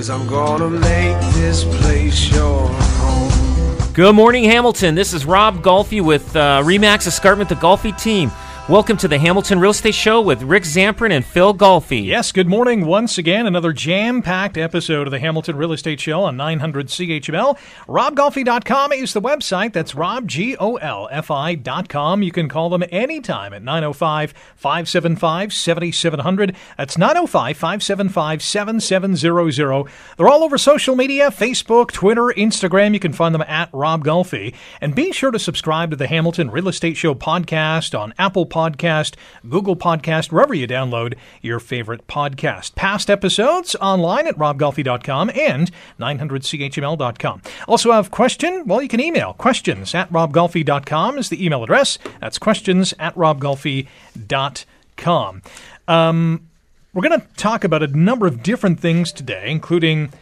Cause 0.00 0.08
I'm 0.08 0.26
gonna 0.28 0.70
make 0.70 1.20
this 1.34 1.62
place 1.62 2.32
your 2.32 2.68
home. 2.70 3.92
Good 3.92 4.14
morning, 4.14 4.44
Hamilton. 4.44 4.94
This 4.94 5.12
is 5.12 5.26
Rob 5.26 5.62
Golfi 5.62 6.02
with 6.02 6.34
uh, 6.34 6.62
Remax 6.64 7.06
Escarpment, 7.06 7.50
the 7.50 7.56
Golfi 7.56 7.92
team. 8.02 8.30
Welcome 8.70 8.96
to 8.98 9.08
the 9.08 9.18
Hamilton 9.18 9.58
Real 9.58 9.72
Estate 9.72 9.96
Show 9.96 10.20
with 10.20 10.44
Rick 10.44 10.62
Zamperin 10.62 11.10
and 11.10 11.24
Phil 11.24 11.52
Golfi. 11.52 12.06
Yes, 12.06 12.30
good 12.30 12.46
morning 12.46 12.86
once 12.86 13.18
again. 13.18 13.48
Another 13.48 13.72
jam 13.72 14.22
packed 14.22 14.56
episode 14.56 15.08
of 15.08 15.10
the 15.10 15.18
Hamilton 15.18 15.56
Real 15.56 15.72
Estate 15.72 15.98
Show 15.98 16.22
on 16.22 16.36
900 16.36 16.86
CHML. 16.86 17.58
RobGolfi.com 17.88 18.92
is 18.92 19.12
the 19.12 19.20
website. 19.20 19.72
That's 19.72 19.94
RobGolfi.com. 19.94 22.22
You 22.22 22.30
can 22.30 22.48
call 22.48 22.70
them 22.70 22.84
anytime 22.92 23.52
at 23.52 23.64
905 23.64 24.34
575 24.54 25.52
7700. 25.52 26.54
That's 26.78 26.96
905 26.96 27.56
575 27.56 28.40
7700. 28.40 29.86
They're 30.16 30.28
all 30.28 30.44
over 30.44 30.58
social 30.58 30.94
media 30.94 31.32
Facebook, 31.32 31.90
Twitter, 31.90 32.32
Instagram. 32.36 32.94
You 32.94 33.00
can 33.00 33.14
find 33.14 33.34
them 33.34 33.42
at 33.42 33.68
Rob 33.72 34.04
Golfi. 34.04 34.54
And 34.80 34.94
be 34.94 35.10
sure 35.10 35.32
to 35.32 35.40
subscribe 35.40 35.90
to 35.90 35.96
the 35.96 36.06
Hamilton 36.06 36.52
Real 36.52 36.68
Estate 36.68 36.96
Show 36.96 37.16
podcast 37.16 37.98
on 37.98 38.14
Apple 38.16 38.46
Podcast, 38.60 39.14
Google 39.48 39.74
Podcast, 39.74 40.30
wherever 40.30 40.52
you 40.52 40.68
download 40.68 41.14
your 41.40 41.60
favorite 41.60 42.06
podcast. 42.06 42.74
Past 42.74 43.08
episodes 43.08 43.74
online 43.76 44.26
at 44.26 44.36
robgolfi.com 44.36 45.30
and 45.34 45.70
900chml.com. 45.98 47.40
Also 47.66 47.92
have 47.92 48.10
question? 48.10 48.66
Well, 48.66 48.82
you 48.82 48.88
can 48.88 49.00
email 49.00 49.32
questions 49.32 49.94
at 49.94 50.12
robgolfi.com 50.12 51.16
is 51.16 51.30
the 51.30 51.42
email 51.42 51.64
address. 51.64 51.96
That's 52.20 52.38
questions 52.38 52.92
at 52.98 53.14
robgolfi.com. 53.14 55.42
Um, 55.88 56.46
we're 56.92 57.08
going 57.08 57.20
to 57.20 57.26
talk 57.36 57.64
about 57.64 57.82
a 57.82 57.86
number 57.86 58.26
of 58.26 58.42
different 58.42 58.78
things 58.78 59.10
today, 59.10 59.50
including 59.50 60.12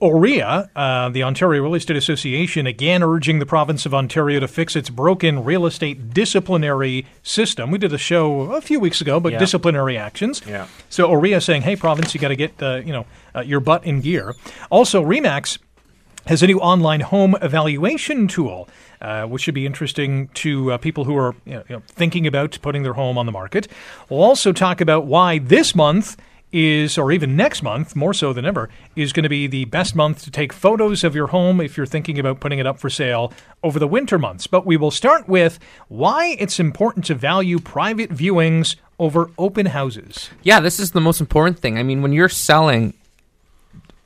OREA, 0.00 0.68
uh, 0.76 1.08
the 1.08 1.22
Ontario 1.24 1.62
Real 1.62 1.74
Estate 1.74 1.96
Association, 1.96 2.66
again 2.66 3.02
urging 3.02 3.40
the 3.40 3.46
province 3.46 3.84
of 3.84 3.92
Ontario 3.94 4.38
to 4.38 4.46
fix 4.46 4.76
its 4.76 4.90
broken 4.90 5.42
real 5.42 5.66
estate 5.66 6.14
disciplinary 6.14 7.04
system. 7.22 7.70
We 7.72 7.78
did 7.78 7.92
a 7.92 7.98
show 7.98 8.52
a 8.52 8.60
few 8.60 8.78
weeks 8.78 9.00
ago, 9.00 9.18
but 9.18 9.32
Yeah. 9.32 9.38
disciplinary 9.38 9.96
actions. 9.98 10.40
Yeah. 10.48 10.66
So 10.88 11.08
OREA 11.08 11.40
saying, 11.42 11.62
"Hey, 11.62 11.74
province, 11.74 12.14
you 12.14 12.20
got 12.20 12.28
to 12.28 12.36
get 12.36 12.62
uh, 12.62 12.80
you 12.84 12.92
know 12.92 13.06
uh, 13.34 13.40
your 13.40 13.58
butt 13.60 13.84
in 13.84 14.00
gear." 14.00 14.34
Also, 14.70 15.02
Remax 15.04 15.58
has 16.26 16.42
a 16.42 16.46
new 16.46 16.60
online 16.60 17.00
home 17.00 17.34
evaluation 17.42 18.28
tool, 18.28 18.68
uh, 19.00 19.24
which 19.24 19.42
should 19.42 19.54
be 19.54 19.64
interesting 19.66 20.28
to 20.34 20.72
uh, 20.72 20.78
people 20.78 21.04
who 21.04 21.16
are 21.16 21.34
you 21.44 21.54
know, 21.54 21.62
you 21.68 21.76
know, 21.76 21.82
thinking 21.88 22.26
about 22.26 22.56
putting 22.62 22.82
their 22.84 22.92
home 22.92 23.18
on 23.18 23.26
the 23.26 23.32
market. 23.32 23.66
We'll 24.10 24.22
also 24.22 24.52
talk 24.52 24.80
about 24.80 25.06
why 25.06 25.38
this 25.38 25.74
month 25.74 26.16
is, 26.52 26.96
or 26.96 27.12
even 27.12 27.36
next 27.36 27.62
month, 27.62 27.94
more 27.94 28.14
so 28.14 28.32
than 28.32 28.44
ever, 28.44 28.68
is 28.96 29.12
going 29.12 29.24
to 29.24 29.28
be 29.28 29.46
the 29.46 29.66
best 29.66 29.94
month 29.94 30.22
to 30.24 30.30
take 30.30 30.52
photos 30.52 31.04
of 31.04 31.14
your 31.14 31.28
home 31.28 31.60
if 31.60 31.76
you're 31.76 31.86
thinking 31.86 32.18
about 32.18 32.40
putting 32.40 32.58
it 32.58 32.66
up 32.66 32.78
for 32.78 32.88
sale 32.88 33.32
over 33.62 33.78
the 33.78 33.88
winter 33.88 34.18
months. 34.18 34.46
But 34.46 34.64
we 34.66 34.76
will 34.76 34.90
start 34.90 35.28
with 35.28 35.58
why 35.88 36.36
it's 36.38 36.58
important 36.58 37.04
to 37.06 37.14
value 37.14 37.58
private 37.58 38.10
viewings 38.10 38.76
over 38.98 39.30
open 39.38 39.66
houses. 39.66 40.30
Yeah, 40.42 40.60
this 40.60 40.80
is 40.80 40.92
the 40.92 41.00
most 41.00 41.20
important 41.20 41.58
thing. 41.58 41.78
I 41.78 41.82
mean, 41.82 42.02
when 42.02 42.12
you're 42.12 42.28
selling, 42.28 42.94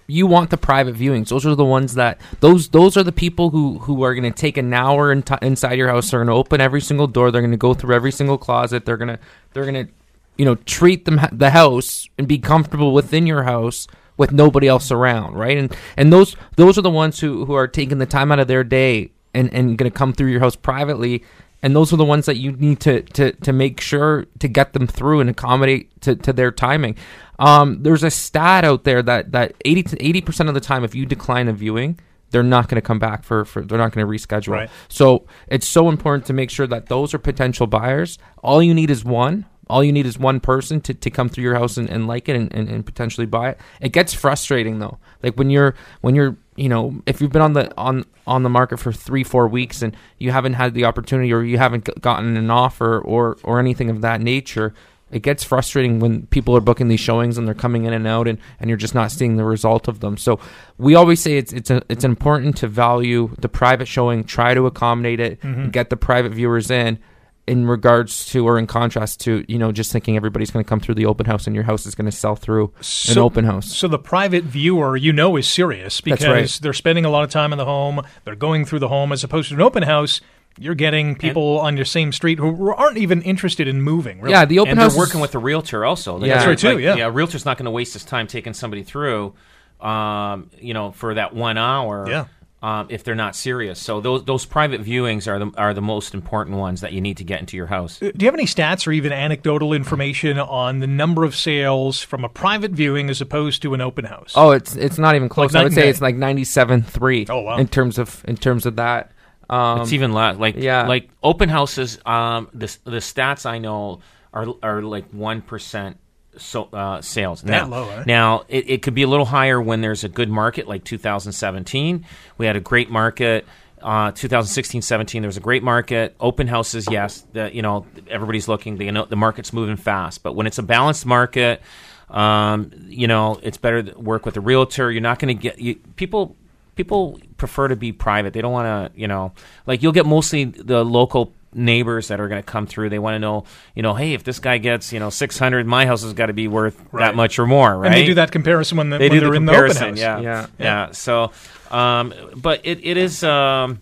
you 0.07 0.27
want 0.27 0.51
the 0.51 0.57
private 0.57 0.95
viewings. 0.95 1.29
Those 1.29 1.47
are 1.47 1.55
the 1.55 1.65
ones 1.65 1.95
that 1.95 2.21
those 2.41 2.69
those 2.69 2.97
are 2.97 3.03
the 3.03 3.13
people 3.13 3.51
who 3.51 3.79
who 3.79 4.03
are 4.03 4.15
going 4.15 4.31
to 4.31 4.39
take 4.39 4.57
an 4.57 4.75
hour 4.75 5.13
in 5.13 5.25
inside 5.41 5.75
your 5.75 5.89
house. 5.89 6.11
They're 6.11 6.21
going 6.21 6.27
to 6.27 6.35
open 6.35 6.61
every 6.61 6.81
single 6.81 7.07
door. 7.07 7.31
They're 7.31 7.41
going 7.41 7.53
to 7.53 7.57
go 7.57 7.73
through 7.73 7.95
every 7.95 8.13
single 8.13 8.37
closet. 8.37 8.85
They're 8.85 8.97
going 8.97 9.17
to 9.17 9.19
they're 9.53 9.65
going 9.65 9.87
to 9.87 9.93
you 10.37 10.45
know 10.45 10.55
treat 10.55 11.05
them 11.05 11.21
the 11.33 11.51
house 11.51 12.09
and 12.19 12.27
be 12.27 12.39
comfortable 12.39 12.93
within 12.93 13.27
your 13.27 13.45
house 13.45 13.87
with 14.17 14.33
nobody 14.33 14.69
else 14.69 14.91
around, 14.91 15.35
right? 15.35 15.57
And 15.57 15.75
and 15.97 16.13
those 16.13 16.37
those 16.57 16.79
are 16.79 16.83
the 16.83 16.91
ones 16.91 17.21
who 17.21 17.45
who 17.45 17.55
are 17.55 17.69
taking 17.69 17.99
the 17.99 18.07
time 18.07 18.33
out 18.33 18.39
of 18.39 18.49
their 18.49 18.65
day 18.65 19.13
and 19.35 19.53
and 19.53 19.79
going 19.79 19.91
to 19.91 19.97
come 19.97 20.13
through 20.13 20.31
your 20.31 20.41
house 20.41 20.57
privately 20.57 21.23
and 21.63 21.77
those 21.77 21.93
are 21.93 21.97
the 21.97 22.05
ones 22.05 22.27
that 22.27 22.37
you 22.37 22.53
need 22.53 22.81
to 22.81 23.03
to 23.03 23.33
to 23.33 23.53
make 23.53 23.81
sure 23.81 24.27
to 24.41 24.49
get 24.49 24.73
them 24.73 24.87
through 24.87 25.21
and 25.21 25.31
accommodate 25.31 26.01
to, 26.03 26.17
to 26.17 26.33
their 26.33 26.51
timing. 26.51 26.97
Um, 27.39 27.83
there's 27.83 28.03
a 28.03 28.11
stat 28.11 28.65
out 28.65 28.85
there 28.85 29.03
that 29.03 29.33
that 29.33 29.55
80 29.65 29.83
to 29.85 30.05
80 30.05 30.21
percent 30.23 30.49
of 30.49 30.55
the 30.55 30.61
time, 30.61 30.85
if 30.85 30.95
you 30.95 31.07
decline 31.07 31.49
a 31.49 31.53
viewing, 31.53 32.01
they're 32.31 32.43
not 32.43 32.69
going 32.69 32.81
to 32.81 32.87
come 32.87 32.99
back 32.99 33.23
for, 33.23 33.45
for 33.45 33.63
they're 33.63 33.79
not 33.79 33.93
going 33.93 34.07
to 34.07 34.13
reschedule. 34.13 34.53
Right. 34.53 34.71
So 34.89 35.27
it's 35.47 35.67
so 35.67 35.89
important 35.89 36.27
to 36.27 36.33
make 36.33 36.51
sure 36.51 36.67
that 36.67 36.87
those 36.87 37.15
are 37.15 37.19
potential 37.19 37.67
buyers. 37.67 38.19
All 38.43 38.63
you 38.63 38.75
need 38.75 38.91
is 38.91 39.05
one. 39.05 39.47
All 39.69 39.83
you 39.83 39.93
need 39.93 40.07
is 40.07 40.19
one 40.19 40.41
person 40.41 40.81
to, 40.83 40.95
to 40.95 41.11
come 41.11 41.29
through 41.29 41.45
your 41.45 41.55
house 41.55 41.77
and, 41.77 41.89
and 41.89 42.07
like 42.07 42.29
it 42.29 42.37
and, 42.37 42.53
and, 42.53 42.69
and 42.69 42.85
potentially 42.85 43.27
buy 43.27 43.51
it. 43.51 43.61
It 43.81 43.93
gets 43.93 44.13
frustrating 44.13 44.79
though. 44.81 44.99
Like 45.23 45.35
when 45.35 45.51
you're 45.51 45.75
when 46.01 46.15
you're 46.15 46.37
you 46.57 46.69
know 46.69 47.01
if 47.07 47.21
you've 47.21 47.33
been 47.33 47.43
on 47.43 47.53
the 47.55 47.75
on 47.79 48.05
on 48.27 48.43
the 48.43 48.51
market 48.51 48.79
for 48.79 48.93
three 48.93 49.25
four 49.25 49.49
weeks 49.49 49.83
and 49.83 49.97
you 50.19 50.31
haven't 50.31 50.55
had 50.55 50.75
the 50.75 50.85
opportunity 50.85 51.33
or 51.33 51.43
you 51.43 51.59
haven't 51.59 51.89
gotten 52.01 52.37
an 52.37 52.51
offer 52.51 53.01
or 53.01 53.39
or 53.43 53.59
anything 53.59 53.89
of 53.89 54.01
that 54.03 54.21
nature 54.21 54.75
it 55.11 55.21
gets 55.21 55.45
frustrating 55.45 56.01
when 56.01 56.27
people 56.27 56.57
are 56.57 56.61
booking 56.61 56.89
these 56.89 57.01
showings 57.01 57.37
and 57.37 57.47
they're 57.47 57.55
coming 57.55 57.85
in 57.85 57.93
and 57.93 58.07
out 58.07 58.27
and, 58.27 58.39
and 58.59 58.71
you're 58.71 58.79
just 58.79 58.95
not 58.95 59.13
seeing 59.13 59.37
the 59.37 59.45
result 59.45 59.89
of 59.89 60.01
them 60.01 60.17
so 60.17 60.41
we 60.79 60.95
always 60.95 61.21
say 61.21 61.37
it's 61.37 61.53
it's 61.53 61.71
a, 61.71 61.83
it's 61.89 62.05
important 62.05 62.57
to 62.57 62.67
value 62.67 63.31
the 63.39 63.49
private 63.49 63.87
showing 63.87 64.25
try 64.25 64.55
to 64.55 64.67
accommodate 64.67 65.21
it 65.21 65.41
mm-hmm. 65.41 65.69
get 65.69 65.91
the 65.91 65.97
private 65.97 66.33
viewers 66.33 66.71
in 66.71 66.99
in 67.47 67.67
regards 67.67 68.27
to 68.27 68.47
or 68.47 68.57
in 68.57 68.67
contrast 68.69 69.21
to 69.21 69.45
you 69.49 69.59
know 69.59 69.73
just 69.73 69.91
thinking 69.91 70.17
everybody's 70.17 70.51
going 70.51 70.65
to 70.65 70.69
come 70.69 70.79
through 70.79 70.95
the 70.95 71.07
open 71.07 71.27
house 71.27 71.47
and 71.47 71.57
your 71.57 71.65
house 71.65 71.87
is 71.87 71.95
going 71.95 72.07
to 72.07 72.17
sell 72.17 72.37
through 72.37 72.73
an 73.09 73.19
open 73.19 73.45
house 73.45 73.75
So 73.77 73.89
the 73.89 73.99
private 73.99 74.45
viewer, 74.45 74.97
you 74.97 75.13
know, 75.13 75.37
is 75.37 75.49
serious 75.49 76.01
because 76.01 76.27
right. 76.27 76.59
they're 76.63 76.73
spending 76.73 77.05
a 77.05 77.11
lot 77.11 77.25
of 77.25 77.31
time 77.31 77.53
in 77.53 77.59
the 77.59 77.65
home. 77.65 78.03
They're 78.25 78.37
going 78.37 78.65
through 78.65 78.79
the 78.79 78.89
home 78.89 79.11
as 79.13 79.25
opposed 79.25 79.49
to 79.49 79.55
an 79.57 79.61
open 79.61 79.83
house. 79.83 80.21
You're 80.59 80.75
getting 80.75 81.17
people 81.17 81.59
on 81.59 81.77
your 81.77 81.87
same 81.87 82.13
street 82.13 82.39
who 82.39 82.71
aren't 82.73 82.99
even 82.99 83.23
interested 83.23 83.67
in 83.67 83.83
moving. 83.83 84.21
Really. 84.21 84.33
yeah 84.33 84.45
the 84.45 84.59
open 84.61 84.73
and 84.73 84.81
house 84.81 84.95
they're 84.95 85.03
is- 85.03 85.09
working 85.09 85.21
with 85.21 85.35
a 85.35 85.39
realtor 85.39 85.85
also. 85.85 86.17
Like, 86.19 86.29
Yeah. 86.29 86.35
That's 86.35 86.47
right, 86.47 86.59
too, 86.59 86.75
like, 86.75 86.85
yeah. 86.85 86.95
yeah, 86.95 87.07
a 87.07 87.11
realtor's 87.11 87.45
not 87.45 87.57
going 87.57 87.65
to 87.65 87.71
waste 87.73 87.95
his 87.95 88.05
time 88.05 88.27
taking 88.29 88.55
somebody 88.55 88.85
through, 88.85 89.35
um, 89.81 90.51
you 90.61 90.75
know, 90.75 90.93
for 90.93 91.15
that 91.15 91.35
one 91.35 91.59
hour. 91.59 92.07
Yeah. 92.09 92.27
Um, 92.63 92.87
if 92.91 93.03
they're 93.03 93.17
not 93.17 93.35
serious, 93.35 93.81
so 93.81 94.01
those 94.01 94.25
those 94.25 94.47
private 94.47 94.85
viewings 94.85 95.27
are 95.27 95.41
the 95.41 95.51
are 95.59 95.75
the 95.75 95.83
most 95.83 96.15
important 96.15 96.59
ones 96.59 96.81
that 96.83 96.93
you 96.93 97.01
need 97.01 97.17
to 97.17 97.25
get 97.25 97.41
into 97.41 97.57
your 97.57 97.67
house. 97.67 98.01
Uh, 98.01 98.13
Do 98.17 98.25
you 98.25 98.29
have 98.29 98.37
any 98.37 98.47
stats 98.47 98.87
or 98.87 98.93
even 98.93 99.11
anecdotal 99.11 99.73
information 99.73 100.39
on 100.39 100.79
the 100.79 100.87
number 100.87 101.25
of 101.25 101.35
sales 101.35 102.01
from 102.01 102.25
a 102.25 102.29
private 102.29 102.71
viewing 102.71 103.11
as 103.11 103.21
opposed 103.21 103.63
to 103.63 103.75
an 103.75 103.81
open 103.81 104.05
house? 104.05 104.35
Oh, 104.37 104.53
it's 104.53 104.77
it's 104.77 104.97
not 104.97 105.17
even 105.17 105.29
close. 105.29 105.55
night 105.55 105.61
I 105.61 105.65
would 105.65 105.73
say 105.73 105.89
it's 105.89 106.01
like 106.01 106.15
ninety 106.15 106.45
seven 106.45 106.83
three. 106.83 107.27
Oh, 107.29 107.41
wow. 107.41 107.57
In 107.57 107.67
terms 107.67 107.99
of 107.99 108.25
in 108.29 108.37
terms 108.37 108.65
of 108.65 108.77
that, 108.77 109.11
um, 109.51 109.81
it's 109.81 109.93
even 109.93 110.13
less. 110.13 110.37
Like 110.39 110.55
yeah. 110.57 110.87
like 110.87 111.11
open 111.21 111.49
houses. 111.49 111.99
Um, 112.07 112.49
the 112.55 112.77
the 112.85 112.99
stats 112.99 113.45
I 113.45 113.59
know 113.59 114.03
are 114.33 114.47
are 114.63 114.83
like 114.83 115.11
one 115.11 115.43
percent. 115.43 115.99
So 116.39 116.65
uh, 116.65 117.03
sales 117.03 117.45
now, 117.45 117.67
low, 117.67 117.91
eh? 117.91 118.05
now 118.07 118.45
it, 118.49 118.71
it 118.71 118.83
could 118.83 118.95
be 118.95 119.03
a 119.03 119.07
little 119.07 119.27
higher 119.27 119.61
when 119.61 119.83
there's 119.83 120.03
a 120.03 120.09
good 120.09 120.31
market 120.31 120.67
like 120.67 120.83
2017. 120.83 122.07
We 122.39 122.47
had 122.47 122.57
a 122.57 122.61
great 122.61 122.91
market. 122.91 123.47
Uh, 123.83 124.13
2016, 124.13 124.81
17, 124.81 125.23
there 125.23 125.29
was 125.29 125.37
a 125.37 125.41
great 125.41 125.63
market. 125.63 126.15
Open 126.21 126.47
houses, 126.47 126.87
yes, 126.91 127.27
the, 127.33 127.55
you 127.55 127.63
know 127.63 127.85
everybody's 128.09 128.49
looking. 128.49 128.77
They 128.77 128.91
know 128.91 129.05
the 129.05 129.17
market's 129.17 129.53
moving 129.53 129.77
fast, 129.77 130.23
but 130.23 130.35
when 130.35 130.47
it's 130.47 130.59
a 130.59 130.63
balanced 130.63 131.05
market, 131.05 131.61
um, 132.09 132.71
you 132.87 133.09
know 133.09 133.39
it's 133.43 133.59
better 133.59 133.83
to 133.83 133.99
work 133.99 134.25
with 134.25 134.37
a 134.37 134.41
realtor. 134.41 134.91
You're 134.91 135.03
not 135.03 135.19
going 135.19 135.37
to 135.37 135.41
get 135.41 135.59
you, 135.59 135.75
people. 135.97 136.37
People 136.75 137.21
prefer 137.37 137.69
to 137.69 137.77
be 137.77 137.93
private. 137.93 138.33
They 138.33 138.41
don't 138.41 138.53
want 138.53 138.95
to, 138.95 138.99
you 138.99 139.07
know, 139.07 139.33
like 139.67 139.83
you'll 139.83 139.93
get 139.93 140.07
mostly 140.07 140.45
the 140.45 140.83
local 140.83 141.35
neighbors 141.55 142.09
that 142.09 142.21
are 142.21 142.29
going 142.29 142.41
to 142.43 142.47
come 142.47 142.67
through. 142.67 142.89
They 142.91 142.99
want 142.99 143.15
to 143.15 143.19
know, 143.19 143.45
you 143.75 143.83
know, 143.83 143.95
hey, 143.95 144.15
if 144.15 144.25
this 144.25 144.39
guy 144.39 144.59
gets, 144.59 144.93
you 144.93 144.99
know, 144.99 145.11
600, 145.11 145.67
my 145.67 145.87
house 145.87 146.03
has 146.03 146.13
got 146.13 146.27
to 146.27 146.33
be 146.33 146.49
worth 146.49 146.79
Right. 146.93 147.07
that 147.07 147.15
much 147.15 147.39
or 147.39 147.47
more, 147.47 147.77
right? 147.77 147.87
And 147.89 147.95
they 147.95 148.07
do 148.07 148.15
that 148.15 148.33
comparison 148.33 148.79
when, 148.79 148.91
the, 148.91 148.99
They 148.99 149.09
when 149.09 149.19
do 149.19 149.21
they're 149.21 149.31
the 149.31 149.37
in 149.37 149.45
the 149.47 149.53
open 149.57 149.77
house. 149.77 149.99
yeah. 149.99 150.21
Yeah. 150.21 150.47
yeah, 150.59 150.91
So, 150.93 151.31
um, 151.71 152.13
but 152.37 152.61
it, 152.65 152.81
it 152.85 152.97
is, 152.97 153.23
um, 153.25 153.81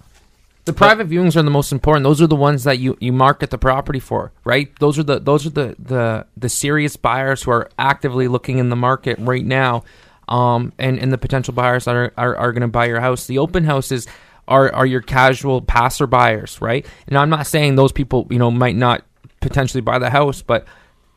The 0.64 0.72
private 0.72 1.08
viewings 1.08 1.36
are 1.36 1.42
the 1.42 1.50
most 1.50 1.72
important. 1.72 2.04
Those 2.04 2.20
are 2.22 2.26
the 2.26 2.36
ones 2.36 2.64
that 2.64 2.78
you, 2.78 2.96
you 3.00 3.12
market 3.12 3.50
the 3.50 3.58
property 3.58 3.98
for, 4.00 4.30
right? 4.44 4.68
Those 4.78 4.98
are 4.98 5.02
the 5.02 5.18
those 5.18 5.46
are 5.46 5.50
the, 5.50 5.74
the 5.78 6.26
the 6.36 6.48
serious 6.48 6.96
buyers 6.96 7.42
who 7.42 7.50
are 7.50 7.68
actively 7.78 8.28
looking 8.28 8.58
in 8.58 8.68
the 8.68 8.76
market 8.76 9.18
right 9.18 9.44
now. 9.44 9.82
um, 10.28 10.72
and 10.78 10.98
and 11.00 11.10
the 11.12 11.18
potential 11.18 11.54
buyers 11.54 11.86
that 11.86 11.96
are 11.96 12.12
are, 12.16 12.36
are 12.36 12.52
going 12.52 12.60
to 12.62 12.68
buy 12.68 12.86
your 12.86 13.00
house. 13.00 13.26
The 13.26 13.38
open 13.38 13.64
houses 13.64 14.06
are 14.48 14.72
are 14.72 14.86
your 14.86 15.00
casual 15.00 15.62
passerbyers, 15.62 16.60
right? 16.60 16.86
And 17.06 17.16
I'm 17.16 17.30
not 17.30 17.46
saying 17.46 17.76
those 17.76 17.92
people 17.92 18.26
you 18.30 18.38
know 18.38 18.50
might 18.50 18.76
not 18.76 19.04
potentially 19.40 19.80
buy 19.80 19.98
the 19.98 20.10
house, 20.10 20.42
but 20.42 20.66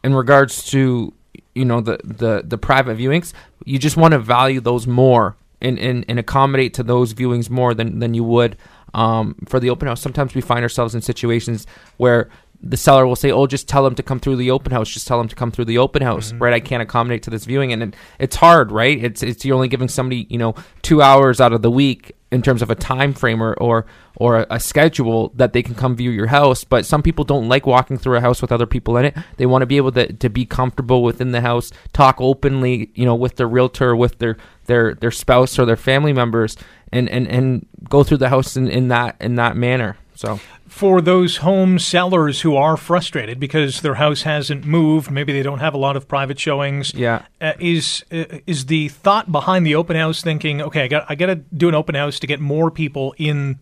in 0.03 0.13
regards 0.13 0.63
to 0.71 1.13
you 1.55 1.65
know 1.65 1.81
the 1.81 1.99
the 2.03 2.43
the 2.45 2.57
private 2.57 2.97
viewings, 2.97 3.33
you 3.65 3.79
just 3.79 3.97
want 3.97 4.13
to 4.13 4.19
value 4.19 4.61
those 4.61 4.87
more 4.87 5.35
and, 5.61 5.79
and, 5.79 6.05
and 6.07 6.19
accommodate 6.19 6.73
to 6.75 6.83
those 6.83 7.13
viewings 7.13 7.49
more 7.49 7.73
than 7.73 7.99
than 7.99 8.13
you 8.13 8.23
would 8.23 8.57
um, 8.93 9.35
for 9.47 9.59
the 9.59 9.69
open 9.69 9.87
house. 9.87 10.01
Sometimes 10.01 10.35
we 10.35 10.41
find 10.41 10.63
ourselves 10.63 10.93
in 10.93 11.01
situations 11.01 11.65
where 11.97 12.29
the 12.61 12.77
seller 12.77 13.05
will 13.05 13.15
say, 13.15 13.31
"Oh, 13.31 13.47
just 13.47 13.67
tell 13.67 13.83
them 13.83 13.95
to 13.95 14.03
come 14.03 14.19
through 14.19 14.37
the 14.37 14.51
open 14.51 14.71
house. 14.71 14.89
Just 14.89 15.07
tell 15.07 15.17
them 15.17 15.27
to 15.27 15.35
come 15.35 15.51
through 15.51 15.65
the 15.65 15.77
open 15.77 16.01
house." 16.01 16.33
Right? 16.33 16.53
I 16.53 16.59
can't 16.59 16.81
accommodate 16.81 17.23
to 17.23 17.29
this 17.29 17.45
viewing, 17.45 17.73
and 17.73 17.83
it, 17.83 17.95
it's 18.19 18.35
hard, 18.35 18.71
right? 18.71 19.01
It's 19.03 19.23
it's 19.23 19.43
you're 19.43 19.55
only 19.55 19.67
giving 19.67 19.89
somebody 19.89 20.27
you 20.29 20.37
know 20.37 20.55
two 20.81 21.01
hours 21.01 21.41
out 21.41 21.53
of 21.53 21.61
the 21.61 21.71
week 21.71 22.15
in 22.33 22.41
terms 22.41 22.61
of 22.61 22.69
a 22.69 22.75
time 22.75 23.13
frame 23.13 23.41
or 23.41 23.53
or, 23.53 23.85
or 24.17 24.45
a, 24.49 24.59
schedule 24.59 25.31
that 25.35 25.53
they 25.53 25.61
can 25.61 25.75
come 25.75 25.95
view 25.95 26.09
your 26.09 26.27
house. 26.27 26.63
But 26.63 26.85
some 26.85 27.03
people 27.03 27.23
don't 27.23 27.47
like 27.47 27.65
walking 27.65 27.97
through 27.97 28.17
a 28.17 28.21
house 28.21 28.41
with 28.41 28.51
other 28.51 28.65
people 28.65 28.97
in 28.97 29.05
it. 29.05 29.15
They 29.37 29.45
want 29.45 29.61
to 29.61 29.65
be 29.67 29.77
able 29.77 29.91
to, 29.93 30.11
to 30.11 30.29
be 30.29 30.45
comfortable 30.45 31.03
within 31.03 31.31
the 31.31 31.41
house, 31.41 31.71
talk 31.93 32.17
openly, 32.19 32.91
you 32.95 33.05
know, 33.05 33.15
with 33.15 33.35
their 33.35 33.47
realtor, 33.47 33.95
with 33.95 34.17
their 34.17 34.37
their 34.65 34.95
their 34.95 35.11
spouse 35.11 35.59
or 35.59 35.65
their 35.65 35.77
family 35.77 36.13
members, 36.13 36.57
and 36.91 37.09
and, 37.09 37.27
and 37.27 37.67
go 37.87 38.03
through 38.03 38.17
the 38.17 38.29
house 38.29 38.57
in, 38.57 38.67
in 38.67 38.87
that 38.87 39.15
in 39.21 39.35
that 39.35 39.55
manner. 39.55 39.97
So 40.23 40.39
For 40.69 41.01
those 41.01 41.37
home 41.37 41.77
sellers 41.79 42.41
who 42.41 42.55
are 42.55 42.77
frustrated 42.77 43.39
because 43.39 43.81
their 43.81 43.95
house 43.95 44.21
hasn't 44.23 44.65
moved, 44.65 45.11
maybe 45.11 45.33
they 45.33 45.43
don't 45.43 45.59
have 45.59 45.73
a 45.73 45.77
lot 45.77 45.95
of 45.97 46.07
private 46.07 46.39
showings. 46.39 46.93
Yeah. 46.93 47.23
Uh, 47.41 47.53
is 47.59 48.03
uh, 48.11 48.39
is 48.47 48.65
the 48.67 48.87
thought 48.89 49.31
behind 49.31 49.65
the 49.65 49.75
open 49.75 49.95
house 49.97 50.21
thinking, 50.23 50.61
okay, 50.61 50.83
I 50.83 50.87
got 50.87 51.05
I 51.09 51.15
got 51.15 51.27
to 51.27 51.35
do 51.35 51.67
an 51.69 51.75
open 51.75 51.95
house 51.95 52.19
to 52.19 52.27
get 52.27 52.39
more 52.39 52.71
people 52.71 53.13
in 53.17 53.59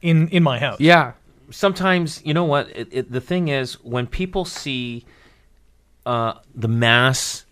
in 0.00 0.28
in 0.28 0.42
my 0.42 0.58
house. 0.58 0.80
yeah, 0.80 1.12
sometimes 1.50 2.20
you 2.24 2.32
know 2.34 2.44
what 2.44 2.68
it, 2.74 2.88
it, 2.90 3.12
the 3.12 3.20
thing 3.20 3.48
is 3.48 3.74
when 3.84 4.06
people 4.06 4.44
see 4.44 5.04
uh, 6.06 6.32
the 6.54 6.68
mass 6.68 7.44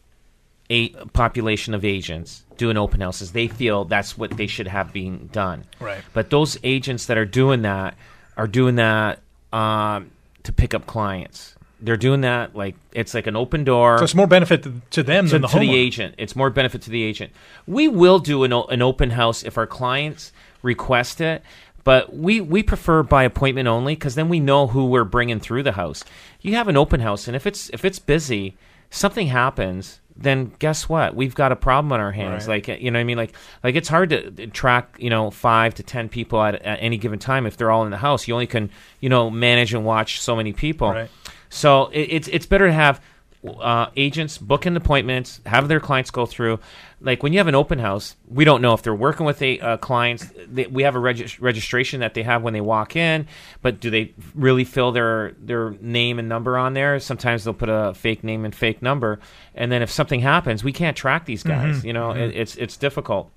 a 0.70 0.88
population 1.12 1.74
of 1.74 1.84
agents 1.84 2.44
doing 2.56 2.76
open 2.76 3.00
houses 3.00 3.32
they 3.32 3.48
feel 3.48 3.84
that's 3.84 4.16
what 4.16 4.30
they 4.36 4.46
should 4.46 4.68
have 4.68 4.92
being 4.92 5.28
done 5.32 5.64
Right. 5.80 6.02
but 6.12 6.30
those 6.30 6.58
agents 6.62 7.06
that 7.06 7.18
are 7.18 7.24
doing 7.26 7.62
that 7.62 7.94
are 8.36 8.46
doing 8.46 8.76
that 8.76 9.20
um, 9.52 10.10
to 10.42 10.52
pick 10.52 10.74
up 10.74 10.86
clients 10.86 11.56
they're 11.82 11.96
doing 11.96 12.20
that 12.22 12.54
like 12.54 12.74
it's 12.92 13.14
like 13.14 13.26
an 13.26 13.36
open 13.36 13.64
door 13.64 13.98
So 13.98 14.04
it's 14.04 14.14
more 14.14 14.26
benefit 14.26 14.62
to, 14.64 14.80
to 14.90 15.02
them 15.02 15.26
to, 15.26 15.32
than 15.32 15.42
the 15.42 15.48
to 15.48 15.58
the 15.58 15.74
agent. 15.74 16.14
It's 16.18 16.36
more 16.36 16.50
benefit 16.50 16.82
to 16.82 16.90
the 16.90 17.02
agent. 17.02 17.32
We 17.66 17.88
will 17.88 18.18
do 18.18 18.44
an, 18.44 18.52
an 18.52 18.82
open 18.82 19.10
house 19.10 19.42
if 19.42 19.56
our 19.56 19.66
clients 19.66 20.32
request 20.62 21.20
it, 21.20 21.42
but 21.84 22.14
we, 22.14 22.40
we 22.40 22.62
prefer 22.62 23.02
by 23.02 23.24
appointment 23.24 23.66
only 23.68 23.94
because 23.94 24.14
then 24.14 24.28
we 24.28 24.40
know 24.40 24.66
who 24.66 24.86
we're 24.86 25.04
bringing 25.04 25.40
through 25.40 25.62
the 25.62 25.72
house. 25.72 26.04
You 26.40 26.54
have 26.54 26.68
an 26.68 26.76
open 26.76 27.00
house, 27.00 27.26
and 27.26 27.34
if 27.34 27.46
it's 27.46 27.70
if 27.70 27.84
it's 27.84 27.98
busy, 27.98 28.56
something 28.90 29.28
happens. 29.28 30.00
Then 30.20 30.52
guess 30.58 30.88
what? 30.88 31.14
We've 31.16 31.34
got 31.34 31.50
a 31.50 31.56
problem 31.56 31.92
on 31.92 32.00
our 32.00 32.12
hands. 32.12 32.46
Right. 32.46 32.68
Like 32.68 32.80
you 32.80 32.90
know, 32.90 32.98
what 32.98 33.00
I 33.00 33.04
mean, 33.04 33.16
like 33.16 33.34
like 33.64 33.74
it's 33.74 33.88
hard 33.88 34.10
to 34.10 34.30
to 34.30 34.46
track 34.48 34.96
you 34.98 35.10
know 35.10 35.30
five 35.30 35.74
to 35.76 35.82
ten 35.82 36.08
people 36.08 36.42
at, 36.42 36.56
at 36.56 36.78
any 36.80 36.98
given 36.98 37.18
time 37.18 37.46
if 37.46 37.56
they're 37.56 37.70
all 37.70 37.84
in 37.84 37.90
the 37.90 37.96
house. 37.96 38.28
You 38.28 38.34
only 38.34 38.46
can 38.46 38.70
you 39.00 39.08
know 39.08 39.30
manage 39.30 39.72
and 39.72 39.84
watch 39.84 40.20
so 40.20 40.36
many 40.36 40.52
people. 40.52 40.90
Right. 40.90 41.10
So 41.48 41.86
it, 41.88 42.08
it's 42.10 42.28
it's 42.28 42.46
better 42.46 42.66
to 42.66 42.72
have 42.72 43.00
uh, 43.46 43.86
agents 43.96 44.36
book 44.36 44.66
in 44.66 44.76
appointments, 44.76 45.40
have 45.46 45.68
their 45.68 45.80
clients 45.80 46.10
go 46.10 46.26
through. 46.26 46.58
Like 47.00 47.22
when 47.22 47.32
you 47.32 47.38
have 47.38 47.46
an 47.46 47.54
open 47.54 47.78
house, 47.78 48.14
we 48.28 48.44
don't 48.44 48.60
know 48.60 48.74
if 48.74 48.82
they're 48.82 48.94
working 48.94 49.24
with 49.24 49.40
a 49.40 49.58
uh, 49.60 49.76
clients. 49.78 50.30
They, 50.46 50.66
we 50.66 50.82
have 50.82 50.94
a 50.94 50.98
regis- 50.98 51.40
registration 51.40 52.00
that 52.00 52.12
they 52.12 52.22
have 52.22 52.42
when 52.42 52.52
they 52.52 52.60
walk 52.60 52.96
in, 52.96 53.26
but 53.62 53.80
do 53.80 53.88
they 53.88 54.12
really 54.34 54.64
fill 54.64 54.92
their 54.92 55.32
their 55.38 55.70
name 55.80 56.18
and 56.18 56.28
number 56.28 56.58
on 56.58 56.74
there? 56.74 57.00
Sometimes 57.00 57.44
they'll 57.44 57.54
put 57.54 57.70
a 57.70 57.94
fake 57.94 58.22
name 58.22 58.44
and 58.44 58.54
fake 58.54 58.82
number, 58.82 59.18
and 59.54 59.72
then 59.72 59.80
if 59.80 59.90
something 59.90 60.20
happens, 60.20 60.62
we 60.62 60.72
can't 60.72 60.96
track 60.96 61.24
these 61.24 61.42
guys. 61.42 61.82
You 61.84 61.94
know, 61.94 62.10
it, 62.10 62.36
it's 62.36 62.56
it's 62.56 62.76
difficult. 62.76 63.30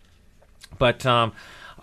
But 0.77 1.05
um, 1.05 1.31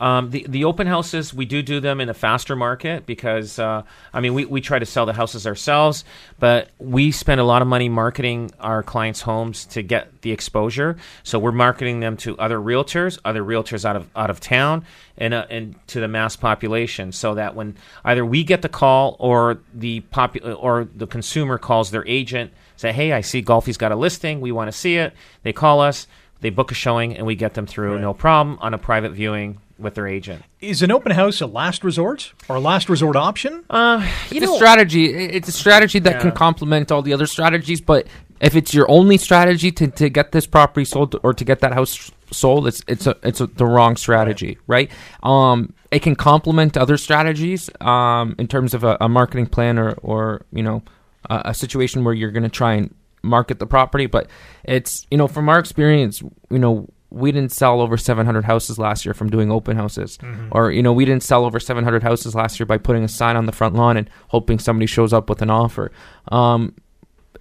um, 0.00 0.30
the 0.30 0.46
the 0.48 0.64
open 0.64 0.86
houses 0.86 1.34
we 1.34 1.44
do 1.44 1.62
do 1.62 1.78
them 1.78 2.00
in 2.00 2.08
a 2.08 2.14
faster 2.14 2.56
market 2.56 3.04
because 3.04 3.58
uh, 3.58 3.82
I 4.14 4.20
mean 4.20 4.32
we, 4.32 4.46
we 4.46 4.62
try 4.62 4.78
to 4.78 4.86
sell 4.86 5.04
the 5.04 5.12
houses 5.12 5.46
ourselves, 5.46 6.04
but 6.38 6.70
we 6.78 7.12
spend 7.12 7.40
a 7.40 7.44
lot 7.44 7.60
of 7.60 7.68
money 7.68 7.90
marketing 7.90 8.50
our 8.60 8.82
clients' 8.82 9.20
homes 9.20 9.66
to 9.66 9.82
get 9.82 10.22
the 10.22 10.32
exposure. 10.32 10.96
So 11.22 11.38
we're 11.38 11.52
marketing 11.52 12.00
them 12.00 12.16
to 12.18 12.36
other 12.38 12.58
realtors, 12.58 13.18
other 13.26 13.44
realtors 13.44 13.84
out 13.84 13.94
of 13.94 14.08
out 14.16 14.30
of 14.30 14.40
town, 14.40 14.86
and 15.18 15.34
uh, 15.34 15.46
and 15.50 15.74
to 15.88 16.00
the 16.00 16.08
mass 16.08 16.34
population, 16.34 17.12
so 17.12 17.34
that 17.34 17.54
when 17.54 17.76
either 18.02 18.24
we 18.24 18.42
get 18.42 18.62
the 18.62 18.70
call 18.70 19.16
or 19.18 19.60
the 19.74 20.00
popu- 20.12 20.56
or 20.58 20.88
the 20.94 21.06
consumer 21.06 21.58
calls 21.58 21.90
their 21.90 22.06
agent, 22.08 22.52
say, 22.76 22.90
hey, 22.90 23.12
I 23.12 23.20
see 23.20 23.42
Golfi's 23.42 23.76
got 23.76 23.92
a 23.92 23.96
listing, 23.96 24.40
we 24.40 24.50
want 24.50 24.68
to 24.68 24.76
see 24.76 24.96
it. 24.96 25.12
They 25.42 25.52
call 25.52 25.80
us. 25.82 26.06
They 26.40 26.48
book 26.48 26.72
a 26.72 26.74
showing 26.74 27.18
and 27.18 27.26
we 27.26 27.34
get 27.34 27.52
them 27.52 27.66
through 27.66 27.98
no 27.98 28.14
problem 28.14 28.56
on 28.62 28.72
a 28.72 28.78
private 28.78 29.12
viewing 29.12 29.60
with 29.80 29.94
their 29.94 30.06
agent. 30.06 30.44
Is 30.60 30.82
an 30.82 30.90
open 30.90 31.12
house 31.12 31.40
a 31.40 31.46
last 31.46 31.84
resort 31.84 32.32
or 32.48 32.56
a 32.56 32.60
last 32.60 32.88
resort 32.88 33.16
option? 33.16 33.64
Uh, 33.70 34.06
you 34.30 34.38
it's 34.38 34.46
know, 34.46 34.54
a 34.54 34.56
strategy. 34.56 35.06
It's 35.06 35.48
a 35.48 35.52
strategy 35.52 35.98
that 36.00 36.20
can 36.20 36.32
complement 36.32 36.92
all 36.92 37.02
the 37.02 37.12
other 37.12 37.26
strategies. 37.26 37.80
But 37.80 38.06
if 38.40 38.56
it's 38.56 38.72
your 38.72 38.90
only 38.90 39.18
strategy 39.18 39.70
to, 39.72 39.88
to 39.88 40.08
get 40.08 40.32
this 40.32 40.46
property 40.46 40.84
sold 40.84 41.16
or 41.22 41.34
to 41.34 41.44
get 41.44 41.60
that 41.60 41.72
house 41.72 42.10
sold, 42.32 42.66
it's 42.66 42.82
it's 42.88 43.06
a, 43.06 43.16
it's 43.22 43.40
a, 43.40 43.46
the 43.46 43.66
wrong 43.66 43.96
strategy, 43.96 44.58
right? 44.66 44.90
Um, 45.22 45.74
it 45.90 46.00
can 46.00 46.16
complement 46.16 46.76
other 46.76 46.96
strategies 46.96 47.68
um, 47.80 48.34
in 48.38 48.48
terms 48.48 48.74
of 48.74 48.84
a, 48.84 48.96
a 49.00 49.08
marketing 49.08 49.46
plan 49.46 49.78
or 49.78 49.92
or 50.02 50.42
you 50.52 50.62
know 50.62 50.82
a, 51.28 51.42
a 51.46 51.54
situation 51.54 52.04
where 52.04 52.14
you're 52.14 52.30
going 52.30 52.42
to 52.42 52.48
try 52.48 52.74
and 52.74 52.94
market 53.22 53.58
the 53.58 53.66
property. 53.66 54.06
But 54.06 54.28
it's 54.64 55.06
you 55.10 55.18
know 55.18 55.28
from 55.28 55.48
our 55.48 55.58
experience, 55.58 56.22
you 56.50 56.58
know. 56.58 56.88
We 57.10 57.32
didn't 57.32 57.52
sell 57.52 57.80
over 57.80 57.96
700 57.96 58.44
houses 58.44 58.78
last 58.78 59.04
year 59.04 59.14
from 59.14 59.30
doing 59.30 59.50
open 59.50 59.76
houses, 59.76 60.18
or 60.52 60.70
you 60.70 60.82
know, 60.82 60.92
we 60.92 61.04
didn't 61.04 61.22
sell 61.24 61.44
over 61.44 61.58
700 61.58 62.02
houses 62.02 62.34
last 62.34 62.60
year 62.60 62.66
by 62.66 62.78
putting 62.78 63.02
a 63.04 63.08
sign 63.08 63.36
on 63.36 63.46
the 63.46 63.52
front 63.52 63.74
lawn 63.74 63.96
and 63.96 64.08
hoping 64.28 64.58
somebody 64.60 64.86
shows 64.86 65.12
up 65.12 65.28
with 65.28 65.42
an 65.42 65.50
offer. 65.50 65.90
Um, 66.28 66.74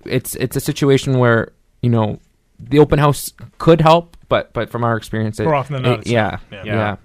it's 0.06 0.36
it's 0.36 0.56
a 0.56 0.60
situation 0.62 1.20
where 1.20 1.52
you 1.82 1.90
know 1.90 2.20
the 2.60 2.80
open 2.80 3.00
house 3.00 3.32
could 3.60 3.80
help, 3.82 4.18
but 4.28 4.52
but 4.54 4.70
from 4.70 4.84
our 4.84 4.98
experience, 4.98 5.40
it, 5.40 5.44
More 5.46 5.56
often 5.56 5.74
than 5.76 5.84
not, 5.84 5.94
it- 5.94 6.00
it's 6.02 6.12
yeah, 6.12 6.40
not. 6.52 6.66
yeah, 6.66 6.74
Yeah. 6.74 6.96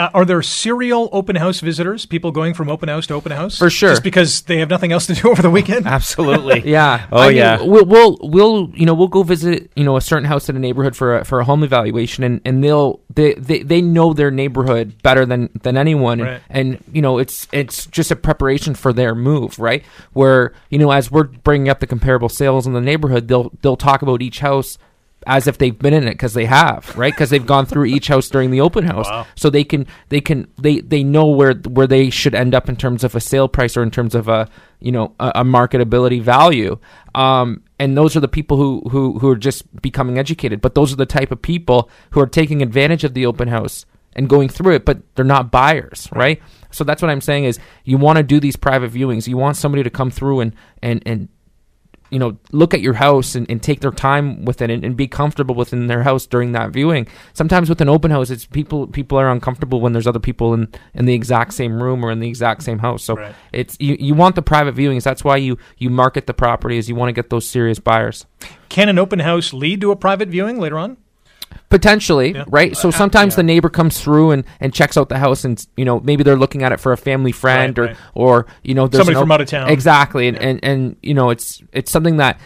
Uh, 0.00 0.08
are 0.14 0.24
there 0.24 0.40
serial 0.40 1.10
open 1.12 1.36
house 1.36 1.60
visitors? 1.60 2.06
People 2.06 2.32
going 2.32 2.54
from 2.54 2.70
open 2.70 2.88
house 2.88 3.06
to 3.08 3.14
open 3.14 3.32
house 3.32 3.58
For 3.58 3.68
sure. 3.68 3.90
just 3.90 4.02
because 4.02 4.40
they 4.42 4.56
have 4.58 4.70
nothing 4.70 4.92
else 4.92 5.06
to 5.08 5.14
do 5.14 5.28
over 5.30 5.42
the 5.42 5.50
weekend. 5.50 5.86
absolutely. 5.86 6.62
Yeah. 6.70 7.06
Oh, 7.12 7.18
I 7.20 7.28
mean, 7.28 7.36
yeah. 7.36 7.62
We'll, 7.62 7.84
we'll 7.84 8.16
we'll 8.22 8.70
you 8.74 8.86
know 8.86 8.94
we'll 8.94 9.08
go 9.08 9.22
visit 9.22 9.70
you 9.76 9.84
know 9.84 9.96
a 9.96 10.00
certain 10.00 10.24
house 10.24 10.48
in 10.48 10.56
a 10.56 10.58
neighborhood 10.58 10.96
for 10.96 11.18
a, 11.18 11.24
for 11.24 11.40
a 11.40 11.44
home 11.44 11.62
evaluation 11.64 12.24
and, 12.24 12.40
and 12.46 12.62
they'll 12.64 13.00
they, 13.14 13.34
they 13.34 13.62
they 13.62 13.82
know 13.82 14.12
their 14.14 14.30
neighborhood 14.30 15.02
better 15.02 15.26
than 15.26 15.50
than 15.62 15.76
anyone 15.76 16.20
Right. 16.20 16.40
and, 16.48 16.74
and 16.76 16.84
you 16.94 17.02
know 17.02 17.18
it's 17.18 17.46
it's 17.52 17.86
just 17.86 18.10
a 18.10 18.16
preparation 18.16 18.74
for 18.74 18.92
their 18.92 19.14
move 19.14 19.58
right 19.58 19.84
where 20.12 20.52
you 20.70 20.78
know 20.78 20.90
as 20.92 21.10
we're 21.10 21.24
bringing 21.24 21.68
up 21.68 21.80
the 21.80 21.86
comparable 21.86 22.28
sales 22.28 22.66
in 22.66 22.72
the 22.72 22.80
neighborhood 22.80 23.28
they'll 23.28 23.50
they'll 23.62 23.76
talk 23.76 24.00
about 24.02 24.22
each 24.22 24.38
house 24.40 24.78
as 25.26 25.46
if 25.46 25.58
they've 25.58 25.78
been 25.78 25.92
in 25.92 26.04
it 26.04 26.12
because 26.12 26.34
they 26.34 26.46
have 26.46 26.96
right? 26.96 27.12
Because 27.12 27.30
they've 27.30 27.44
gone 27.46 27.66
through 27.66 27.84
each 27.86 28.08
house 28.08 28.28
during 28.28 28.50
the 28.50 28.60
open 28.60 28.84
house. 28.84 29.06
Wow. 29.08 29.26
so 29.34 29.50
they 29.50 29.64
can 29.64 29.86
they 30.08 30.20
can 30.20 30.46
they 30.58 30.80
they 30.80 31.02
know 31.02 31.26
where 31.26 31.54
where 31.54 31.86
they 31.86 32.10
should 32.10 32.34
end 32.34 32.54
up 32.54 32.68
in 32.68 32.76
terms 32.76 33.04
of 33.04 33.14
a 33.14 33.20
sale 33.20 33.48
price 33.48 33.76
or 33.76 33.82
in 33.82 33.90
terms 33.90 34.14
of 34.14 34.28
a 34.28 34.48
you 34.80 34.92
know 34.92 35.14
a, 35.20 35.32
a 35.36 35.44
marketability 35.44 36.20
value. 36.22 36.78
Um 37.14 37.62
and 37.78 37.96
those 37.96 38.16
are 38.16 38.20
the 38.20 38.28
people 38.28 38.56
who 38.56 38.82
who 38.90 39.18
who 39.18 39.28
are 39.28 39.36
just 39.36 39.82
becoming 39.82 40.18
educated. 40.18 40.60
But 40.60 40.74
those 40.74 40.92
are 40.92 40.96
the 40.96 41.06
type 41.06 41.30
of 41.30 41.42
people 41.42 41.90
who 42.10 42.20
are 42.20 42.26
taking 42.26 42.62
advantage 42.62 43.04
of 43.04 43.14
the 43.14 43.26
open 43.26 43.48
house 43.48 43.86
and 44.14 44.28
going 44.28 44.48
through 44.48 44.74
it 44.74 44.84
but 44.84 44.98
they're 45.14 45.24
not 45.24 45.52
buyers 45.52 46.08
right. 46.10 46.42
so 46.72 46.82
that's 46.82 47.00
what 47.00 47.12
i'm 47.12 47.20
saying 47.20 47.44
is 47.44 47.60
you 47.84 47.96
want 47.96 48.16
to 48.16 48.22
do 48.24 48.40
these 48.40 48.56
private 48.56 48.92
viewings. 48.92 49.28
You 49.28 49.36
want 49.36 49.56
somebody 49.56 49.82
to 49.82 49.90
come 49.90 50.10
through 50.10 50.40
and 50.40 50.54
and 50.82 51.02
and 51.06 51.28
you 52.10 52.18
know 52.18 52.36
look 52.52 52.74
at 52.74 52.80
your 52.80 52.94
house 52.94 53.34
and, 53.34 53.48
and 53.50 53.62
take 53.62 53.80
their 53.80 53.90
time 53.90 54.44
with 54.44 54.60
it 54.62 54.70
and, 54.70 54.84
and 54.84 54.96
be 54.96 55.06
comfortable 55.06 55.54
within 55.54 55.86
their 55.86 56.02
house 56.02 56.26
during 56.26 56.52
that 56.52 56.70
viewing 56.70 57.06
sometimes 57.32 57.68
with 57.68 57.80
an 57.80 57.88
open 57.88 58.10
house 58.10 58.30
it's 58.30 58.46
people 58.46 58.86
people 58.86 59.18
are 59.18 59.30
uncomfortable 59.30 59.80
when 59.80 59.92
there's 59.92 60.06
other 60.06 60.18
people 60.18 60.52
in 60.54 60.68
in 60.94 61.04
the 61.06 61.14
exact 61.14 61.54
same 61.54 61.82
room 61.82 62.04
or 62.04 62.10
in 62.10 62.20
the 62.20 62.28
exact 62.28 62.62
same 62.62 62.78
house 62.80 63.02
so 63.04 63.14
Right. 63.16 63.34
it's 63.52 63.76
you, 63.80 63.96
you 63.98 64.14
want 64.14 64.34
the 64.34 64.42
private 64.42 64.74
viewings 64.74 65.02
that's 65.04 65.22
why 65.24 65.36
you 65.36 65.56
you 65.78 65.90
market 65.90 66.26
the 66.26 66.34
properties 66.34 66.88
you 66.88 66.94
want 66.94 67.08
to 67.08 67.12
get 67.12 67.30
those 67.30 67.48
serious 67.48 67.78
buyers 67.78 68.26
Can 68.68 68.88
an 68.88 68.98
open 68.98 69.18
house 69.20 69.52
lead 69.52 69.80
to 69.80 69.90
a 69.90 69.96
private 69.96 70.28
viewing 70.28 70.58
later 70.58 70.78
on? 70.78 70.96
Potentially 71.70 72.32
Yeah. 72.34 72.44
right 72.48 72.76
so 72.76 72.90
sometimes 72.90 73.36
the 73.36 73.42
neighbor 73.42 73.68
comes 73.68 74.00
through 74.00 74.32
and 74.32 74.44
and 74.60 74.74
checks 74.74 74.96
out 74.96 75.08
the 75.08 75.18
house 75.18 75.44
and 75.44 75.64
you 75.76 75.84
know 75.84 76.00
maybe 76.00 76.22
they're 76.24 76.36
looking 76.36 76.62
at 76.64 76.72
it 76.72 76.80
for 76.80 76.92
a 76.92 76.96
family 76.96 77.32
friend 77.32 77.78
Right, 77.78 77.84
or 77.84 77.86
right. 77.88 77.96
or 78.14 78.46
you 78.62 78.74
know 78.74 78.88
there's 78.88 79.06
Somebody 79.06 79.16
an 79.16 79.22
from 79.22 79.32
out 79.32 79.40
of 79.40 79.46
town. 79.48 79.70
exactly 79.70 80.28
and, 80.28 80.36
and 80.38 80.60
and 80.64 80.96
you 81.02 81.14
know 81.14 81.30
it's 81.30 81.62
it's 81.72 81.90
something 81.90 82.16
that 82.18 82.38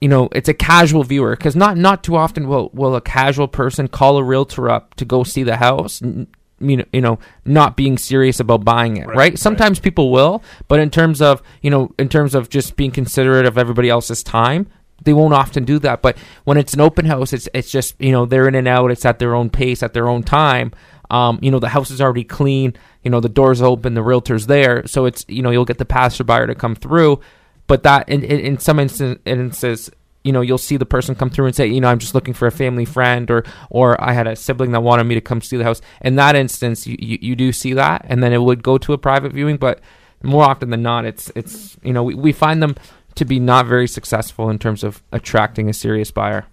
you 0.00 0.08
know 0.08 0.28
it's 0.32 0.48
a 0.48 0.54
casual 0.54 1.02
viewer 1.02 1.34
because 1.36 1.56
not 1.56 1.76
not 1.76 2.04
too 2.04 2.14
often 2.16 2.46
will 2.48 2.70
will 2.72 2.94
a 2.94 3.00
casual 3.00 3.48
person 3.48 3.88
call 3.88 4.16
a 4.18 4.22
realtor 4.24 4.70
up 4.70 4.94
to 4.94 5.04
go 5.04 5.24
see 5.24 5.42
the 5.42 5.56
house 5.56 6.00
you 6.60 6.76
know, 6.78 6.84
you 6.92 7.00
know, 7.00 7.18
not 7.44 7.76
being 7.76 7.98
serious 7.98 8.38
about 8.38 8.64
buying 8.64 8.96
it, 8.96 9.06
right? 9.08 9.16
right. 9.16 9.38
Sometimes 9.38 9.80
people 9.80 10.10
will, 10.12 10.42
but 10.68 10.78
in 10.78 10.88
terms 10.88 11.20
of, 11.20 11.42
you 11.60 11.68
know, 11.68 11.92
in 11.98 12.08
terms 12.08 12.34
of 12.34 12.48
just 12.48 12.76
being 12.76 12.92
considerate 12.92 13.44
of 13.44 13.58
everybody 13.58 13.90
else's 13.90 14.22
time, 14.22 14.68
they 15.04 15.12
won't 15.12 15.34
often 15.34 15.64
do 15.64 15.78
that. 15.80 16.02
But 16.02 16.16
when 16.44 16.56
it's 16.56 16.74
an 16.74 16.80
open 16.80 17.06
house, 17.06 17.32
it's 17.32 17.48
it's 17.54 17.70
just 17.70 17.94
you 18.00 18.12
know 18.12 18.26
they're 18.26 18.48
in 18.48 18.54
and 18.54 18.68
out. 18.68 18.90
It's 18.90 19.04
at 19.04 19.18
their 19.18 19.34
own 19.34 19.50
pace, 19.50 19.82
at 19.82 19.94
their 19.94 20.08
own 20.08 20.22
time. 20.22 20.72
Um, 21.10 21.38
you 21.42 21.50
know 21.50 21.58
the 21.58 21.68
house 21.68 21.90
is 21.90 22.00
already 22.00 22.24
clean. 22.24 22.74
You 23.02 23.10
know 23.10 23.20
the 23.20 23.28
doors 23.28 23.62
open, 23.62 23.94
the 23.94 24.02
realtor's 24.02 24.46
there, 24.46 24.86
so 24.86 25.04
it's 25.04 25.24
you 25.28 25.42
know 25.42 25.50
you'll 25.50 25.64
get 25.64 25.78
the 25.78 25.84
passerby 25.84 26.46
to 26.46 26.54
come 26.54 26.74
through. 26.74 27.20
But 27.66 27.82
that 27.84 28.08
in 28.08 28.22
in, 28.24 28.40
in 28.40 28.58
some 28.58 28.78
instances, 28.78 29.90
you 30.22 30.32
know 30.32 30.40
you'll 30.40 30.58
see 30.58 30.76
the 30.76 30.86
person 30.86 31.14
come 31.14 31.30
through 31.30 31.46
and 31.46 31.54
say, 31.54 31.66
you 31.66 31.80
know, 31.80 31.88
I'm 31.88 31.98
just 31.98 32.14
looking 32.14 32.34
for 32.34 32.46
a 32.46 32.52
family 32.52 32.84
friend, 32.84 33.30
or 33.30 33.44
or 33.70 34.02
I 34.02 34.12
had 34.12 34.26
a 34.26 34.36
sibling 34.36 34.72
that 34.72 34.80
wanted 34.80 35.04
me 35.04 35.14
to 35.14 35.20
come 35.20 35.40
see 35.40 35.56
the 35.56 35.64
house. 35.64 35.82
In 36.00 36.16
that 36.16 36.34
instance, 36.34 36.86
you 36.86 36.96
you, 36.98 37.18
you 37.20 37.36
do 37.36 37.52
see 37.52 37.74
that, 37.74 38.06
and 38.08 38.22
then 38.22 38.32
it 38.32 38.42
would 38.42 38.62
go 38.62 38.78
to 38.78 38.92
a 38.92 38.98
private 38.98 39.32
viewing, 39.32 39.58
but 39.58 39.80
more 40.24 40.44
often 40.44 40.70
than 40.70 40.82
not, 40.82 41.04
it's 41.04 41.30
it's 41.34 41.76
you 41.82 41.92
know 41.92 42.02
we, 42.02 42.14
we 42.14 42.32
find 42.32 42.62
them 42.62 42.74
to 43.14 43.24
be 43.24 43.38
not 43.38 43.66
very 43.66 43.86
successful 43.86 44.50
in 44.50 44.58
terms 44.58 44.82
of 44.82 45.02
attracting 45.12 45.68
a 45.68 45.72
serious 45.72 46.10
buyer. 46.10 46.46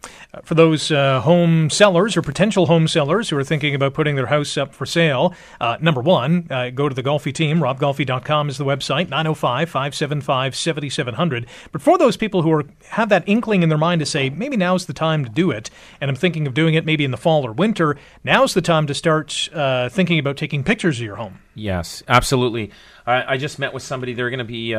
For 0.44 0.56
those 0.56 0.92
uh, 0.92 1.22
home 1.22 1.70
sellers 1.70 2.16
or 2.16 2.22
potential 2.22 2.68
home 2.68 2.88
sellers 2.88 3.30
who 3.30 3.38
are 3.38 3.44
thinking 3.44 3.74
about 3.74 3.94
putting 3.94 4.16
their 4.16 4.28
house 4.28 4.58
up 4.58 4.74
for 4.74 4.86
sale, 4.86 5.34
uh, 5.60 5.78
number 5.82 6.02
one, 6.02 6.48
uh, 6.50 6.70
go 6.70 6.88
to 6.88 6.96
the 6.96 7.04
Golfi 7.04 7.34
team. 7.34 7.60
RobGolfi.com 7.60 8.50
is 8.50 8.58
the 8.58 8.66
website, 8.66 9.10
905 9.10 9.70
575 9.70 10.56
7700. 10.56 11.48
But 11.72 11.82
for 11.82 11.98
those 11.98 12.18
people 12.18 12.42
who 12.44 12.52
are 12.52 12.66
have 12.90 13.10
that 13.10 13.24
inkling 13.26 13.64
in 13.64 13.70
their 13.70 13.78
mind 13.78 14.00
to 14.00 14.06
say, 14.06 14.30
maybe 14.30 14.58
now's 14.58 14.86
the 14.86 14.94
time 14.94 15.26
to 15.26 15.32
do 15.32 15.52
it, 15.52 15.70
and 16.00 16.10
I'm 16.10 16.16
thinking 16.16 16.48
of 16.48 16.54
doing 16.54 16.76
it 16.76 16.86
maybe 16.86 17.04
in 17.04 17.12
the 17.12 17.18
fall 17.18 17.46
or 17.46 17.52
winter, 17.52 17.98
now's 18.24 18.54
the 18.54 18.62
time 18.62 18.88
to 18.88 18.94
start 18.94 19.50
uh, 19.54 19.90
thinking 19.90 20.20
about 20.20 20.38
taking 20.38 20.64
pictures 20.64 21.00
of 21.00 21.06
your 21.06 21.16
home. 21.16 21.40
Yes, 21.56 22.04
absolutely. 22.08 22.72
I, 23.06 23.34
I 23.34 23.38
just 23.38 23.60
met 23.60 23.74
with 23.74 23.84
somebody. 23.84 24.14
They're 24.14 24.30
going 24.30 24.40
to 24.40 24.46
be. 24.46 24.76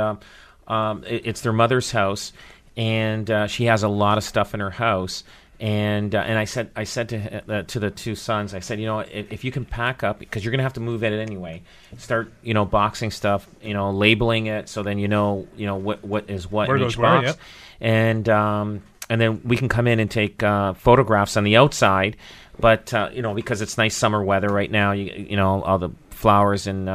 Uh, 0.68 0.72
um, 0.72 1.04
it- 1.04 1.26
it's 1.26 1.40
their 1.42 1.52
mother's 1.52 1.90
house, 1.92 2.32
and 2.76 3.30
uh, 3.30 3.46
she 3.46 3.64
has 3.64 3.82
a 3.82 3.88
lot 3.88 4.18
of 4.18 4.24
stuff 4.24 4.54
in 4.54 4.60
her 4.60 4.70
house. 4.70 5.24
And 5.60 6.12
uh, 6.12 6.18
and 6.18 6.36
I 6.38 6.44
said 6.44 6.70
I 6.74 6.82
said 6.82 7.10
to 7.10 7.42
uh, 7.58 7.62
to 7.62 7.78
the 7.78 7.88
two 7.92 8.16
sons 8.16 8.52
I 8.52 8.58
said 8.58 8.80
you 8.80 8.86
know 8.86 8.98
if, 8.98 9.30
if 9.30 9.44
you 9.44 9.52
can 9.52 9.64
pack 9.64 10.02
up 10.02 10.18
because 10.18 10.44
you're 10.44 10.50
gonna 10.50 10.64
have 10.64 10.72
to 10.72 10.80
move 10.80 11.04
it 11.04 11.12
anyway 11.12 11.62
start 11.98 12.32
you 12.42 12.52
know 12.52 12.64
boxing 12.64 13.12
stuff 13.12 13.46
you 13.62 13.72
know 13.72 13.92
labeling 13.92 14.46
it 14.46 14.68
so 14.68 14.82
then 14.82 14.98
you 14.98 15.06
know 15.06 15.46
you 15.56 15.66
know 15.66 15.76
what 15.76 16.02
what 16.04 16.28
is 16.28 16.50
what 16.50 16.66
Where 16.66 16.78
in 16.78 16.82
each 16.82 16.96
where, 16.98 17.22
box 17.22 17.38
yeah. 17.80 17.86
and 17.88 18.28
um, 18.28 18.82
and 19.08 19.20
then 19.20 19.40
we 19.44 19.56
can 19.56 19.68
come 19.68 19.86
in 19.86 20.00
and 20.00 20.10
take 20.10 20.42
uh, 20.42 20.72
photographs 20.72 21.36
on 21.36 21.44
the 21.44 21.56
outside. 21.56 22.16
But 22.58 22.92
uh, 22.92 23.10
you 23.12 23.22
know, 23.22 23.32
because 23.34 23.60
it's 23.60 23.78
nice 23.78 23.94
summer 23.94 24.22
weather 24.24 24.48
right 24.48 24.70
now, 24.70 24.90
you 24.92 25.26
you 25.28 25.36
know 25.36 25.62
all 25.62 25.78
the 25.78 25.90
flowers 26.10 26.66
and 26.66 26.88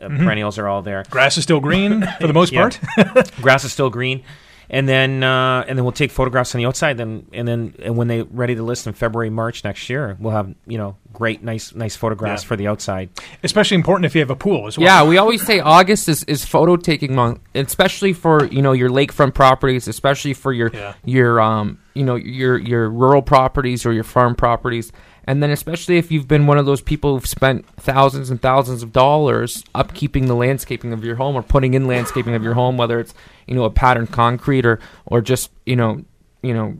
uh, 0.00 0.08
Mm-hmm. 0.08 0.24
perennials 0.24 0.58
are 0.58 0.66
all 0.68 0.82
there. 0.82 1.04
Grass 1.10 1.36
is 1.36 1.44
still 1.44 1.60
green 1.60 2.06
for 2.20 2.26
the 2.26 2.32
most 2.32 2.52
part. 2.54 2.80
Grass 3.42 3.64
is 3.64 3.72
still 3.72 3.90
green, 3.90 4.22
and 4.68 4.88
then 4.88 5.22
uh, 5.22 5.64
and 5.68 5.76
then 5.78 5.84
we'll 5.84 5.92
take 5.92 6.10
photographs 6.10 6.54
on 6.54 6.60
the 6.60 6.66
outside. 6.66 6.96
Then 6.96 7.26
and 7.32 7.46
then 7.46 7.74
and 7.82 7.96
when 7.96 8.08
they 8.08 8.22
ready 8.22 8.54
to 8.54 8.62
list 8.62 8.86
in 8.86 8.92
February 8.94 9.30
March 9.30 9.62
next 9.64 9.88
year, 9.90 10.16
we'll 10.20 10.32
have 10.32 10.54
you 10.66 10.78
know 10.78 10.96
great 11.12 11.42
nice 11.42 11.74
nice 11.74 11.96
photographs 11.96 12.42
Yeah. 12.44 12.48
for 12.48 12.56
the 12.56 12.66
outside. 12.68 13.10
Especially 13.42 13.74
important 13.74 14.06
if 14.06 14.14
you 14.14 14.20
have 14.20 14.30
a 14.30 14.36
pool 14.36 14.66
as 14.68 14.78
well. 14.78 14.84
Yeah, 14.86 15.04
we 15.08 15.18
always 15.18 15.44
say 15.44 15.60
August 15.60 16.08
is, 16.08 16.22
is 16.24 16.44
photo 16.44 16.76
taking 16.76 17.14
month, 17.14 17.40
especially 17.54 18.12
for 18.12 18.44
you 18.46 18.62
know 18.62 18.72
your 18.72 18.88
lakefront 18.90 19.34
properties, 19.34 19.86
especially 19.88 20.34
for 20.34 20.52
your 20.52 20.70
Yeah. 20.72 20.94
your 21.04 21.40
um 21.40 21.78
you 21.94 22.04
know 22.04 22.14
your 22.14 22.56
your 22.58 22.88
rural 22.88 23.22
properties 23.22 23.84
or 23.84 23.92
your 23.92 24.04
farm 24.04 24.34
properties, 24.34 24.92
and 25.24 25.42
then 25.42 25.50
especially 25.50 25.98
if 25.98 26.10
you've 26.10 26.28
been 26.28 26.46
one 26.46 26.58
of 26.58 26.66
those 26.66 26.80
people 26.80 27.14
who've 27.14 27.26
spent 27.26 27.66
thousands 27.76 28.30
and 28.30 28.40
thousands 28.40 28.82
of 28.82 28.92
dollars 28.92 29.64
upkeeping 29.74 30.26
the 30.26 30.34
landscaping 30.34 30.92
of 30.92 31.04
your 31.04 31.16
home 31.16 31.36
or 31.36 31.42
putting 31.42 31.74
in 31.74 31.86
landscaping 31.86 32.34
of 32.34 32.42
your 32.42 32.54
home, 32.54 32.76
whether 32.76 32.98
it's 32.98 33.14
you 33.46 33.54
know 33.54 33.64
a 33.64 33.70
patterned 33.70 34.12
concrete 34.12 34.66
or 34.66 34.78
or 35.06 35.20
just 35.20 35.50
you 35.66 35.76
know 35.76 36.02
you 36.42 36.54
know 36.54 36.76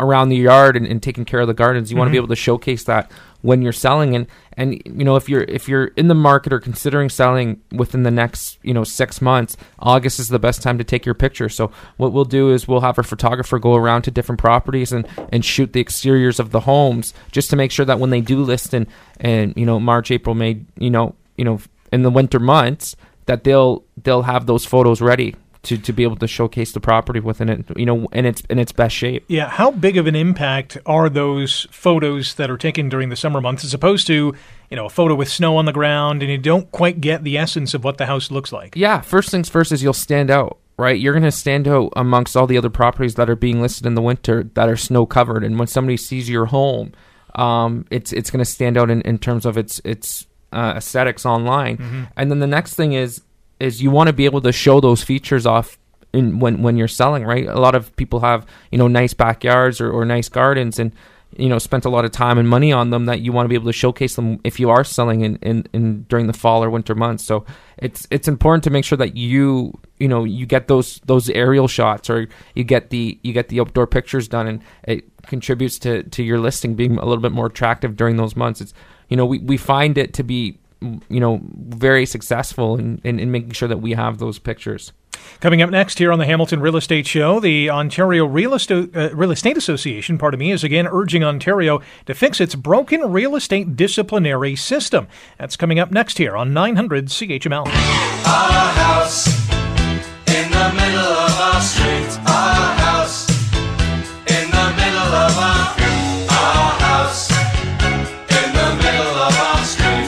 around 0.00 0.30
the 0.30 0.36
yard 0.36 0.76
and, 0.76 0.86
and 0.86 1.02
taking 1.02 1.24
care 1.24 1.40
of 1.40 1.46
the 1.46 1.54
gardens. 1.54 1.90
You 1.90 1.96
want 1.96 2.08
to 2.08 2.10
be 2.10 2.16
mm-hmm. 2.16 2.24
able 2.24 2.28
to 2.28 2.36
showcase 2.36 2.84
that 2.84 3.10
when 3.42 3.62
you're 3.62 3.72
selling. 3.72 4.16
And 4.16 4.26
and 4.56 4.80
you 4.84 5.04
know 5.04 5.16
if 5.16 5.28
you're 5.28 5.42
if 5.42 5.68
you're 5.68 5.86
in 5.88 6.08
the 6.08 6.14
market 6.14 6.52
or 6.52 6.60
considering 6.60 7.08
selling 7.08 7.60
within 7.72 8.02
the 8.02 8.10
next 8.10 8.58
you 8.62 8.72
know 8.72 8.84
six 8.84 9.20
months 9.20 9.56
august 9.78 10.18
is 10.18 10.28
the 10.28 10.38
best 10.38 10.62
time 10.62 10.78
to 10.78 10.84
take 10.84 11.04
your 11.04 11.14
picture. 11.14 11.48
So 11.48 11.70
what 11.96 12.12
we'll 12.12 12.24
do 12.24 12.50
is 12.50 12.66
we'll 12.66 12.80
have 12.80 12.98
our 12.98 13.04
photographer 13.04 13.58
go 13.58 13.74
around 13.74 14.02
to 14.02 14.10
different 14.10 14.40
properties 14.40 14.92
and 14.92 15.06
and 15.30 15.44
shoot 15.44 15.72
the 15.72 15.80
exteriors 15.80 16.40
of 16.40 16.50
the 16.50 16.60
homes 16.60 17.12
just 17.30 17.50
to 17.50 17.56
make 17.56 17.70
sure 17.70 17.86
that 17.86 18.00
when 18.00 18.10
they 18.10 18.20
do 18.20 18.42
list 18.42 18.72
in 18.72 18.86
and 19.20 19.54
you 19.56 19.66
know 19.66 19.78
march 19.78 20.10
april 20.10 20.34
may 20.34 20.60
you 20.78 20.90
know 20.90 21.14
you 21.36 21.44
know 21.44 21.60
in 21.92 22.02
the 22.02 22.10
winter 22.10 22.38
months 22.38 22.96
that 23.26 23.44
they'll 23.44 23.84
they'll 24.02 24.22
have 24.22 24.46
those 24.46 24.64
photos 24.64 25.00
ready 25.00 25.34
to, 25.66 25.76
to 25.78 25.92
be 25.92 26.02
able 26.02 26.16
to 26.16 26.26
showcase 26.26 26.72
the 26.72 26.80
property 26.80 27.20
within 27.20 27.48
it 27.48 27.64
you 27.76 27.86
know 27.86 28.06
in 28.12 28.24
its 28.24 28.42
in 28.48 28.58
its 28.58 28.72
best 28.72 28.94
shape 28.94 29.24
Yeah, 29.28 29.48
how 29.48 29.70
big 29.70 29.96
of 29.96 30.06
an 30.06 30.16
impact 30.16 30.78
are 30.86 31.08
those 31.08 31.66
photos 31.70 32.34
that 32.34 32.50
are 32.50 32.56
taken 32.56 32.88
during 32.88 33.08
the 33.08 33.16
summer 33.16 33.40
months 33.40 33.64
as 33.64 33.74
opposed 33.74 34.06
to, 34.06 34.34
you 34.70 34.76
know, 34.76 34.86
a 34.86 34.90
photo 34.90 35.14
with 35.14 35.28
snow 35.28 35.56
on 35.56 35.64
the 35.64 35.72
ground 35.72 36.22
and 36.22 36.30
you 36.30 36.38
don't 36.38 36.70
quite 36.72 37.00
get 37.00 37.24
the 37.24 37.36
essence 37.38 37.74
of 37.74 37.84
what 37.84 37.98
the 37.98 38.06
house 38.06 38.30
looks 38.30 38.52
like? 38.52 38.74
Yeah, 38.76 39.00
first 39.00 39.30
things 39.30 39.48
first 39.48 39.72
is 39.72 39.82
you'll 39.82 39.92
stand 39.92 40.30
out, 40.30 40.58
right? 40.78 40.98
You're 40.98 41.12
going 41.12 41.22
to 41.22 41.30
stand 41.32 41.66
out 41.68 41.92
amongst 41.96 42.36
all 42.36 42.46
the 42.46 42.58
other 42.58 42.70
properties 42.70 43.14
that 43.16 43.28
are 43.28 43.36
being 43.36 43.60
listed 43.60 43.86
in 43.86 43.94
the 43.94 44.02
winter 44.02 44.44
that 44.54 44.68
are 44.68 44.76
snow 44.76 45.06
covered. 45.06 45.44
And 45.44 45.58
when 45.58 45.68
somebody 45.68 45.96
sees 45.96 46.28
your 46.28 46.46
home, 46.46 46.92
um, 47.34 47.84
it's 47.90 48.12
it's 48.12 48.30
going 48.30 48.44
to 48.44 48.50
stand 48.50 48.76
out 48.76 48.90
in, 48.90 49.00
in 49.02 49.18
terms 49.18 49.44
of 49.46 49.58
its 49.58 49.80
its 49.84 50.26
uh, 50.52 50.74
aesthetics 50.76 51.26
online. 51.26 52.08
And 52.16 52.30
then 52.30 52.38
the 52.38 52.46
next 52.46 52.74
thing 52.74 52.92
is 52.94 53.20
is 53.60 53.82
you 53.82 53.90
want 53.90 54.08
to 54.08 54.12
be 54.12 54.24
able 54.24 54.40
to 54.42 54.52
show 54.52 54.80
those 54.80 55.02
features 55.02 55.46
off 55.46 55.78
in 56.12 56.38
when 56.38 56.62
when 56.62 56.76
you're 56.76 56.88
selling, 56.88 57.24
right? 57.24 57.46
A 57.46 57.60
lot 57.60 57.74
of 57.74 57.94
people 57.96 58.20
have 58.20 58.46
you 58.70 58.78
know 58.78 58.88
nice 58.88 59.14
backyards 59.14 59.80
or, 59.80 59.90
or 59.90 60.04
nice 60.04 60.28
gardens 60.28 60.78
and 60.78 60.92
you 61.36 61.48
know 61.48 61.58
spent 61.58 61.84
a 61.84 61.90
lot 61.90 62.04
of 62.04 62.10
time 62.10 62.38
and 62.38 62.48
money 62.48 62.72
on 62.72 62.90
them 62.90 63.06
that 63.06 63.20
you 63.20 63.32
want 63.32 63.44
to 63.44 63.48
be 63.48 63.54
able 63.54 63.66
to 63.66 63.72
showcase 63.72 64.14
them 64.16 64.40
if 64.44 64.58
you 64.60 64.70
are 64.70 64.84
selling 64.84 65.22
in, 65.22 65.36
in, 65.36 65.66
in 65.72 66.02
during 66.04 66.26
the 66.26 66.32
fall 66.32 66.62
or 66.62 66.70
winter 66.70 66.94
months 66.94 67.24
so 67.24 67.44
it's 67.78 68.06
it's 68.10 68.28
important 68.28 68.62
to 68.64 68.70
make 68.70 68.84
sure 68.84 68.96
that 68.96 69.16
you 69.16 69.76
you 69.98 70.08
know 70.08 70.24
you 70.24 70.46
get 70.46 70.68
those 70.68 71.00
those 71.04 71.28
aerial 71.30 71.68
shots 71.68 72.08
or 72.08 72.28
you 72.54 72.64
get 72.64 72.90
the 72.90 73.18
you 73.22 73.32
get 73.32 73.48
the 73.48 73.60
outdoor 73.60 73.86
pictures 73.86 74.28
done 74.28 74.46
and 74.46 74.62
it 74.84 75.04
contributes 75.26 75.78
to 75.78 76.02
to 76.04 76.22
your 76.22 76.38
listing 76.38 76.74
being 76.74 76.96
a 76.96 77.04
little 77.04 77.22
bit 77.22 77.32
more 77.32 77.46
attractive 77.46 77.96
during 77.96 78.16
those 78.16 78.36
months 78.36 78.60
it's 78.60 78.72
you 79.08 79.16
know 79.16 79.26
we, 79.26 79.38
we 79.38 79.56
find 79.56 79.98
it 79.98 80.14
to 80.14 80.22
be 80.22 80.58
you 80.80 81.20
know 81.20 81.40
very 81.54 82.06
successful 82.06 82.78
in, 82.78 83.00
in, 83.04 83.18
in 83.18 83.30
making 83.30 83.52
sure 83.52 83.68
that 83.68 83.78
we 83.78 83.92
have 83.92 84.18
those 84.18 84.38
pictures 84.38 84.92
Coming 85.40 85.62
up 85.62 85.70
next 85.70 85.98
here 85.98 86.12
on 86.12 86.18
the 86.18 86.26
Hamilton 86.26 86.60
Real 86.60 86.76
Estate 86.76 87.06
Show, 87.06 87.40
the 87.40 87.70
Ontario 87.70 88.26
Real 88.26 88.54
Estate, 88.54 88.96
uh, 88.96 89.14
Real 89.14 89.30
Estate 89.30 89.56
Association, 89.56 90.18
pardon 90.18 90.40
me, 90.40 90.50
is 90.50 90.64
again 90.64 90.86
urging 90.86 91.24
Ontario 91.24 91.80
to 92.06 92.14
fix 92.14 92.40
its 92.40 92.54
broken 92.54 93.12
real 93.12 93.36
estate 93.36 93.76
disciplinary 93.76 94.56
system. 94.56 95.08
That's 95.38 95.56
coming 95.56 95.78
up 95.78 95.90
next 95.90 96.18
here 96.18 96.36
on 96.36 96.52
900 96.54 97.06
CHML. 97.06 97.66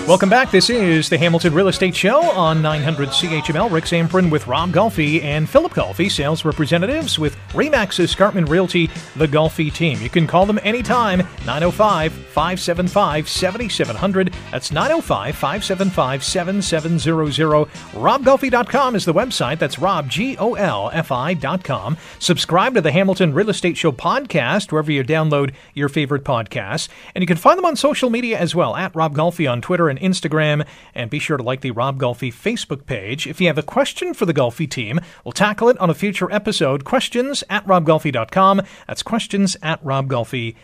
Welcome 0.08 0.30
back. 0.30 0.50
This 0.50 0.70
is 0.70 1.10
the 1.10 1.18
Hamilton 1.18 1.52
Real 1.52 1.68
Estate 1.68 1.94
Show 1.94 2.22
on 2.30 2.62
900 2.62 3.10
CHML. 3.10 3.70
Rick 3.70 3.84
Zamperin 3.84 4.30
with 4.30 4.46
Rob 4.46 4.70
Golfi 4.70 5.22
and 5.22 5.46
Philip 5.46 5.74
Golfi, 5.74 6.10
sales 6.10 6.46
representatives 6.46 7.18
with 7.18 7.36
Remax 7.50 8.00
Escarpment 8.00 8.48
Realty, 8.48 8.86
the 9.16 9.28
Golfi 9.28 9.70
team. 9.70 10.00
You 10.00 10.08
can 10.08 10.26
call 10.26 10.46
them 10.46 10.58
anytime, 10.62 11.18
905 11.44 12.10
575 12.10 13.28
7700. 13.28 14.32
That's 14.50 14.72
905 14.72 15.36
575 15.36 16.24
7700. 16.24 17.68
RobGolfi.com 17.92 18.96
is 18.96 19.04
the 19.04 19.12
website. 19.12 19.58
That's 19.58 19.78
Rob, 19.78 20.08
G 20.08 20.38
O 20.38 20.54
L 20.54 20.88
F 20.94 21.12
I.com. 21.12 21.98
Subscribe 22.18 22.72
to 22.76 22.80
the 22.80 22.92
Hamilton 22.92 23.34
Real 23.34 23.50
Estate 23.50 23.76
Show 23.76 23.92
podcast 23.92 24.72
wherever 24.72 24.90
you 24.90 25.04
download 25.04 25.52
your 25.74 25.90
favorite 25.90 26.24
podcasts. 26.24 26.88
And 27.14 27.20
you 27.20 27.26
can 27.26 27.36
find 27.36 27.58
them 27.58 27.66
on 27.66 27.76
social 27.76 28.08
media 28.08 28.38
as 28.38 28.54
well, 28.54 28.74
at 28.74 28.96
Rob 28.96 29.14
Golfi 29.14 29.50
on 29.50 29.60
Twitter 29.60 29.90
and 29.90 29.97
Instagram. 29.98 30.66
And 30.94 31.10
be 31.10 31.18
sure 31.18 31.36
to 31.36 31.42
like 31.42 31.60
the 31.60 31.70
Rob 31.72 31.98
Golfi 32.00 32.32
Facebook 32.32 32.86
page. 32.86 33.26
If 33.26 33.40
you 33.40 33.46
have 33.48 33.58
a 33.58 33.62
question 33.62 34.14
for 34.14 34.26
the 34.26 34.34
Golfi 34.34 34.68
team, 34.68 35.00
we'll 35.24 35.32
tackle 35.32 35.68
it 35.68 35.78
on 35.78 35.90
a 35.90 35.94
future 35.94 36.30
episode. 36.32 36.84
Questions 36.84 37.44
at 37.50 37.66
robgolfi.com. 37.66 38.62
That's 38.86 39.02
questions 39.02 39.56
at 39.62 39.82
robgolfi.com. 39.84 40.54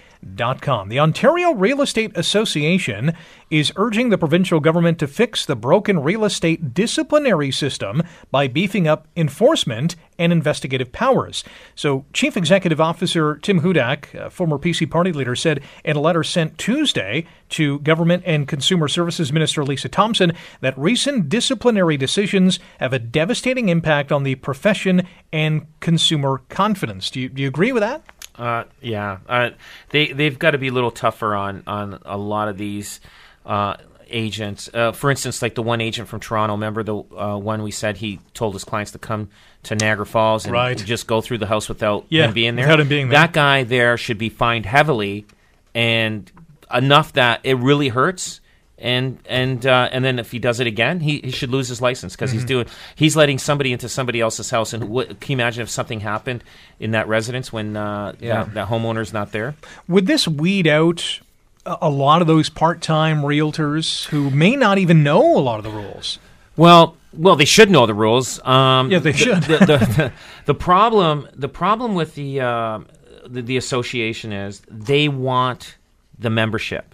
The 0.89 0.99
Ontario 0.99 1.53
Real 1.53 1.83
Estate 1.83 2.17
Association 2.17 3.13
is 3.51 3.73
urging 3.77 4.09
the 4.09 4.19
provincial 4.19 4.59
government 4.59 4.99
to 4.99 5.07
fix 5.07 5.45
the 5.45 5.55
broken 5.55 6.01
real 6.01 6.25
estate 6.25 6.73
disciplinary 6.73 7.51
system 7.51 8.03
by 8.31 8.49
beefing 8.49 8.89
up 8.89 9.07
enforcement 9.17 9.97
and 10.19 10.33
investigative 10.33 10.93
powers. 10.93 11.45
So, 11.75 12.07
Chief 12.13 12.37
Executive 12.37 12.81
Officer 12.81 13.37
Tim 13.37 13.61
Hudak, 13.61 14.15
a 14.15 14.31
former 14.31 14.59
PC 14.59 14.91
party 14.91 15.13
leader, 15.13 15.37
said 15.37 15.61
in 15.85 15.97
a 15.97 16.01
letter 16.01 16.25
sent 16.25 16.57
Tuesday 16.57 17.27
to 17.51 17.79
Government 17.81 18.23
and 18.25 18.49
Consumer 18.49 18.89
Services 18.89 19.33
Minister 19.33 19.63
Lisa 19.63 19.89
Thompson 19.89 20.33
that 20.61 20.77
recent 20.79 21.29
disciplinary 21.29 21.97
decisions 21.97 22.59
have 22.81 22.93
a 22.93 22.99
devastating 22.99 23.69
impact 23.69 24.11
on 24.11 24.23
the 24.23 24.37
profession 24.37 25.07
and 25.33 25.67
consumer 25.81 26.43
confidence. 26.49 27.11
Do 27.11 27.21
you, 27.21 27.29
do 27.29 27.43
you 27.43 27.49
agree 27.49 27.73
with 27.73 27.83
that? 27.83 28.03
Uh, 28.37 28.65
yeah, 28.81 29.19
uh, 29.29 29.51
they 29.91 30.09
they've 30.13 30.39
got 30.39 30.53
to 30.53 30.59
be 30.59 30.69
a 30.69 30.73
little 30.73 30.91
tougher 30.91 31.35
on 31.35 31.63
on 31.67 32.01
a 32.05 32.17
lot 32.19 32.49
of 32.49 32.57
these 32.59 33.01
uh, 33.47 33.77
agents. 34.09 34.69
Uh, 34.75 34.93
for 34.93 35.11
instance, 35.11 35.41
like 35.41 35.55
the 35.55 35.63
one 35.63 35.81
agent 35.81 36.09
from 36.09 36.21
Toronto. 36.21 36.55
Remember 36.55 36.83
the 36.83 36.97
uh, 36.97 37.37
one 37.39 37.63
we 37.63 37.71
said 37.71 37.97
he 37.99 38.19
told 38.35 38.55
his 38.55 38.65
clients 38.65 38.91
to 38.93 38.99
come 38.99 39.29
to 39.65 39.75
Niagara 39.77 40.05
Falls 40.07 40.45
and 40.45 40.53
Right. 40.53 40.77
just 40.77 41.07
go 41.07 41.21
through 41.21 41.39
the 41.39 41.47
house 41.47 41.69
without 41.69 42.07
Yeah, 42.09 42.27
him 42.27 42.35
being 42.35 42.57
there. 42.57 42.67
without 42.67 42.81
him 42.81 42.89
being 42.89 43.09
there. 43.09 43.21
That 43.21 43.33
guy 43.33 43.63
there 43.63 43.97
should 43.97 44.19
be 44.19 44.29
fined 44.29 44.67
heavily 44.67 45.27
and 45.75 46.31
enough 46.73 47.13
that 47.15 47.41
it 47.45 47.57
really 47.59 47.89
hurts. 47.89 48.41
And 48.85 49.19
and 49.27 49.65
uh, 49.65 49.89
and 49.93 50.05
then 50.05 50.19
if 50.19 50.31
he 50.31 50.39
does 50.39 50.61
it 50.61 50.67
again, 50.67 51.01
he, 51.01 51.19
he 51.25 51.31
should 51.31 51.49
lose 51.51 51.69
his 51.69 51.81
license 51.81 52.15
because 52.15 52.31
Mm-hmm. 52.31 52.39
he's 52.39 52.45
doing 52.45 52.67
he's 52.95 53.17
letting 53.17 53.39
somebody 53.39 53.73
into 53.73 53.89
somebody 53.89 54.21
else's 54.21 54.51
house. 54.51 54.75
And 54.75 54.91
what, 54.91 55.21
can 55.21 55.33
you 55.33 55.37
imagine 55.37 55.63
if 55.63 55.71
something 55.71 56.01
happened 56.01 56.45
in 56.79 56.91
that 56.91 57.09
residence 57.09 57.51
when 57.51 57.79
uh, 57.79 58.13
Yeah. 58.21 58.45
that, 58.45 58.55
that 58.55 58.69
homeowner's 58.69 59.13
not 59.15 59.33
there? 59.33 59.55
Would 59.89 60.07
this 60.07 60.29
weed 60.29 60.67
out 60.67 61.21
a 61.65 61.89
lot 61.89 62.21
of 62.21 62.27
those 62.29 62.51
part-time 62.51 63.23
realtors 63.23 64.05
who 64.09 64.29
may 64.29 64.55
not 64.55 64.77
even 64.77 65.03
know 65.03 65.39
a 65.39 65.41
lot 65.41 65.57
of 65.59 65.65
the 65.65 65.71
rules? 65.71 66.19
Well, 66.55 66.97
well, 67.15 67.37
they 67.37 67.47
should 67.47 67.71
know 67.71 67.87
the 67.87 67.95
rules. 67.95 68.39
Um, 68.45 68.91
Yeah, 68.91 68.99
they 68.99 69.13
the- 69.13 69.19
should. 69.19 69.43
The, 69.45 69.59
the, 69.59 69.65
the, 69.97 70.13
the 70.45 70.55
problem, 70.55 71.27
the 71.35 71.49
problem 71.49 71.95
with 71.95 72.15
the, 72.17 72.41
uh, 72.43 72.81
the 73.27 73.41
the 73.41 73.57
association 73.57 74.31
is 74.31 74.61
they 74.69 75.09
want 75.09 75.77
the 76.19 76.29
membership. 76.29 76.94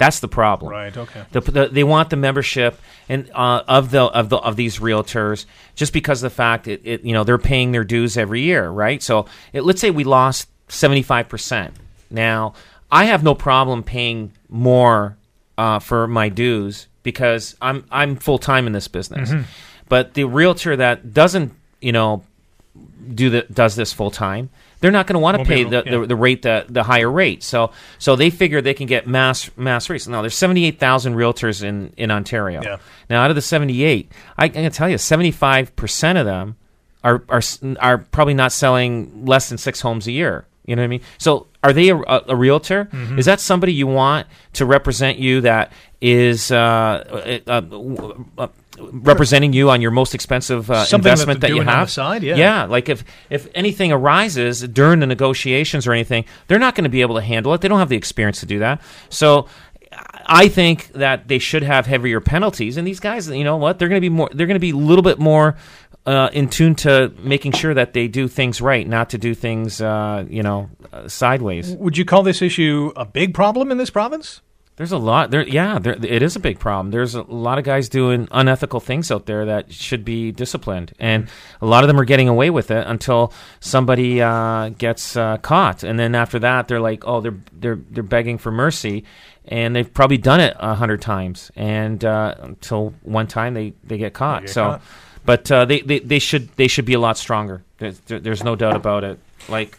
That's 0.00 0.20
the 0.20 0.28
problem. 0.28 0.72
Right, 0.72 0.96
okay. 0.96 1.24
The, 1.30 1.40
the, 1.42 1.68
they 1.68 1.84
want 1.84 2.08
the 2.08 2.16
membership 2.16 2.80
and 3.06 3.30
uh, 3.34 3.64
of 3.68 3.90
the 3.90 4.04
of 4.04 4.30
the 4.30 4.38
of 4.38 4.56
these 4.56 4.78
realtors 4.78 5.44
just 5.74 5.92
because 5.92 6.22
of 6.22 6.30
the 6.30 6.34
fact 6.34 6.66
it, 6.68 6.80
it 6.84 7.04
you 7.04 7.12
know 7.12 7.22
they're 7.22 7.36
paying 7.36 7.72
their 7.72 7.84
dues 7.84 8.16
every 8.16 8.40
year, 8.40 8.70
right? 8.70 9.02
So 9.02 9.26
it, 9.52 9.62
let's 9.62 9.78
say 9.78 9.90
we 9.90 10.04
lost 10.04 10.48
seventy 10.68 11.02
five 11.02 11.28
percent. 11.28 11.74
Now 12.10 12.54
I 12.90 13.04
have 13.04 13.22
no 13.22 13.34
problem 13.34 13.82
paying 13.82 14.32
more 14.48 15.18
uh, 15.58 15.80
for 15.80 16.08
my 16.08 16.30
dues 16.30 16.86
because 17.02 17.54
I'm 17.60 17.84
I'm 17.90 18.16
full 18.16 18.38
time 18.38 18.66
in 18.66 18.72
this 18.72 18.88
business. 18.88 19.30
But 19.90 20.14
the 20.14 20.24
realtor 20.24 20.76
that 20.76 21.12
doesn't 21.12 21.52
you 21.82 21.92
know 21.92 22.24
do 23.14 23.30
the 23.30 23.42
does 23.42 23.76
this 23.76 23.92
full 23.92 24.10
time, 24.10 24.50
they're 24.80 24.90
not 24.90 25.06
going 25.06 25.14
to 25.14 25.20
want 25.20 25.38
to 25.38 25.44
pay 25.44 25.64
the, 25.64 25.82
yeah. 25.84 25.98
the 25.98 26.06
the 26.06 26.16
rate 26.16 26.42
the 26.42 26.66
the 26.68 26.82
higher 26.82 27.10
rate. 27.10 27.42
So 27.42 27.72
so 27.98 28.16
they 28.16 28.30
figure 28.30 28.60
they 28.60 28.74
can 28.74 28.86
get 28.86 29.06
mass 29.06 29.50
mass 29.56 29.90
rates. 29.90 30.06
Now 30.06 30.22
there's 30.22 30.36
78,000 30.36 31.14
realtors 31.14 31.62
in 31.62 31.92
in 31.96 32.10
Ontario. 32.10 32.62
Yeah. 32.62 32.78
Now 33.08 33.22
out 33.22 33.30
of 33.30 33.36
the 33.36 33.42
78, 33.42 34.12
I, 34.38 34.44
I 34.44 34.48
can 34.48 34.72
tell 34.72 34.88
you 34.88 34.98
75 34.98 35.74
percent 35.76 36.18
of 36.18 36.26
them 36.26 36.56
are 37.02 37.22
are 37.28 37.42
are 37.80 37.98
probably 37.98 38.34
not 38.34 38.52
selling 38.52 39.24
less 39.26 39.48
than 39.48 39.58
six 39.58 39.80
homes 39.80 40.06
a 40.06 40.12
year. 40.12 40.46
You 40.66 40.76
know 40.76 40.82
what 40.82 40.84
I 40.84 40.88
mean? 40.88 41.02
So 41.18 41.48
are 41.62 41.72
they 41.72 41.88
a, 41.88 41.96
a, 41.96 42.24
a 42.28 42.36
realtor? 42.36 42.84
Mm-hmm. 42.86 43.18
Is 43.18 43.26
that 43.26 43.40
somebody 43.40 43.72
you 43.72 43.86
want 43.86 44.28
to 44.54 44.64
represent 44.64 45.18
you 45.18 45.40
that 45.40 45.72
is 46.00 46.50
uh, 46.50 47.40
uh, 47.46 47.60
uh, 47.62 48.42
uh, 48.42 48.48
representing 48.78 49.52
you 49.52 49.70
on 49.70 49.80
your 49.80 49.90
most 49.90 50.14
expensive 50.14 50.70
uh, 50.70 50.86
investment 50.92 51.40
that 51.40 51.50
you 51.50 51.60
have? 51.62 51.88
the 51.88 51.92
side, 51.92 52.22
yeah. 52.22 52.36
yeah. 52.36 52.64
Like 52.64 52.88
if 52.88 53.04
if 53.28 53.48
anything 53.54 53.92
arises 53.92 54.62
during 54.62 55.00
the 55.00 55.06
negotiations 55.06 55.86
or 55.86 55.92
anything, 55.92 56.24
they're 56.48 56.58
not 56.58 56.74
going 56.74 56.84
to 56.84 56.90
be 56.90 57.02
able 57.02 57.16
to 57.16 57.22
handle 57.22 57.52
it. 57.54 57.60
They 57.60 57.68
don't 57.68 57.78
have 57.78 57.90
the 57.90 57.96
experience 57.96 58.40
to 58.40 58.46
do 58.46 58.58
that. 58.60 58.80
So. 59.08 59.46
I 60.32 60.46
think 60.46 60.92
that 60.92 61.26
they 61.26 61.40
should 61.40 61.64
have 61.64 61.86
heavier 61.86 62.20
penalties, 62.20 62.76
and 62.76 62.86
these 62.86 63.00
guys, 63.00 63.28
you 63.28 63.42
know 63.42 63.56
what? 63.56 63.80
They're 63.80 63.88
going 63.88 64.00
to 64.00 64.00
be 64.00 64.08
more. 64.08 64.28
They're 64.32 64.46
going 64.46 64.54
to 64.54 64.60
be 64.60 64.70
a 64.70 64.76
little 64.76 65.02
bit 65.02 65.18
more 65.18 65.56
uh, 66.06 66.30
in 66.32 66.48
tune 66.48 66.76
to 66.76 67.12
making 67.18 67.52
sure 67.52 67.74
that 67.74 67.92
they 67.92 68.06
do 68.06 68.28
things 68.28 68.60
right, 68.60 68.86
not 68.86 69.10
to 69.10 69.18
do 69.18 69.34
things, 69.34 69.80
uh, 69.80 70.24
you 70.28 70.44
know, 70.44 70.70
uh, 70.92 71.08
sideways. 71.08 71.74
Would 71.74 71.98
you 71.98 72.04
call 72.04 72.22
this 72.22 72.40
issue 72.40 72.92
a 72.96 73.04
big 73.04 73.34
problem 73.34 73.72
in 73.72 73.78
this 73.78 73.90
province? 73.90 74.40
There's 74.80 74.92
a 74.92 74.96
lot 74.96 75.30
there. 75.30 75.46
Yeah, 75.46 75.78
there, 75.78 75.92
it 76.02 76.22
is 76.22 76.36
a 76.36 76.40
big 76.40 76.58
problem. 76.58 76.90
There's 76.90 77.14
a 77.14 77.20
lot 77.24 77.58
of 77.58 77.64
guys 77.64 77.90
doing 77.90 78.26
unethical 78.30 78.80
things 78.80 79.10
out 79.10 79.26
there 79.26 79.44
that 79.44 79.70
should 79.70 80.06
be 80.06 80.32
disciplined, 80.32 80.94
and 80.98 81.28
a 81.60 81.66
lot 81.66 81.84
of 81.84 81.88
them 81.88 82.00
are 82.00 82.06
getting 82.06 82.28
away 82.28 82.48
with 82.48 82.70
it 82.70 82.86
until 82.86 83.30
somebody 83.60 84.22
uh, 84.22 84.70
gets 84.70 85.18
uh, 85.18 85.36
caught, 85.36 85.82
and 85.82 85.98
then 85.98 86.14
after 86.14 86.38
that, 86.38 86.66
they're 86.66 86.80
like, 86.80 87.06
oh, 87.06 87.20
they're 87.20 87.36
they're 87.52 87.78
they're 87.90 88.02
begging 88.02 88.38
for 88.38 88.50
mercy, 88.50 89.04
and 89.44 89.76
they've 89.76 89.92
probably 89.92 90.16
done 90.16 90.40
it 90.40 90.56
a 90.58 90.74
hundred 90.74 91.02
times, 91.02 91.50
and 91.56 92.02
uh, 92.02 92.34
until 92.38 92.94
one 93.02 93.26
time 93.26 93.52
they 93.52 93.74
they 93.84 93.98
get 93.98 94.14
caught. 94.14 94.44
get 94.44 94.50
so, 94.50 94.62
caught. 94.62 94.82
but 95.26 95.52
uh, 95.52 95.66
they, 95.66 95.82
they 95.82 95.98
they 95.98 96.18
should 96.18 96.48
they 96.56 96.68
should 96.68 96.86
be 96.86 96.94
a 96.94 97.00
lot 97.00 97.18
stronger. 97.18 97.62
There's, 97.76 98.00
there's 98.06 98.42
no 98.42 98.56
doubt 98.56 98.76
about 98.76 99.04
it. 99.04 99.18
Like, 99.46 99.76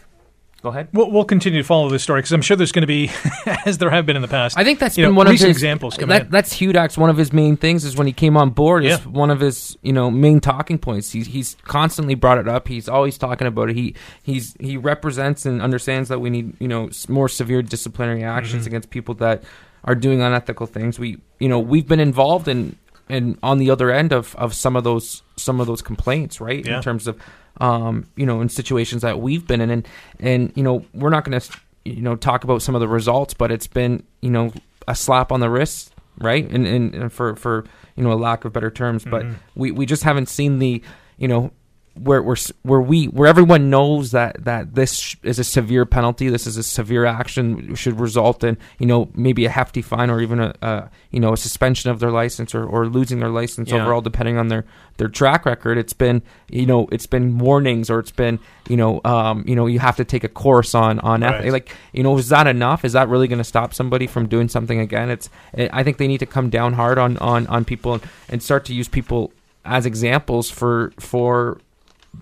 go 0.62 0.69
ahead. 0.69 0.88
We'll, 0.93 1.10
we'll 1.12 1.26
continue 1.26 1.62
to 1.62 1.67
follow 1.67 1.89
this 1.89 2.04
story 2.04 2.19
because 2.19 2.32
I'm 2.32 2.41
sure 2.41 2.56
there's 2.58 2.71
going 2.71 2.82
to 2.84 2.88
be, 2.88 3.10
as 3.65 3.78
there 3.78 3.89
have 3.89 4.06
been 4.06 4.15
in 4.15 4.21
the 4.21 4.28
past. 4.28 4.58
I 4.58 4.63
think 4.63 4.80
that's 4.80 4.95
been 4.95 5.06
know, 5.06 5.13
one 5.13 5.28
of 5.28 5.32
recent 5.32 5.50
his 5.50 5.58
examples 5.58 5.95
coming 5.95 6.10
That, 6.10 6.21
in. 6.24 6.30
that's 6.32 6.54
Hudak's 6.58 6.97
one 6.97 7.10
of 7.10 7.17
his 7.17 7.34
main 7.34 7.58
things 7.58 7.84
is 7.86 7.95
when 7.95 8.08
he 8.08 8.13
came 8.13 8.38
on 8.38 8.52
board. 8.52 8.86
Is 8.86 9.06
one 9.06 9.30
of 9.32 9.39
his 9.39 9.78
you 9.82 9.93
know 9.93 10.10
main 10.12 10.39
talking 10.39 10.78
points. 10.78 11.12
He's 11.12 11.28
he's 11.28 11.56
constantly 11.63 12.15
brought 12.15 12.38
it 12.38 12.47
up. 12.47 12.67
He's 12.67 12.88
always 12.89 13.17
talking 13.17 13.47
about 13.47 13.69
it. 13.69 13.76
He 13.76 13.95
he's 14.24 14.56
he 14.60 14.78
represents 14.78 15.45
and 15.45 15.62
understands 15.62 16.10
that 16.10 16.19
we 16.19 16.30
need 16.30 16.54
you 16.60 16.67
know 16.67 16.89
more 17.10 17.28
severe 17.30 17.62
disciplinary 17.62 18.24
actions 18.24 18.63
Mm-hmm. 18.63 18.67
against 18.67 18.89
people 18.89 19.15
that 19.15 19.43
are 19.84 19.95
doing 19.95 20.21
unethical 20.21 20.67
things. 20.67 21.00
We 21.00 21.17
you 21.39 21.50
know 21.50 21.60
we've 21.60 21.88
been 21.88 22.00
involved 22.00 22.47
in 22.47 22.78
and 23.10 23.38
on 23.43 23.58
the 23.58 23.69
other 23.71 23.91
end 23.91 24.13
of, 24.13 24.36
of 24.38 24.54
some 24.54 24.76
of 24.76 24.84
those 24.86 25.21
some 25.36 25.60
of 25.60 25.67
those 25.67 25.82
complaints, 25.82 26.39
right? 26.39 26.65
Yeah. 26.65 26.78
In 26.78 26.82
terms 26.84 27.08
of 27.08 27.19
um, 27.59 28.07
you 28.15 28.25
know 28.25 28.41
in 28.41 28.49
situations 28.49 29.01
that 29.01 29.19
we've 29.19 29.45
been 29.45 29.61
in, 29.61 29.69
and 29.69 29.87
and 30.19 30.53
you 30.55 30.63
know 30.63 30.85
we're 30.93 31.09
not 31.09 31.25
going 31.25 31.39
to 31.39 31.59
you 31.85 32.01
know 32.01 32.15
talk 32.15 32.43
about 32.43 32.61
some 32.61 32.75
of 32.75 32.81
the 32.81 32.87
results, 32.87 33.33
but 33.33 33.51
it's 33.51 33.67
been 33.67 34.03
you 34.21 34.31
know 34.31 34.53
a 34.87 34.95
slap 34.95 35.31
on 35.31 35.39
the 35.39 35.49
wrist, 35.49 35.93
right? 36.17 36.49
And 36.49 36.65
and, 36.65 36.95
and 36.95 37.13
for 37.13 37.35
for 37.35 37.65
you 37.95 38.03
know 38.03 38.11
a 38.11 38.15
lack 38.15 38.45
of 38.45 38.53
better 38.53 38.71
terms, 38.71 39.03
but 39.03 39.25
we 39.55 39.71
we 39.71 39.85
just 39.85 40.03
haven't 40.03 40.29
seen 40.29 40.59
the 40.59 40.81
you 41.17 41.27
know 41.27 41.51
where 41.95 42.21
where 42.23 42.38
where 42.63 42.80
we 42.80 43.06
where 43.08 43.27
everyone 43.27 43.69
knows 43.69 44.12
that 44.12 44.43
that 44.45 44.75
this 44.75 45.15
is 45.23 45.39
a 45.39 45.43
severe 45.43 45.86
penalty, 45.86 46.30
this 46.30 46.47
is 46.47 46.56
a 46.56 46.63
severe 46.63 47.06
action 47.06 47.75
should 47.75 47.99
result 47.99 48.43
in 48.45 48.58
you 48.80 48.86
know 48.86 49.10
maybe 49.13 49.43
a 49.45 49.49
hefty 49.49 49.82
fine 49.82 50.10
or 50.10 50.21
even 50.21 50.39
a, 50.39 50.54
a 50.62 50.89
you 51.12 51.19
know 51.19 51.34
a 51.34 51.38
suspension 51.38 51.91
of 51.91 51.99
their 51.99 52.10
license 52.12 52.56
or, 52.56 52.65
or 52.65 52.88
losing 52.88 53.19
their 53.19 53.30
license 53.30 53.69
Yeah. 53.71 53.82
overall 53.84 53.99
depending 54.01 54.38
on 54.38 54.47
their 54.47 54.65
their 54.97 55.10
track 55.10 55.45
record. 55.45 55.77
It's 55.77 55.91
been 55.93 56.21
you 56.49 56.65
know 56.65 56.88
it's 56.93 57.08
been 57.08 57.38
warnings 57.39 57.89
or 57.89 57.99
it's 57.99 58.12
been 58.12 58.39
you 58.69 58.77
know 58.77 59.01
um 59.04 59.43
you 59.45 59.56
know 59.56 59.65
you 59.67 59.80
have 59.80 59.97
to 59.97 60.06
take 60.06 60.23
a 60.23 60.30
course 60.30 60.73
on 60.73 60.99
on 61.01 61.21
Right. 61.21 61.45
eth- 61.45 61.51
like 61.51 61.75
you 61.91 62.04
know 62.04 62.17
is 62.17 62.30
that 62.30 62.47
enough? 62.47 62.86
Is 62.86 62.93
that 62.93 63.10
really 63.10 63.27
going 63.27 63.38
to 63.39 63.43
stop 63.43 63.73
somebody 63.73 64.08
from 64.08 64.27
doing 64.27 64.47
something 64.47 64.80
again? 64.80 65.10
It's 65.10 65.30
I 65.58 65.84
think 65.84 65.97
they 65.97 66.08
need 66.08 66.19
to 66.19 66.25
come 66.25 66.49
down 66.49 66.73
hard 66.73 66.97
on 66.97 67.17
on 67.17 67.47
on 67.47 67.65
people 67.65 67.95
and, 67.95 68.04
and 68.30 68.41
start 68.41 68.63
to 68.65 68.73
use 68.73 68.88
people 68.88 69.34
as 69.65 69.86
examples 69.86 70.49
for 70.49 70.93
for 70.99 71.60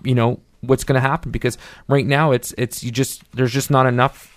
you 0.04 0.14
know 0.14 0.40
what's 0.60 0.84
going 0.84 1.00
to 1.00 1.08
happen 1.08 1.30
because 1.30 1.56
right 1.88 2.06
now 2.06 2.32
it's 2.32 2.52
it's 2.58 2.82
you 2.82 2.90
just 2.90 3.22
there's 3.32 3.52
just 3.52 3.70
not 3.70 3.86
enough 3.86 4.36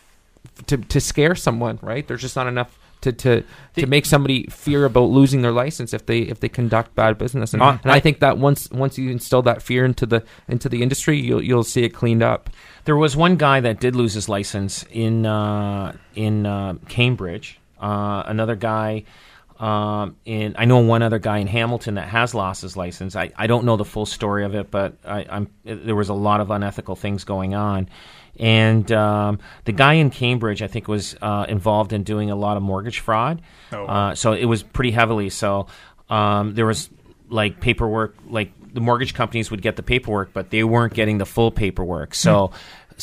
to 0.67 0.77
to 0.77 0.99
scare 0.99 1.35
someone 1.35 1.79
right? 1.81 2.07
There's 2.07 2.21
just 2.21 2.35
not 2.35 2.47
enough 2.47 2.77
to 3.01 3.11
to 3.11 3.43
to 3.75 3.85
make 3.85 4.05
somebody 4.05 4.47
fear 4.47 4.85
about 4.85 5.09
losing 5.09 5.41
their 5.41 5.51
license 5.51 5.93
if 5.93 6.05
they 6.05 6.19
if 6.19 6.39
they 6.39 6.49
conduct 6.49 6.95
bad 6.95 7.17
business. 7.17 7.53
And, 7.53 7.61
Uh, 7.61 7.77
and 7.83 7.91
I 7.91 7.99
think 7.99 8.19
that 8.19 8.37
once 8.37 8.69
once 8.71 8.97
you 8.97 9.09
instill 9.11 9.41
that 9.43 9.61
fear 9.61 9.85
into 9.85 10.05
the 10.05 10.23
into 10.47 10.69
the 10.69 10.81
industry 10.81 11.19
you'll 11.19 11.43
you'll 11.43 11.63
see 11.63 11.83
it 11.83 11.89
cleaned 11.89 12.23
up. 12.23 12.49
There 12.85 12.97
was 12.97 13.15
one 13.15 13.35
guy 13.35 13.59
that 13.59 13.79
did 13.79 13.95
lose 13.95 14.13
his 14.13 14.29
license 14.29 14.85
in 14.91 15.25
uh, 15.25 15.95
in 16.15 16.45
uh, 16.45 16.75
Cambridge. 16.87 17.59
Uh, 17.79 18.23
another 18.25 18.55
guy 18.55 19.03
um, 19.63 20.17
in 20.25 20.55
I 20.57 20.65
know 20.65 20.79
one 20.79 21.03
other 21.03 21.19
guy 21.19 21.37
in 21.37 21.47
Hamilton 21.47 21.95
that 21.95 22.09
has 22.09 22.35
lost 22.35 22.63
his 22.63 22.75
license. 22.75 23.15
I, 23.15 23.31
I 23.37 23.47
don't 23.47 23.63
know 23.63 23.77
the 23.77 23.85
full 23.85 24.05
story 24.05 24.43
of 24.43 24.55
it, 24.55 24.69
but 24.69 24.97
I, 25.05 25.25
I'm 25.29 25.49
there 25.63 25.95
was 25.95 26.09
a 26.09 26.13
lot 26.13 26.41
of 26.41 26.51
unethical 26.51 26.97
things 26.97 27.23
going 27.23 27.55
on. 27.55 27.87
And 28.37 28.91
um, 28.91 29.39
the 29.63 29.71
guy 29.71 29.93
in 29.93 30.09
Cambridge, 30.09 30.61
I 30.61 30.67
think, 30.67 30.89
was 30.89 31.15
uh, 31.21 31.45
involved 31.47 31.93
in 31.93 32.03
doing 32.03 32.29
a 32.29 32.35
lot 32.35 32.57
of 32.57 32.63
mortgage 32.63 32.99
fraud. 32.99 33.41
Oh. 33.71 33.85
Uh, 33.85 34.15
so 34.15 34.33
it 34.33 34.45
was 34.45 34.63
pretty 34.63 34.91
heavily. 34.91 35.29
So 35.29 35.67
um, 36.09 36.55
there 36.55 36.65
was 36.65 36.89
like 37.29 37.61
paperwork, 37.61 38.17
like 38.27 38.51
the 38.73 38.81
mortgage 38.81 39.13
companies 39.13 39.49
would 39.49 39.61
get 39.61 39.77
the 39.77 39.83
paperwork, 39.83 40.33
but 40.33 40.49
they 40.49 40.65
weren't 40.65 40.93
getting 40.93 41.19
the 41.19 41.25
full 41.25 41.51
paperwork. 41.51 42.15
So 42.15 42.51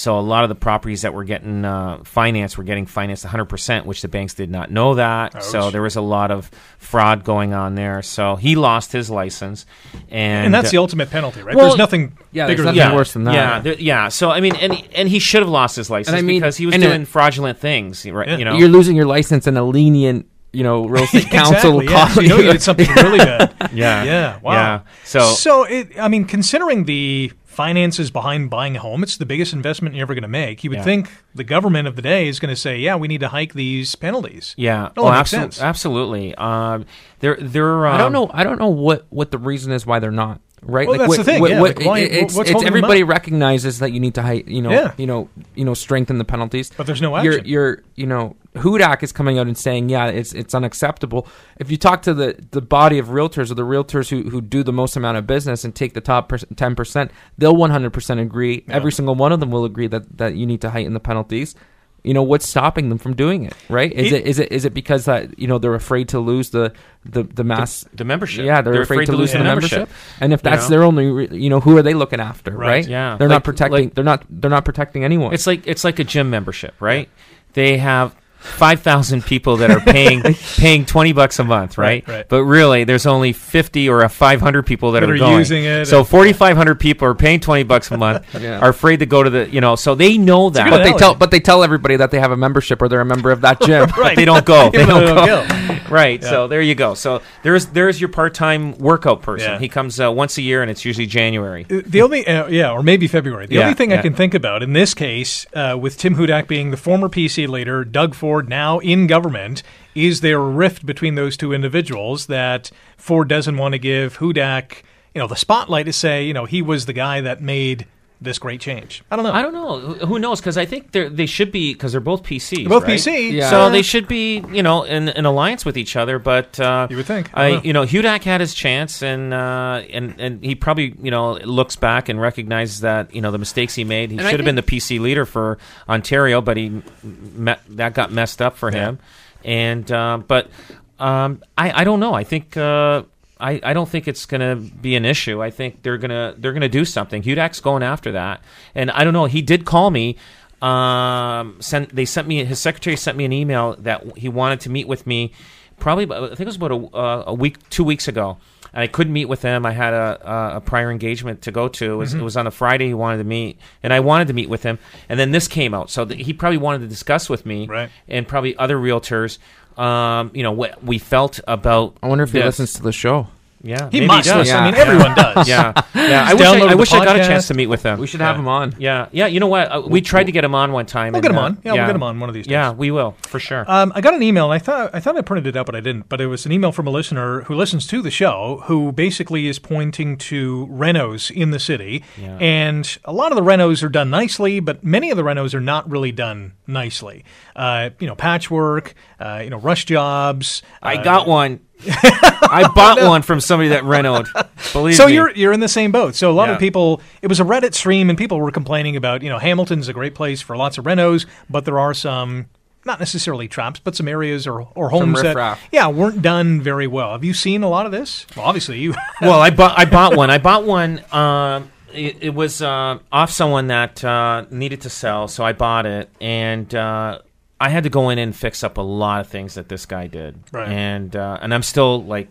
So 0.01 0.19
a 0.19 0.21
lot 0.21 0.45
of 0.45 0.49
the 0.49 0.55
properties 0.55 1.03
that 1.03 1.13
were 1.13 1.25
getting 1.25 1.65
uh, 1.65 2.03
financed 2.05 2.57
were 2.57 2.65
getting 2.65 2.87
financed 2.87 3.25
100%, 3.27 3.85
which 3.85 4.01
the 4.01 4.09
banks 4.09 4.33
did 4.33 4.51
not 4.51 4.71
know 4.71 4.95
that. 4.95 5.43
So 5.45 5.71
there 5.71 5.83
was 5.83 5.97
a 5.97 6.01
lot 6.01 6.31
of 6.31 6.51
fraud 6.79 7.23
going 7.23 7.53
on 7.53 7.75
there. 7.75 8.01
So 8.01 8.37
he 8.37 8.57
lost 8.57 8.93
his 8.93 9.11
license, 9.11 9.67
and 10.11 10.47
And 10.47 10.55
that's 10.55 10.69
uh, 10.69 10.71
the 10.73 10.79
ultimate 10.79 11.11
penalty, 11.11 11.43
right? 11.43 11.55
well, 11.55 11.67
there's 11.67 11.79
nothing 11.79 12.17
yeah, 12.33 12.47
bigger 12.47 12.63
there's 12.63 12.67
than 12.69 12.77
nothing 12.77 12.91
that. 12.91 12.97
worse 12.97 13.13
than 13.13 13.25
that. 13.25 13.35
Yeah, 13.35 13.61
there- 13.61 13.75
yeah. 13.75 14.09
So 14.09 14.31
I 14.31 14.41
mean, 14.41 14.57
and 14.57 14.73
he, 14.73 14.89
and 14.95 15.07
he 15.09 15.19
should 15.19 15.43
have 15.43 15.51
lost 15.51 15.77
his 15.77 15.91
license 15.91 16.17
I 16.17 16.23
mean- 16.23 16.41
because 16.41 16.57
he 16.57 16.65
was 16.67 16.75
and, 16.75 16.83
doing 16.83 17.05
fraudulent 17.05 17.59
things, 17.59 18.07
right? 18.07 18.27
Yeah. 18.27 18.37
You 18.39 18.45
know, 18.47 18.57
You're 18.57 18.69
losing 18.69 18.97
your 18.97 19.07
license 19.07 19.47
and 19.47 19.59
a 19.59 19.63
lenient, 19.63 20.27
you 20.53 20.63
know, 20.63 20.87
real 20.87 21.05
estate 21.09 21.31
council 21.31 21.79
exactly, 21.81 21.87
yeah. 21.93 22.09
So 22.09 22.21
you 22.23 22.29
know 22.31 22.37
you 22.39 22.53
did 22.53 22.63
something 22.63 22.89
really 22.97 23.19
bad. 23.19 23.55
yeah, 23.75 24.03
Yeah, 24.05 24.39
wow. 24.41 24.53
yeah. 24.53 24.81
So 25.05 25.21
So, 25.21 25.65
it, 25.65 25.99
I 26.01 26.09
mean, 26.09 26.25
considering 26.25 26.85
the 26.87 27.33
finances 27.51 28.11
behind 28.13 28.49
buying 28.49 28.77
a 28.77 28.81
home, 28.81 29.03
it's 29.03 29.17
the 29.17 29.27
biggest 29.27 29.53
investment 29.53 29.95
you're 29.95 30.03
ever 30.05 30.15
going 30.15 30.23
to 30.23 30.29
make. 30.29 30.63
You 30.63 30.71
would 30.71 30.79
Yeah. 30.79 30.85
think 30.85 31.11
the 31.35 31.43
government 31.45 31.89
of 31.89 31.97
the 31.97 32.03
day 32.03 32.29
is 32.29 32.39
going 32.39 32.49
to 32.55 32.57
say, 32.61 32.79
"Yeah, 32.79 32.95
we 32.97 33.09
need 33.09 33.21
to 33.21 33.29
hike 33.29 33.55
these 33.55 33.95
penalties." 33.97 34.55
yeah, 34.57 34.91
No, 34.97 35.03
oh, 35.03 35.05
that 35.07 35.19
makes 35.19 35.31
absolu- 35.31 35.33
sense. 35.33 35.61
absolutely. 35.61 36.35
Um, 36.37 36.85
they're 37.19 37.37
they're. 37.41 37.87
Um, 37.87 37.95
I 37.95 37.99
don't 37.99 38.13
know. 38.13 38.31
I 38.33 38.45
don't 38.45 38.59
know 38.59 38.69
what 38.69 39.07
what 39.11 39.31
the 39.33 39.39
reason 39.39 39.73
is 39.73 39.85
why 39.85 39.99
they're 39.99 40.11
not. 40.13 40.41
Right. 40.63 40.87
Well, 40.87 40.99
that's 40.99 41.09
what, 41.09 41.17
the 41.19 41.25
thing, 41.25 41.41
What, 41.41 41.51
yeah, 41.51 41.61
what- 41.61 41.77
like, 41.79 41.87
why- 41.87 41.99
it's, 42.01 42.37
it's 42.37 42.63
everybody 42.65 43.03
recognizes 43.03 43.79
that 43.79 43.93
you 43.93 44.01
need 44.01 44.15
to, 44.15 44.43
you 44.47 44.61
know, 44.61 44.71
Yeah. 44.71 44.93
you 44.99 45.07
know, 45.07 45.29
you 45.55 45.65
know, 45.65 45.73
strengthen 45.75 46.19
the 46.19 46.25
penalties. 46.25 46.71
But 46.77 46.87
there's 46.87 47.01
no 47.01 47.17
You're, 47.23 47.35
action. 47.35 47.47
you're, 47.49 47.83
you 47.97 48.07
know, 48.07 48.37
Hudak 48.57 49.03
is 49.03 49.13
coming 49.13 49.39
out 49.39 49.47
and 49.47 49.57
saying, 49.57 49.89
yeah, 49.89 50.07
it's 50.09 50.33
it's 50.33 50.55
unacceptable. 50.55 51.27
If 51.59 51.71
you 51.71 51.77
talk 51.77 52.03
to 52.03 52.13
the 52.13 52.37
the 52.51 52.61
body 52.61 52.99
of 52.99 53.07
realtors 53.09 53.51
or 53.51 53.55
the 53.55 53.63
realtors 53.65 54.11
who 54.11 54.29
who 54.29 54.41
do 54.41 54.63
the 54.65 54.73
most 54.73 54.97
amount 54.97 55.19
of 55.19 55.27
business 55.27 55.65
and 55.65 55.73
take 55.75 55.95
the 55.95 56.01
top 56.01 56.33
ten 56.57 56.75
percent, 56.75 57.13
they'll 57.39 57.55
100 57.57 57.91
percent 57.93 58.19
agree. 58.21 58.65
Every 58.69 58.91
single 58.93 59.15
one 59.15 59.31
of 59.33 59.39
them 59.41 59.51
will 59.53 59.65
agree 59.65 59.87
that 59.87 60.19
that 60.19 60.35
you 60.35 60.47
need 60.47 60.61
to 60.63 60.71
heighten 60.71 60.95
the 60.95 61.01
penalties. 61.01 61.55
You 62.03 62.15
know 62.15 62.23
what's 62.23 62.49
stopping 62.49 62.89
them 62.89 62.97
from 62.99 63.15
doing 63.15 63.45
it, 63.45 63.55
right? 63.69 63.93
Is 63.93 64.13
It- 64.13 64.23
it 64.23 64.27
is 64.27 64.39
it 64.39 64.53
is 64.53 64.65
it 64.65 64.73
because 64.75 65.05
that 65.05 65.39
you 65.39 65.47
know 65.47 65.59
they're 65.59 65.75
afraid 65.75 66.09
to 66.11 66.19
lose 66.19 66.51
the 66.51 66.73
the 67.05 67.25
the 67.25 67.45
mass 67.45 67.85
the 67.93 68.05
membership. 68.05 68.45
yeah, 68.45 68.63
they're, 68.63 68.81
afraid, 68.83 69.07
to 69.07 69.13
lose 69.13 69.33
the 69.33 69.39
membership. 69.41 69.89
And 70.21 70.33
if 70.33 70.41
you 70.41 70.51
that's 70.51 70.65
know? 70.65 70.71
their 70.77 70.83
only, 70.83 71.07
re- 71.11 71.29
you 71.31 71.51
know, 71.51 71.61
who 71.61 71.77
are 71.77 71.83
they 71.83 71.95
looking 71.95 72.21
after, 72.21 72.53
Right. 72.53 72.67
right? 72.69 72.89
Yeah. 72.89 73.17
they're 73.19 73.29
Like- 73.29 73.35
not 73.37 73.45
protecting. 73.45 73.73
like- 73.85 73.95
they're 73.95 74.05
not. 74.05 74.25
They're 74.31 74.51
not 74.51 74.65
protecting 74.65 75.05
anyone. 75.05 75.35
It's 75.35 75.47
like 75.47 75.67
it's 75.67 75.85
like 75.85 75.99
a 75.99 76.05
gym 76.05 76.31
membership, 76.31 76.75
right? 76.81 77.09
They 77.53 77.77
have 77.79 78.15
five 78.41 78.81
thousand 78.81 79.25
people 79.25 79.59
that 79.59 79.71
are 79.71 79.81
paying 79.81 80.23
paying 80.57 80.85
twenty 80.87 81.13
bucks 81.13 81.39
a 81.39 81.45
month, 81.45 81.79
right? 81.79 82.07
Right, 82.09 82.15
right. 82.17 82.29
But 82.29 82.45
really, 82.45 82.85
there's 82.85 83.07
only 83.07 83.33
fifty 83.33 83.89
or 83.89 84.07
five 84.09 84.41
hundred 84.41 84.65
people 84.67 84.93
that, 84.93 85.01
That 85.01 85.11
are 85.11 85.17
going. 85.17 85.39
using 85.39 85.65
it 85.65 85.87
So 85.87 85.99
and- 86.01 86.09
forty 86.09 86.33
five 86.33 86.57
hundred 86.57 86.81
people 86.81 87.07
are 87.07 87.15
paying 87.15 87.41
twenty 87.41 87.63
bucks 87.63 87.91
a 87.91 87.97
month. 87.97 88.27
Yeah. 88.41 88.59
Are 88.61 88.71
afraid 88.71 89.01
to 89.01 89.07
go 89.07 89.23
to 89.23 89.29
the 89.29 89.51
you 89.51 89.61
know, 89.61 89.77
so 89.77 89.95
they 89.95 90.17
know 90.17 90.49
that. 90.51 90.65
good 90.65 90.71
but 90.71 90.85
they 90.85 90.93
tell. 90.95 91.15
But 91.15 91.31
they 91.31 91.41
tell 91.41 91.63
everybody 91.63 91.97
that 91.97 92.11
they 92.11 92.19
have 92.21 92.31
a 92.33 92.37
membership 92.37 92.81
or 92.81 92.89
they're 92.89 93.01
a 93.03 93.05
member 93.05 93.31
of 93.31 93.43
that 93.43 93.61
gym. 93.63 93.91
But 93.95 94.17
they 94.17 94.25
don't 94.25 94.45
go. 94.47 94.71
They 94.71 94.83
Even 94.83 94.89
though 94.95 95.15
don't 95.15 95.49
they 95.49 95.67
go. 95.69 95.70
Right. 96.01 96.23
So 96.23 96.47
there 96.49 96.63
you 96.63 96.75
go. 96.75 96.95
So 96.95 97.21
there's 97.43 97.67
there's 97.67 98.01
your 98.01 98.09
part 98.09 98.33
time 98.35 98.77
workout 98.79 99.23
person. 99.23 99.53
Yeah. 99.53 99.59
He 99.59 99.69
comes 99.69 100.01
uh, 100.01 100.11
once 100.13 100.39
a 100.39 100.43
year, 100.43 100.63
and 100.63 100.71
it's 100.71 100.85
usually 100.85 101.07
January. 101.07 101.67
Uh, 101.71 101.83
The 101.85 102.03
only, 102.03 102.27
uh, 102.27 102.47
yeah, 102.49 102.71
or 102.71 102.83
maybe 102.83 103.07
February. 103.09 103.47
The 103.47 103.57
Yeah, 103.57 103.63
only 103.63 103.75
thing 103.75 103.93
I 103.93 104.01
can 104.01 104.15
think 104.15 104.35
about 104.35 104.63
in 104.63 104.73
this 104.73 104.95
case, 104.95 105.47
uh, 105.55 105.77
with 105.81 105.99
Tim 105.99 106.15
Hudak 106.15 106.47
being 106.47 106.71
the 106.71 106.77
former 106.77 107.09
PC 107.09 107.49
leader, 107.49 107.85
Doug 107.85 108.15
Ford 108.15 108.49
now 108.49 108.79
in 108.79 109.07
government, 109.07 109.63
is 109.95 110.21
there 110.21 110.39
a 110.39 110.49
rift 110.49 110.87
between 110.87 111.17
those 111.17 111.37
two 111.37 111.53
individuals 111.53 112.27
that 112.27 112.71
Ford 112.97 113.29
doesn't 113.29 113.57
want 113.57 113.73
to 113.73 113.79
give 113.79 114.19
Hudak, 114.19 114.83
you 115.15 115.21
know, 115.21 115.27
the 115.27 115.35
spotlight 115.37 115.87
to 115.87 115.93
say, 115.93 116.25
you 116.25 116.33
know, 116.33 116.45
he 116.45 116.63
was 116.63 116.87
the 116.87 116.93
guy 116.93 117.21
that 117.21 117.43
made 117.43 117.87
this 118.23 118.39
great 118.39 118.61
change. 118.61 119.03
I 119.11 119.17
don't 119.17 119.25
know. 119.25 119.33
I 119.33 119.41
don't 119.41 119.55
know. 119.55 119.79
Who- 119.81 120.07
Who 120.07 120.19
knows? 120.19 120.41
Because 120.41 120.59
I 120.59 120.67
think 120.67 120.93
they 120.93 121.09
they 121.09 121.27
should 121.27 121.51
be 121.51 121.73
because 121.73 121.93
they're 121.93 122.01
both 122.03 122.23
PCs. 122.23 122.69
Both 122.69 122.83
right? 122.85 122.99
PC, 122.99 123.33
Yeah. 123.33 123.49
So 123.49 123.71
they 123.71 123.81
should 123.83 124.07
be, 124.09 124.45
you 124.53 124.63
know, 124.63 124.83
in 124.83 125.09
an 125.09 125.25
alliance 125.25 125.65
with 125.65 125.79
each 125.79 125.97
other. 125.97 126.19
But 126.19 126.61
uh, 126.61 126.87
You 126.91 126.97
would 126.99 127.07
think. 127.07 127.31
I 127.33 127.45
I, 127.47 127.51
know. 127.53 127.61
you 127.65 127.73
know, 127.73 127.83
Hudak 127.85 128.23
had 128.25 128.41
his 128.41 128.53
chance, 128.53 129.03
and 129.03 129.33
uh, 129.33 129.83
and 129.91 130.21
and 130.21 130.45
he 130.45 130.55
probably, 130.55 130.95
you 131.03 131.11
know, 131.11 131.33
looks 131.39 131.77
back 131.77 132.09
and 132.11 132.21
recognizes 132.21 132.81
that 132.81 133.15
you 133.15 133.23
know 133.23 133.31
the 133.31 133.39
mistakes 133.39 133.75
he 133.75 133.85
made. 133.85 134.11
He 134.11 134.19
And 134.19 134.27
I 134.27 134.31
should 134.31 134.41
have 134.41 134.45
been 134.45 134.55
the 134.57 134.63
PC 134.63 135.01
leader 135.01 135.25
for 135.25 135.57
Ontario, 135.89 136.41
but 136.43 136.57
he 136.59 136.83
met, 137.03 137.61
that 137.71 137.95
got 137.95 138.13
messed 138.13 138.43
up 138.43 138.57
for 138.59 138.71
him. 138.71 138.99
And 139.45 139.91
uh, 139.91 140.19
but 140.19 140.51
um, 140.99 141.43
I 141.57 141.81
I 141.81 141.85
don't 141.85 142.01
know. 142.01 142.13
I 142.13 142.25
think. 142.25 142.57
Uh, 142.57 143.05
I, 143.41 143.61
I 143.63 143.73
don't 143.73 143.89
think 143.89 144.07
it's 144.07 144.27
going 144.27 144.41
to 144.41 144.57
be 144.77 144.97
an 144.97 145.05
issue. 145.05 145.43
I 145.43 145.51
think 145.51 145.83
they're 145.83 145.99
gonna 145.99 146.35
they're 146.37 146.53
gonna 146.53 146.69
do 146.69 146.85
something. 146.85 147.23
Hudak's 147.23 147.61
going 147.61 147.83
after 147.83 148.13
that, 148.13 148.43
and 148.75 148.91
I 148.91 149.05
don't 149.05 149.13
know. 149.13 149.25
He 149.25 149.43
did 149.43 149.65
call 149.65 149.91
me. 149.91 150.17
Um, 150.63 151.57
sent 151.61 151.95
they 151.95 152.05
sent 152.05 152.29
me 152.29 152.45
his 152.45 152.59
secretary 152.59 152.95
sent 152.97 153.17
me 153.17 153.25
an 153.25 153.33
email 153.33 153.77
that 153.79 154.19
he 154.19 154.29
wanted 154.29 154.61
to 154.61 154.71
meet 154.71 154.87
with 154.87 155.07
me. 155.07 155.33
Probably, 155.79 156.05
I 156.05 156.29
think 156.29 156.41
it 156.41 156.47
was 156.47 156.57
about 156.57 156.73
a, 156.73 156.77
uh, 156.95 157.25
a 157.29 157.35
week, 157.35 157.57
two 157.71 157.85
weeks 157.85 158.07
ago, 158.07 158.37
and 158.75 158.83
I 158.83 158.87
couldn't 158.87 159.15
meet 159.15 159.25
with 159.25 159.41
him. 159.41 159.65
I 159.65 159.73
had 159.73 159.95
a, 159.95 160.57
a, 160.57 160.61
prior 160.61 160.91
engagement 160.91 161.41
to 161.43 161.51
go 161.51 161.69
to. 161.69 161.93
It 161.93 161.97
was, 161.97 162.13
it 162.13 162.21
was 162.21 162.37
on 162.37 162.47
a 162.47 162.51
Friday. 162.51 162.89
He 162.89 162.93
wanted 162.95 163.17
to 163.17 163.25
meet, 163.25 163.59
and 163.83 163.91
I 163.91 164.01
wanted 164.01 164.29
to 164.29 164.35
meet 164.35 164.51
with 164.51 164.63
him. 164.63 164.79
And 165.09 165.19
then 165.19 165.31
this 165.31 165.49
came 165.49 165.73
out, 165.73 165.89
so 165.89 166.05
th- 166.05 166.23
he 166.27 166.35
probably 166.35 166.59
wanted 166.59 166.81
to 166.81 166.87
discuss 166.87 167.31
with 167.31 167.47
me, 167.47 167.67
Right. 167.67 167.89
and 168.09 168.29
probably 168.29 168.55
other 168.59 168.77
realtors. 168.77 169.39
Um, 169.77 170.31
you 170.35 170.43
know 170.43 170.53
what 170.53 170.83
we 170.83 170.99
felt 170.99 171.41
about. 171.47 171.97
I 172.03 172.09
wonder 172.09 172.25
if 172.25 172.33
he 172.33 172.39
this. 172.39 172.59
listens 172.59 172.75
to 172.75 172.83
the 172.83 172.93
show. 172.93 173.29
Yeah, 173.63 173.91
he 173.91 174.01
maybe 174.01 174.07
must 174.07 174.29
does. 174.29 174.37
listen. 174.39 174.57
I 174.57 174.65
mean, 174.67 174.75
Yeah. 174.75 174.81
everyone 174.81 175.15
does. 175.15 175.49
Yeah, 175.49 175.73
yeah. 175.95 176.25
I 176.27 176.35
wish 176.35 176.47
I, 176.47 176.59
I 176.67 176.75
wish 176.75 176.93
I 176.93 177.05
got 177.05 177.17
a 177.17 177.21
chance 177.21 177.49
to 177.49 177.55
meet 177.55 177.67
with 177.67 177.83
him. 177.83 177.99
We 177.99 178.07
should 178.07 178.21
have 178.21 178.37
Yeah. 178.37 178.41
him 178.41 178.49
on. 178.49 178.75
Yeah, 178.79 179.07
yeah. 179.13 179.27
You 179.27 179.41
know 179.41 179.49
what? 179.49 179.71
Uh, 179.71 179.83
we 179.87 180.01
tried 180.01 180.25
to 180.25 180.33
get 180.33 180.45
him 180.45 180.55
on 180.55 180.73
one 180.73 180.87
time. 180.87 181.13
We'll 181.13 181.19
and, 181.19 181.23
get 181.23 181.31
him 181.33 181.39
uh, 181.39 181.43
on. 181.43 181.59
Yeah, 181.65 181.73
we'll 181.75 181.87
get 181.87 181.95
him 181.97 182.03
on 182.03 182.21
one 182.21 182.29
of 182.31 182.35
these 182.35 182.47
days. 182.47 182.53
Yeah, 182.53 182.73
we 182.73 182.91
will 182.91 183.17
for 183.23 183.39
sure. 183.39 183.65
Um, 183.71 183.93
I 183.95 184.01
got 184.01 184.15
an 184.15 184.23
email, 184.23 184.45
and 184.47 184.55
I 184.55 184.59
thought 184.59 184.91
I 184.95 185.01
thought 185.01 185.17
I 185.17 185.21
printed 185.23 185.47
it 185.55 185.59
out, 185.59 185.67
but 185.67 185.75
I 185.75 185.81
didn't. 185.81 186.09
But 186.09 186.21
it 186.21 186.27
was 186.27 186.47
an 186.47 186.53
email 186.53 186.73
from 186.73 186.87
a 186.87 186.91
listener 186.91 187.43
who 187.43 187.55
listens 187.55 187.87
to 187.89 188.01
the 188.03 188.11
show, 188.11 188.63
who 188.65 188.93
basically 188.93 189.47
is 189.47 189.59
pointing 189.59 190.17
to 190.19 190.67
renos 190.71 191.31
in 191.31 191.51
the 191.51 191.59
city, 191.59 192.03
Yeah. 192.21 192.37
and 192.41 192.99
a 193.05 193.13
lot 193.13 193.31
of 193.33 193.37
the 193.37 193.43
renos 193.43 193.83
are 193.83 193.89
done 193.91 194.09
nicely, 194.11 194.61
but 194.61 194.83
many 194.83 195.11
of 195.11 195.17
the 195.17 195.23
renos 195.23 195.53
are 195.55 195.61
not 195.61 195.91
really 195.91 196.13
done 196.13 196.53
nicely. 196.67 197.25
Uh, 197.55 197.91
you 197.99 198.07
know, 198.07 198.15
patchwork, 198.15 198.95
uh, 199.19 199.41
you 199.45 199.51
know, 199.51 199.59
rush 199.59 199.85
jobs. 199.85 200.63
I 200.83 200.97
uh, 200.97 201.03
got 201.03 201.27
one. 201.27 201.61
I 201.89 202.71
bought 202.75 203.01
one 203.03 203.23
from 203.23 203.41
somebody 203.41 203.71
that 203.71 203.85
renoed. 203.85 204.27
Believe 204.73 204.97
So 204.97 205.07
me. 205.07 205.15
you're 205.15 205.31
you're 205.31 205.53
in 205.53 205.61
the 205.61 205.69
same 205.69 205.93
boat. 205.93 206.15
So 206.15 206.31
a 206.31 206.33
lot 206.33 206.49
Yeah. 206.49 206.55
of 206.55 206.61
people, 206.61 207.01
it 207.23 207.27
was 207.29 207.41
a 207.41 207.45
Reddit 207.45 207.75
stream, 207.75 208.09
and 208.11 208.19
people 208.19 208.39
were 208.41 208.51
complaining 208.51 208.97
about 208.97 209.23
you 209.23 209.29
know 209.29 209.39
Hamilton's 209.39 209.89
a 209.89 209.93
great 209.93 210.15
place 210.15 210.41
for 210.41 210.57
lots 210.57 210.79
of 210.79 210.85
renos, 210.85 211.27
but 211.49 211.65
there 211.65 211.79
are 211.79 211.95
some 211.95 212.47
not 212.85 212.99
necessarily 212.99 213.47
traps, 213.47 213.79
but 213.79 213.95
some 213.95 214.09
areas 214.09 214.47
or 214.47 214.69
or 214.75 214.91
homes 214.91 215.23
that 215.23 215.59
yeah 215.73 215.87
weren't 215.89 216.23
done 216.23 216.61
very 216.61 216.87
well. 216.87 217.13
Have 217.13 217.25
you 217.25 217.35
seen 217.35 217.63
a 217.63 217.69
lot 217.69 217.87
of 217.87 217.93
this? 217.93 218.27
Well, 218.37 218.47
obviously 218.47 218.79
you. 218.81 218.95
well, 219.21 219.41
I 219.41 219.51
bought 219.51 219.79
I 219.79 219.85
bought 219.85 220.17
one. 220.17 220.31
I 220.31 220.39
bought 220.39 220.65
one. 220.65 221.03
Um, 221.13 221.71
it, 221.93 222.19
it 222.21 222.35
was 222.35 222.63
uh, 222.63 222.99
off 223.11 223.31
someone 223.33 223.67
that 223.67 224.05
uh, 224.05 224.45
needed 224.51 224.83
to 224.83 224.91
sell, 224.91 225.27
so 225.29 225.45
I 225.45 225.53
bought 225.53 225.87
it, 225.87 226.09
and 226.21 226.73
uh, 226.75 227.19
I 227.61 227.69
had 227.69 227.85
to 227.85 227.91
go 227.91 228.09
in 228.09 228.19
and 228.19 228.35
fix 228.35 228.65
up 228.65 228.79
a 228.79 228.83
lot 228.83 229.21
of 229.21 229.29
things 229.29 229.55
that 229.55 229.69
this 229.69 229.85
guy 229.87 230.07
did, 230.07 230.39
Right. 230.51 230.69
and 230.69 231.15
uh, 231.15 231.39
and 231.43 231.53
I'm 231.53 231.63
still 231.63 232.03
like 232.03 232.29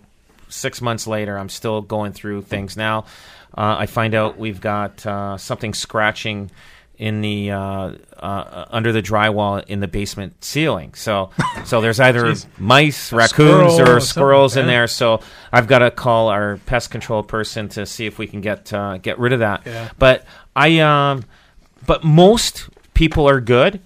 six 0.50 0.82
months 0.82 1.06
later, 1.06 1.38
I'm 1.38 1.50
still 1.50 1.82
going 1.82 2.12
through 2.14 2.42
things 2.44 2.76
now. 2.76 3.06
Uh, 3.56 3.76
I 3.80 3.86
find 3.86 4.16
out 4.16 4.38
we've 4.38 4.60
got 4.62 5.06
uh, 5.06 5.38
something 5.38 5.74
scratching 5.74 6.50
in 6.98 7.22
the 7.22 7.52
uh, 7.52 7.92
uh, 8.18 8.66
under 8.72 8.92
the 8.92 9.02
drywall 9.02 9.64
in 9.68 9.80
the 9.80 9.88
basement 9.88 10.44
ceiling. 10.44 10.94
So 10.96 11.30
so 11.64 11.80
there's 11.80 12.00
either 12.00 12.34
mice, 12.58 13.14
raccoons, 13.14 13.74
squirrel 13.76 13.96
or 13.98 14.00
squirrels 14.02 14.58
in 14.58 14.66
there. 14.68 14.88
So 14.88 15.22
I've 15.54 15.68
got 15.68 15.80
to 15.80 15.92
call 15.92 16.28
our 16.30 16.58
pest 16.66 16.92
control 16.92 17.24
person 17.24 17.70
to 17.70 17.86
see 17.86 18.06
if 18.06 18.18
we 18.18 18.28
can 18.28 18.42
get 18.42 18.74
uh, 18.74 18.98
get 18.98 19.18
rid 19.20 19.34
of 19.34 19.40
that. 19.40 19.62
Yeah. 19.66 19.90
But 19.98 20.26
I 20.56 20.80
um, 20.80 21.24
but 21.86 22.04
most 22.04 22.68
people 22.96 23.30
are 23.30 23.40
good. 23.42 23.80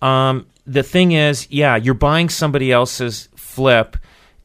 Um, 0.00 0.46
the 0.66 0.82
thing 0.82 1.12
is, 1.12 1.46
yeah, 1.50 1.76
you're 1.76 1.94
buying 1.94 2.28
somebody 2.28 2.70
else's 2.72 3.28
flip, 3.36 3.96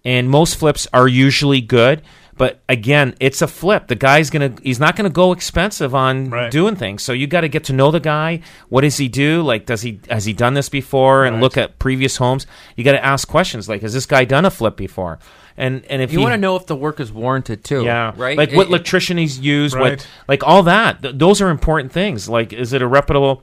and 0.05 0.29
most 0.29 0.55
flips 0.57 0.87
are 0.93 1.07
usually 1.07 1.61
good. 1.61 2.01
But 2.37 2.59
again, 2.69 3.15
it's 3.19 3.41
a 3.41 3.47
flip. 3.47 3.87
The 3.87 3.95
guy's 3.95 4.29
gonna 4.29 4.53
he's 4.61 4.79
not 4.79 4.95
gonna 4.95 5.09
go 5.09 5.31
expensive 5.31 5.95
on 5.95 6.29
Right. 6.29 6.51
doing 6.51 6.75
things. 6.75 7.01
So 7.01 7.11
you 7.11 7.25
got 7.25 7.41
to 7.41 7.47
get 7.49 7.63
to 7.63 7.73
know 7.73 7.89
the 7.89 7.99
guy. 7.99 8.41
What 8.69 8.81
does 8.81 8.97
he 8.97 9.07
do? 9.07 9.41
Like, 9.41 9.65
does 9.65 9.81
he 9.81 9.99
has 10.07 10.25
he 10.25 10.33
done 10.33 10.53
this 10.53 10.69
before? 10.69 11.25
And 11.25 11.37
Right. 11.37 11.41
look 11.41 11.57
at 11.57 11.79
previous 11.79 12.17
homes. 12.17 12.45
You 12.75 12.83
got 12.83 12.91
to 12.91 13.03
ask 13.03 13.27
questions 13.27 13.67
like, 13.67 13.81
has 13.81 13.91
this 13.93 14.05
guy 14.05 14.23
done 14.23 14.45
a 14.45 14.51
flip 14.51 14.77
before? 14.77 15.17
And 15.57 15.83
and 15.89 15.99
if 16.03 16.11
You 16.13 16.19
he, 16.19 16.23
want 16.23 16.33
to 16.33 16.37
know 16.37 16.55
if 16.55 16.67
the 16.67 16.75
work 16.75 16.99
is 16.99 17.11
warranted 17.11 17.63
too. 17.63 17.83
yeah, 17.83 18.11
Right. 18.15 18.37
Like 18.37 18.51
It- 18.51 18.55
what 18.55 18.67
it- 18.67 18.69
electrician 18.69 19.17
he's 19.17 19.39
used, 19.39 19.73
Right. 19.73 19.93
what 19.93 20.07
like 20.27 20.43
all 20.45 20.61
that. 20.61 21.01
Th- 21.01 21.15
those 21.17 21.41
are 21.41 21.49
important 21.49 21.91
things. 21.91 22.29
Like, 22.29 22.53
is 22.53 22.71
it 22.71 22.83
a 22.83 22.87
reputable? 22.87 23.41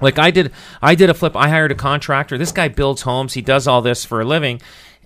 Like 0.00 0.18
I 0.18 0.30
did, 0.30 0.52
I 0.82 0.94
did 0.94 1.10
a 1.10 1.14
flip. 1.14 1.36
I 1.36 1.48
hired 1.48 1.72
a 1.72 1.76
contractor. 1.76 2.36
This 2.36 2.52
guy 2.52 2.68
builds 2.68 3.02
homes. 3.02 3.34
He 3.34 3.42
does 3.42 3.66
all 3.66 3.82
this 3.82 4.04
for 4.04 4.20
a 4.20 4.24
living, 4.24 4.60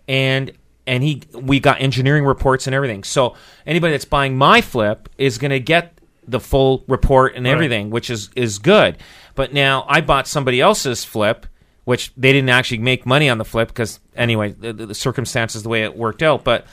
and 0.08 0.52
and 0.86 1.02
he 1.02 1.22
we 1.34 1.60
got 1.60 1.80
engineering 1.80 2.24
reports 2.24 2.66
and 2.66 2.74
everything. 2.74 3.04
So 3.04 3.36
anybody 3.66 3.92
that's 3.92 4.04
buying 4.04 4.36
my 4.36 4.60
flip 4.60 5.08
is 5.18 5.38
going 5.38 5.52
to 5.52 5.60
get 5.60 5.98
the 6.26 6.40
full 6.40 6.84
report 6.88 7.34
and 7.34 7.46
everything, 7.46 7.90
which 7.90 8.10
is 8.10 8.30
is 8.34 8.58
good. 8.58 8.98
But 9.34 9.52
now 9.52 9.84
I 9.88 10.00
bought 10.00 10.26
somebody 10.26 10.60
else's 10.60 11.04
flip, 11.04 11.46
which 11.84 12.12
they 12.16 12.32
didn't 12.32 12.50
actually 12.50 12.78
make 12.78 13.06
money 13.06 13.28
on 13.28 13.38
the 13.38 13.44
flip 13.44 13.68
because 13.68 14.00
anyway, 14.16 14.52
the, 14.52 14.72
the, 14.72 14.86
the 14.86 14.94
circumstances 14.94 15.62
the 15.62 15.68
way 15.68 15.82
it 15.84 15.96
worked 15.96 16.22
out. 16.22 16.44
But 16.44 16.66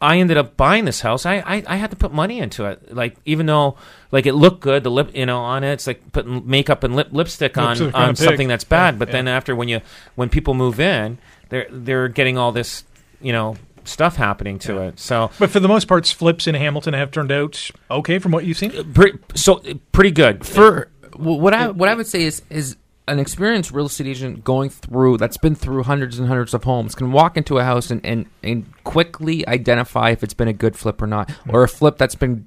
I 0.00 0.18
ended 0.18 0.36
up 0.36 0.56
buying 0.56 0.84
this 0.84 1.00
house. 1.00 1.26
I, 1.26 1.36
I 1.38 1.64
I 1.66 1.76
had 1.76 1.90
to 1.90 1.96
put 1.96 2.12
money 2.12 2.38
into 2.38 2.66
it. 2.66 2.94
Like 2.94 3.16
even 3.24 3.46
though 3.46 3.76
like 4.12 4.26
it 4.26 4.34
looked 4.34 4.60
good, 4.60 4.84
the 4.84 4.90
lip 4.90 5.10
you 5.14 5.26
know 5.26 5.40
on 5.40 5.64
it, 5.64 5.72
it's 5.72 5.86
like 5.86 6.12
putting 6.12 6.48
makeup 6.48 6.84
and 6.84 6.94
lip 6.94 7.08
lipstick 7.10 7.58
on 7.58 7.78
Lipstick 7.78 7.94
on 7.94 8.02
on 8.02 8.10
a 8.10 8.16
something 8.16 8.48
that's 8.48 8.64
bad. 8.64 8.94
Yeah, 8.94 8.98
but 8.98 9.08
yeah. 9.08 9.12
then 9.12 9.28
after 9.28 9.56
when 9.56 9.68
you 9.68 9.80
when 10.14 10.28
people 10.28 10.54
move 10.54 10.78
in, 10.78 11.18
they're 11.48 11.66
they're 11.70 12.08
getting 12.08 12.38
all 12.38 12.52
this 12.52 12.84
you 13.20 13.32
know 13.32 13.56
stuff 13.84 14.16
happening 14.16 14.58
to 14.60 14.82
it. 14.82 15.00
So 15.00 15.30
But 15.38 15.50
for 15.50 15.60
the 15.60 15.68
most 15.68 15.88
part, 15.88 16.06
flips 16.06 16.46
in 16.46 16.54
Hamilton 16.54 16.94
have 16.94 17.10
turned 17.10 17.32
out 17.32 17.70
okay 17.90 18.20
from 18.20 18.32
what 18.32 18.44
you've 18.44 18.58
seen. 18.58 18.92
pretty, 18.92 19.18
so 19.34 19.62
pretty 19.90 20.12
good 20.12 20.46
for 20.46 20.90
what 21.16 21.54
I 21.54 21.68
what 21.68 21.88
I 21.88 21.94
would 21.94 22.06
say 22.06 22.22
is 22.22 22.42
is 22.50 22.76
an 23.08 23.18
experienced 23.18 23.72
real 23.72 23.86
estate 23.86 24.06
agent 24.06 24.44
going 24.44 24.70
through 24.70 25.16
that's 25.16 25.36
been 25.36 25.54
through 25.54 25.82
hundreds 25.82 26.18
and 26.18 26.28
hundreds 26.28 26.54
of 26.54 26.64
homes 26.64 26.94
can 26.94 27.12
walk 27.12 27.36
into 27.36 27.58
a 27.58 27.64
house 27.64 27.90
and 27.90 28.04
and, 28.04 28.26
and 28.42 28.66
quickly 28.84 29.46
identify 29.48 30.10
if 30.10 30.22
it's 30.22 30.34
been 30.34 30.48
a 30.48 30.52
good 30.52 30.76
flip 30.76 31.00
or 31.02 31.06
not 31.06 31.28
mm-hmm. 31.28 31.54
or 31.54 31.64
a 31.64 31.68
flip 31.68 31.96
that's 31.96 32.14
been 32.14 32.46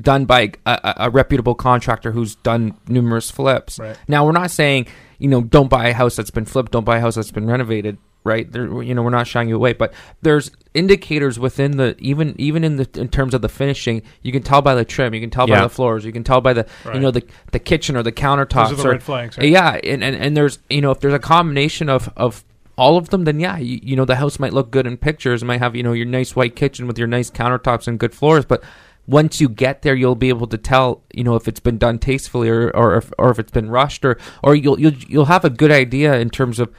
done 0.00 0.24
by 0.24 0.52
a, 0.64 0.80
a, 0.84 0.94
a 1.06 1.10
reputable 1.10 1.54
contractor 1.54 2.12
who's 2.12 2.36
done 2.36 2.76
numerous 2.86 3.30
flips. 3.30 3.78
Right. 3.78 3.98
Now 4.06 4.24
we're 4.24 4.32
not 4.32 4.50
saying 4.50 4.86
you 5.18 5.28
know 5.28 5.42
don't 5.42 5.68
buy 5.68 5.88
a 5.88 5.94
house 5.94 6.16
that's 6.16 6.30
been 6.30 6.46
flipped, 6.46 6.72
don't 6.72 6.84
buy 6.84 6.98
a 6.98 7.00
house 7.00 7.14
that's 7.14 7.30
been 7.30 7.46
renovated. 7.46 7.98
Right, 8.28 8.50
there, 8.50 8.82
you 8.82 8.94
know, 8.94 9.02
we're 9.02 9.10
not 9.10 9.26
shying 9.26 9.48
you 9.48 9.56
away, 9.56 9.72
but 9.72 9.92
there's 10.22 10.50
indicators 10.74 11.38
within 11.38 11.78
the 11.78 11.96
even 11.98 12.34
even 12.38 12.62
in 12.62 12.76
the 12.76 12.88
in 12.94 13.08
terms 13.08 13.32
of 13.34 13.42
the 13.42 13.48
finishing. 13.48 14.02
You 14.22 14.32
can 14.32 14.42
tell 14.42 14.60
by 14.62 14.74
the 14.74 14.84
trim, 14.84 15.14
you 15.14 15.20
can 15.20 15.30
tell 15.30 15.46
by 15.46 15.62
the 15.62 15.68
floors, 15.68 16.04
you 16.04 16.12
can 16.12 16.24
tell 16.24 16.40
by 16.40 16.52
the 16.52 16.66
Right. 16.84 16.94
you 16.96 17.00
know 17.00 17.10
the 17.10 17.24
the 17.52 17.58
kitchen 17.58 17.96
or 17.96 18.02
the 18.02 18.12
countertops. 18.12 18.70
Those 18.70 18.80
are 18.80 18.82
the 18.82 18.88
or, 18.88 18.92
red 18.92 19.02
flags, 19.02 19.38
right? 19.38 19.48
Yeah, 19.48 19.80
and, 19.82 20.04
and 20.04 20.14
and 20.14 20.36
there's 20.36 20.58
you 20.68 20.80
know 20.80 20.90
if 20.90 21.00
there's 21.00 21.14
a 21.14 21.18
combination 21.18 21.88
of 21.88 22.12
of 22.16 22.44
all 22.76 22.96
of 22.96 23.08
them, 23.08 23.24
then 23.24 23.40
yeah, 23.40 23.58
you, 23.58 23.80
you 23.82 23.96
know 23.96 24.04
the 24.04 24.16
house 24.16 24.38
might 24.38 24.52
look 24.52 24.70
good 24.70 24.86
in 24.86 24.96
pictures, 24.96 25.42
might 25.42 25.60
have 25.60 25.74
you 25.74 25.82
know 25.82 25.92
your 25.92 26.06
nice 26.06 26.36
white 26.36 26.54
kitchen 26.54 26.86
with 26.86 26.98
your 26.98 27.08
nice 27.08 27.30
countertops 27.30 27.88
and 27.88 27.98
good 27.98 28.14
floors, 28.14 28.44
but 28.44 28.62
once 29.08 29.40
you 29.40 29.48
get 29.48 29.80
there, 29.82 29.94
you'll 29.94 30.14
be 30.14 30.28
able 30.28 30.46
to 30.46 30.58
tell, 30.58 31.02
you 31.14 31.24
know, 31.24 31.34
if 31.34 31.48
it's 31.48 31.60
been 31.60 31.78
done 31.78 31.98
tastefully 31.98 32.50
or 32.50 32.70
or 32.76 32.96
if, 32.96 33.10
or 33.18 33.30
if 33.30 33.38
it's 33.38 33.50
been 33.50 33.70
rushed, 33.70 34.04
or 34.04 34.18
or 34.42 34.54
you'll 34.54 34.78
you'll 34.78 34.94
you'll 34.94 35.24
have 35.24 35.44
a 35.44 35.50
good 35.50 35.72
idea 35.72 36.18
in 36.20 36.28
terms 36.28 36.60
of 36.60 36.72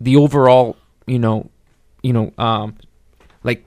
the 0.00 0.16
overall, 0.16 0.76
you 1.06 1.18
know, 1.18 1.50
you 2.02 2.12
know, 2.12 2.32
um, 2.38 2.76
like 3.42 3.64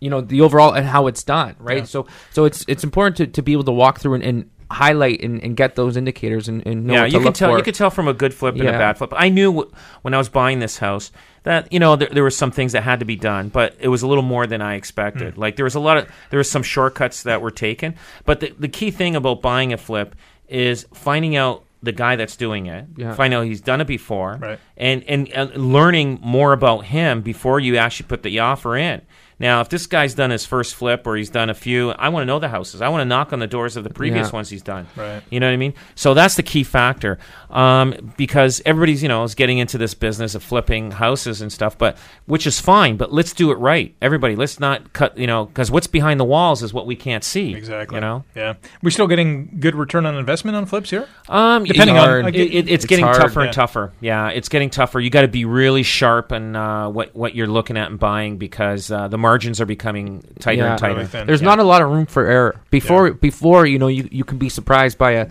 you 0.00 0.10
know 0.10 0.20
the 0.20 0.40
overall 0.40 0.72
and 0.74 0.86
how 0.86 1.06
it's 1.06 1.22
done 1.22 1.54
right 1.58 1.78
Yeah. 1.78 1.84
so 1.84 2.06
so 2.30 2.44
it's 2.44 2.64
it's 2.68 2.84
important 2.84 3.16
to, 3.16 3.26
to 3.28 3.42
be 3.42 3.52
able 3.52 3.64
to 3.64 3.72
walk 3.72 4.00
through 4.00 4.14
and, 4.14 4.22
and 4.24 4.50
highlight 4.70 5.22
and, 5.22 5.42
and 5.42 5.56
get 5.56 5.76
those 5.76 5.96
indicators 5.96 6.48
and, 6.48 6.66
and 6.66 6.84
know 6.84 6.94
yeah, 6.94 7.04
you 7.04 7.20
can 7.20 7.32
tell. 7.32 7.52
for. 7.52 7.58
You 7.58 7.62
could 7.64 7.74
tell 7.76 7.90
from 7.90 8.08
a 8.08 8.12
good 8.14 8.34
flip 8.34 8.54
and 8.56 8.64
a 8.68 8.72
bad 8.78 8.98
flip. 8.98 9.12
I 9.14 9.28
knew 9.28 9.52
w- 9.52 9.70
when 10.02 10.12
I 10.14 10.18
was 10.18 10.28
buying 10.28 10.58
this 10.58 10.78
house 10.78 11.12
that 11.44 11.72
you 11.72 11.78
know 11.78 11.96
there, 11.96 12.08
there 12.10 12.22
were 12.22 12.30
some 12.30 12.50
things 12.50 12.72
that 12.72 12.82
had 12.82 12.98
to 13.00 13.04
be 13.06 13.14
done, 13.16 13.50
but 13.50 13.76
it 13.78 13.88
was 13.88 14.02
a 14.02 14.06
little 14.06 14.22
more 14.24 14.46
than 14.46 14.60
I 14.60 14.74
expected. 14.74 15.38
Like 15.38 15.56
there 15.56 15.64
was 15.64 15.74
a 15.76 15.80
lot 15.80 15.96
of 15.98 16.08
there 16.30 16.38
was 16.38 16.50
some 16.50 16.62
shortcuts 16.62 17.22
that 17.22 17.40
were 17.40 17.50
taken, 17.52 17.94
but 18.24 18.40
the 18.40 18.54
the 18.58 18.68
key 18.68 18.90
thing 18.90 19.14
about 19.16 19.40
buying 19.42 19.72
a 19.72 19.76
flip 19.76 20.16
is 20.48 20.86
finding 20.92 21.36
out 21.36 21.64
the 21.84 21.92
guy 21.92 22.16
that's 22.16 22.36
doing 22.36 22.66
it. 22.66 22.86
Yeah. 22.96 23.14
Find 23.14 23.32
out 23.34 23.44
he's 23.46 23.60
done 23.60 23.80
it 23.80 23.86
before, 23.86 24.38
Right. 24.40 24.58
and, 24.76 25.04
and 25.04 25.28
and 25.30 25.72
learning 25.72 26.18
more 26.22 26.52
about 26.52 26.86
him 26.86 27.20
before 27.22 27.60
you 27.60 27.76
actually 27.76 28.08
put 28.08 28.22
the 28.22 28.38
offer 28.40 28.76
in. 28.76 29.02
Now, 29.38 29.60
if 29.60 29.68
this 29.68 29.86
guy's 29.86 30.14
done 30.14 30.30
his 30.30 30.46
first 30.46 30.74
flip 30.74 31.06
or 31.06 31.16
he's 31.16 31.30
done 31.30 31.50
a 31.50 31.54
few, 31.54 31.90
I 31.90 32.08
want 32.08 32.22
to 32.22 32.26
know 32.26 32.38
the 32.38 32.48
houses. 32.48 32.80
I 32.80 32.88
want 32.88 33.00
to 33.02 33.04
knock 33.04 33.32
on 33.32 33.40
the 33.40 33.46
doors 33.46 33.76
of 33.76 33.84
the 33.84 33.90
previous 33.90 34.28
Yeah. 34.28 34.32
ones 34.36 34.48
he's 34.50 34.62
done. 34.62 34.86
Right. 34.96 35.22
You 35.30 35.40
know 35.40 35.46
what 35.46 35.52
I 35.52 35.56
mean? 35.56 35.74
So 35.96 36.14
that's 36.14 36.36
the 36.36 36.42
key 36.42 36.62
factor, 36.64 37.18
um, 37.50 38.12
because 38.16 38.62
everybody's 38.64 39.02
you 39.02 39.08
know 39.08 39.24
is 39.24 39.34
getting 39.34 39.58
into 39.58 39.78
this 39.78 39.94
business 39.94 40.34
of 40.34 40.42
flipping 40.42 40.92
houses 40.92 41.40
and 41.40 41.52
stuff, 41.52 41.76
but 41.76 41.96
which 42.26 42.46
is 42.46 42.60
fine. 42.60 42.96
But 42.96 43.12
let's 43.12 43.32
do 43.32 43.50
it 43.50 43.58
right, 43.58 43.94
everybody. 44.00 44.36
Let's 44.36 44.60
not 44.60 44.92
cut 44.92 45.16
you 45.18 45.26
know 45.26 45.46
because 45.46 45.70
what's 45.70 45.86
behind 45.86 46.20
the 46.20 46.24
walls 46.24 46.62
is 46.62 46.72
what 46.72 46.86
we 46.86 46.96
can't 46.96 47.24
see. 47.24 47.54
Exactly. 47.54 47.96
You 47.96 48.00
know. 48.00 48.24
Yeah. 48.34 48.54
We're 48.82 48.90
still 48.90 49.06
getting 49.08 49.56
good 49.60 49.74
return 49.74 50.06
on 50.06 50.14
investment 50.16 50.56
on 50.56 50.66
flips 50.66 50.90
here. 50.90 51.06
Um, 51.28 51.64
Depending 51.64 51.96
it- 51.96 51.98
on- 51.98 52.28
it, 52.28 52.34
it- 52.36 52.54
it's, 52.54 52.70
It's 52.70 52.86
getting 52.86 53.04
hard, 53.04 53.16
tougher 53.20 53.40
yeah. 53.40 53.46
and 53.46 53.52
tougher. 53.54 53.92
Yeah, 54.00 54.28
it's 54.28 54.48
getting 54.48 54.70
tougher. 54.70 55.00
You 55.00 55.10
got 55.10 55.22
to 55.22 55.28
be 55.28 55.44
really 55.44 55.82
sharp 55.82 56.32
on 56.32 56.56
uh, 56.56 56.88
what 56.88 57.14
what 57.14 57.34
you're 57.34 57.46
looking 57.46 57.76
at 57.76 57.90
and 57.90 57.98
buying 57.98 58.36
because 58.36 58.90
uh, 58.90 59.08
the 59.08 59.18
margins 59.26 59.60
are 59.62 59.66
becoming 59.76 60.22
tighter 60.38 60.62
Yeah. 60.62 60.70
and 60.72 60.78
tighter. 60.78 60.94
Really 60.94 61.06
thin. 61.14 61.26
There's 61.26 61.40
Yeah. 61.42 61.48
not 61.52 61.58
a 61.58 61.64
lot 61.72 61.80
of 61.82 61.88
room 61.90 62.06
for 62.06 62.26
error. 62.26 62.54
Before 62.70 63.12
before 63.28 63.66
you 63.72 63.78
know 63.78 63.88
you, 63.98 64.08
you 64.18 64.24
can 64.24 64.38
be 64.38 64.48
surprised 64.48 64.96
by 64.98 65.12
a 65.22 65.24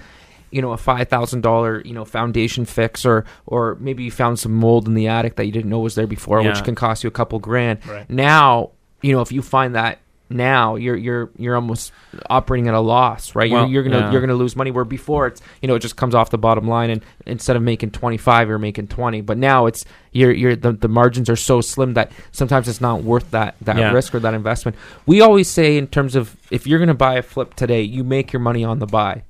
you 0.51 0.61
know 0.61 0.71
a 0.71 0.77
five 0.77 1.07
thousand 1.09 1.41
dollar 1.41 1.81
you 1.89 1.93
know 1.97 2.05
foundation 2.05 2.63
fix 2.65 3.05
or 3.05 3.25
or 3.45 3.77
maybe 3.79 4.03
you 4.03 4.11
found 4.11 4.37
some 4.39 4.53
mold 4.53 4.87
in 4.87 4.93
the 4.93 5.07
attic 5.07 5.35
that 5.37 5.45
you 5.47 5.51
didn't 5.57 5.69
know 5.69 5.79
was 5.79 5.95
there 5.95 6.07
before, 6.07 6.41
Yeah. 6.41 6.49
which 6.49 6.63
can 6.63 6.75
cost 6.75 7.03
you 7.03 7.07
a 7.07 7.11
couple 7.19 7.39
grand. 7.39 7.79
Right. 7.87 8.09
Now 8.09 8.69
you 9.01 9.11
know 9.15 9.21
if 9.21 9.31
you 9.31 9.41
find 9.41 9.73
that 9.75 9.97
now 10.29 10.75
you're 10.75 10.95
you're 10.95 11.29
you're 11.37 11.55
almost 11.55 11.91
operating 12.29 12.67
at 12.67 12.73
a 12.73 12.79
loss, 12.79 13.35
right? 13.35 13.51
Well, 13.51 13.63
you're, 13.67 13.83
you're 13.83 13.83
gonna 13.83 14.05
yeah. 14.05 14.11
you're 14.11 14.21
gonna 14.21 14.33
lose 14.33 14.55
money. 14.55 14.71
Where 14.71 14.85
before 14.85 15.27
it's 15.27 15.41
you 15.61 15.67
know 15.67 15.75
it 15.75 15.79
just 15.79 15.95
comes 15.95 16.15
off 16.15 16.29
the 16.31 16.37
bottom 16.37 16.67
line, 16.67 16.89
and 16.89 17.03
instead 17.25 17.55
of 17.55 17.61
making 17.61 17.91
twenty 17.91 18.17
five, 18.17 18.47
you're 18.47 18.57
making 18.57 18.87
twenty. 18.87 19.21
But 19.21 19.37
now 19.37 19.65
it's 19.67 19.85
you're 20.11 20.31
you're 20.31 20.55
the, 20.55 20.71
the 20.71 20.87
margins 20.87 21.29
are 21.29 21.35
so 21.35 21.61
slim 21.61 21.93
that 21.93 22.11
sometimes 22.31 22.67
it's 22.67 22.81
not 22.81 23.03
worth 23.03 23.29
that 23.31 23.55
that 23.61 23.77
Yeah. 23.77 23.91
risk 23.91 24.15
or 24.15 24.19
that 24.19 24.33
investment. 24.33 24.75
We 25.05 25.21
always 25.21 25.47
say 25.49 25.77
in 25.77 25.87
terms 25.87 26.15
of 26.15 26.35
if 26.49 26.65
you're 26.65 26.79
gonna 26.79 26.93
buy 26.93 27.15
a 27.15 27.21
flip 27.21 27.53
today, 27.53 27.81
you 27.83 28.03
make 28.03 28.33
your 28.33 28.39
money 28.39 28.63
on 28.63 28.79
the 28.79 28.87
buy. 28.87 29.23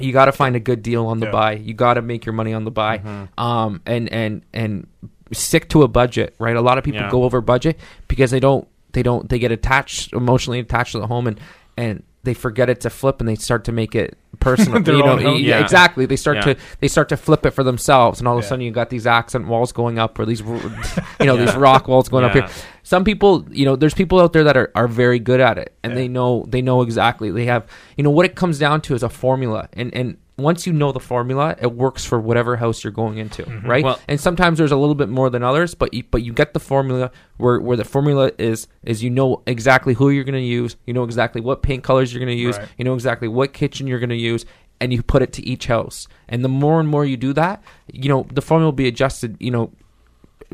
You 0.00 0.12
got 0.12 0.24
to 0.24 0.32
find 0.32 0.56
a 0.56 0.60
good 0.60 0.82
deal 0.82 1.06
on 1.06 1.20
the 1.20 1.26
Yeah. 1.26 1.32
buy. 1.32 1.52
You 1.52 1.72
got 1.72 1.94
to 1.94 2.02
make 2.02 2.26
your 2.26 2.32
money 2.32 2.52
on 2.52 2.64
the 2.64 2.72
buy, 2.72 2.98
Mm-hmm. 2.98 3.40
um, 3.40 3.80
and 3.86 4.12
and 4.12 4.42
and 4.52 4.88
stick 5.32 5.68
to 5.68 5.84
a 5.84 5.88
budget. 5.88 6.34
Right, 6.40 6.56
a 6.56 6.60
lot 6.60 6.78
of 6.78 6.84
people 6.84 7.00
Yeah. 7.00 7.10
go 7.10 7.22
over 7.22 7.40
budget 7.40 7.78
because 8.08 8.32
they 8.32 8.40
don't 8.40 8.66
they 8.94 9.02
don't 9.02 9.28
they 9.28 9.38
get 9.38 9.52
attached 9.52 10.12
emotionally 10.14 10.58
attached 10.58 10.92
to 10.92 10.98
the 11.00 11.06
home 11.06 11.26
and 11.26 11.38
and 11.76 12.02
they 12.22 12.32
forget 12.32 12.70
it 12.70 12.80
to 12.80 12.88
flip 12.88 13.20
and 13.20 13.28
they 13.28 13.34
start 13.34 13.64
to 13.64 13.72
make 13.72 13.94
it 13.94 14.16
personal. 14.40 14.80
You 14.86 15.04
know, 15.04 15.18
yeah, 15.18 15.56
Yeah. 15.58 15.60
exactly. 15.60 16.06
They 16.06 16.16
start 16.16 16.38
Yeah. 16.38 16.54
to 16.54 16.56
they 16.80 16.88
start 16.88 17.10
to 17.10 17.18
flip 17.18 17.44
it 17.44 17.50
for 17.50 17.62
themselves, 17.62 18.18
and 18.18 18.26
all 18.26 18.38
of 18.38 18.42
a 18.42 18.46
sudden 18.46 18.64
you 18.64 18.70
got 18.70 18.88
these 18.88 19.06
accent 19.06 19.46
walls 19.46 19.72
going 19.72 19.98
up 19.98 20.18
or 20.18 20.24
these 20.24 20.40
you 21.20 21.26
know 21.26 21.36
these 21.36 21.54
rock 21.54 21.86
walls 21.86 22.08
going 22.08 22.24
up 22.24 22.32
here. 22.32 22.48
Some 22.82 23.04
people, 23.04 23.46
you 23.50 23.64
know, 23.66 23.76
there's 23.76 23.94
people 23.94 24.20
out 24.20 24.32
there 24.32 24.44
that 24.44 24.56
are, 24.56 24.70
are 24.74 24.88
very 24.88 25.18
good 25.18 25.40
at 25.40 25.58
it, 25.58 25.74
and 25.82 25.96
they 25.96 26.08
know 26.08 26.46
they 26.48 26.62
know 26.62 26.80
exactly. 26.82 27.30
They 27.30 27.44
have, 27.46 27.66
you 27.96 28.04
know, 28.04 28.10
what 28.10 28.24
it 28.26 28.34
comes 28.36 28.58
down 28.58 28.80
to 28.82 28.94
is 28.94 29.02
a 29.02 29.08
formula, 29.10 29.68
and 29.74 29.94
and 29.94 30.16
once 30.36 30.66
you 30.66 30.72
know 30.72 30.90
the 30.90 31.00
formula, 31.00 31.54
it 31.60 31.72
works 31.72 32.04
for 32.04 32.20
whatever 32.20 32.56
house 32.56 32.82
you're 32.82 32.92
going 32.92 33.18
into, 33.18 33.42
mm-hmm. 33.44 33.68
right? 33.68 33.84
Well- 33.84 34.00
and 34.08 34.20
sometimes 34.20 34.58
there's 34.58 34.72
a 34.72 34.76
little 34.76 34.94
bit 34.96 35.08
more 35.08 35.30
than 35.30 35.42
others, 35.42 35.74
but 35.74 35.94
you, 35.94 36.02
but 36.10 36.22
you 36.22 36.32
get 36.32 36.54
the 36.54 36.60
formula 36.60 37.10
where 37.36 37.60
where 37.60 37.76
the 37.76 37.84
formula 37.84 38.32
is 38.38 38.66
is 38.82 39.02
you 39.02 39.10
know 39.10 39.42
exactly 39.46 39.94
who 39.94 40.10
you're 40.10 40.24
going 40.24 40.34
to 40.34 40.40
use, 40.40 40.76
you 40.86 40.92
know 40.94 41.04
exactly 41.04 41.40
what 41.40 41.62
paint 41.62 41.84
colors 41.84 42.12
you're 42.12 42.24
going 42.24 42.36
to 42.36 42.42
use, 42.42 42.58
Right. 42.58 42.68
you 42.78 42.84
know 42.84 42.94
exactly 42.94 43.28
what 43.28 43.52
kitchen 43.52 43.86
you're 43.86 44.00
going 44.00 44.10
to 44.10 44.16
use, 44.16 44.44
and 44.80 44.92
you 44.92 45.02
put 45.02 45.22
it 45.22 45.32
to 45.34 45.46
each 45.46 45.66
house. 45.66 46.08
And 46.28 46.44
the 46.44 46.48
more 46.48 46.80
and 46.80 46.88
more 46.88 47.04
you 47.04 47.16
do 47.16 47.32
that, 47.34 47.62
you 47.92 48.08
know 48.08 48.26
the 48.32 48.42
formula 48.42 48.66
will 48.66 48.72
be 48.72 48.88
adjusted, 48.88 49.36
you 49.40 49.50
know. 49.50 49.72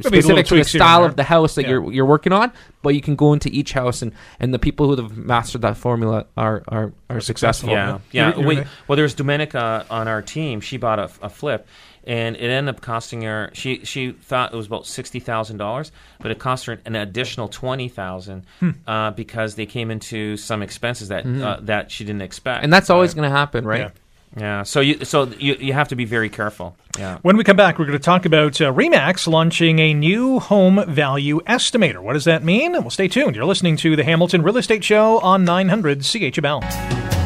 Maybe 0.04 0.16
little 0.16 0.30
Specific 0.36 0.46
to 0.46 0.54
the 0.54 0.56
tweaks 0.56 0.72
here 0.72 0.80
and 0.82 0.86
style 0.88 1.04
of 1.04 1.16
the 1.16 1.24
house 1.24 1.54
that 1.56 1.62
Yeah. 1.62 1.70
you're 1.70 1.92
you're 1.92 2.06
working 2.06 2.32
on, 2.32 2.52
but 2.82 2.94
you 2.94 3.00
can 3.00 3.16
go 3.16 3.32
into 3.32 3.48
each 3.50 3.72
house 3.72 4.02
and, 4.02 4.12
and 4.38 4.52
the 4.54 4.58
people 4.58 4.86
who 4.94 5.02
have 5.02 5.16
mastered 5.16 5.62
that 5.62 5.76
formula 5.76 6.26
are 6.36 6.62
are, 6.68 6.92
are 7.08 7.20
successful. 7.20 7.68
successful. 7.68 7.70
Yeah, 7.70 7.98
yeah. 8.12 8.26
You're- 8.28 8.38
you're 8.40 8.48
we, 8.48 8.56
right. 8.58 8.66
well, 8.88 8.96
there's 8.96 9.14
Domenica 9.14 9.86
on 9.90 10.08
our 10.08 10.22
team. 10.22 10.60
She 10.60 10.76
bought 10.76 10.98
a, 10.98 11.10
a 11.22 11.28
flip, 11.28 11.66
and 12.04 12.36
it 12.36 12.48
ended 12.48 12.74
up 12.74 12.80
costing 12.80 13.22
her. 13.22 13.50
She 13.52 13.84
she 13.84 14.12
thought 14.12 14.52
it 14.52 14.56
was 14.56 14.66
about 14.66 14.86
sixty 14.86 15.20
thousand 15.20 15.58
dollars, 15.58 15.92
but 16.20 16.30
it 16.30 16.38
cost 16.38 16.66
her 16.66 16.80
an 16.84 16.96
additional 16.96 17.48
twenty 17.48 17.88
thousand 17.88 18.46
Hmm. 18.60 18.70
uh, 18.86 19.10
because 19.12 19.54
they 19.56 19.66
came 19.66 19.90
into 19.90 20.36
some 20.36 20.62
expenses 20.62 21.08
that 21.08 21.26
uh, 21.26 21.58
that 21.62 21.90
she 21.90 22.04
didn't 22.04 22.22
expect. 22.22 22.64
And 22.64 22.72
that's 22.72 22.90
always 22.90 23.14
going 23.14 23.28
to 23.30 23.36
happen, 23.36 23.64
right? 23.66 23.80
Yeah. 23.80 23.90
Yeah. 24.36 24.62
So 24.62 24.80
you 24.80 25.04
so 25.04 25.24
you 25.38 25.56
you 25.58 25.72
have 25.72 25.88
to 25.88 25.96
be 25.96 26.04
very 26.04 26.28
careful. 26.28 26.76
Yeah. 26.98 27.18
When 27.22 27.36
we 27.36 27.44
come 27.44 27.56
back, 27.56 27.78
we're 27.78 27.86
going 27.86 27.98
to 27.98 28.04
talk 28.04 28.26
about 28.26 28.60
uh, 28.60 28.72
Remax 28.72 29.26
launching 29.26 29.78
a 29.78 29.94
new 29.94 30.38
home 30.38 30.84
value 30.86 31.40
estimator. 31.40 32.00
What 32.00 32.12
does 32.12 32.24
that 32.24 32.44
mean? 32.44 32.72
Well, 32.72 32.90
stay 32.90 33.08
tuned. 33.08 33.34
You're 33.36 33.44
listening 33.44 33.76
to 33.78 33.96
the 33.96 34.04
Hamilton 34.04 34.42
Real 34.42 34.56
Estate 34.56 34.84
Show 34.84 35.18
on 35.20 35.44
900 35.44 36.00
CHML. 36.00 37.19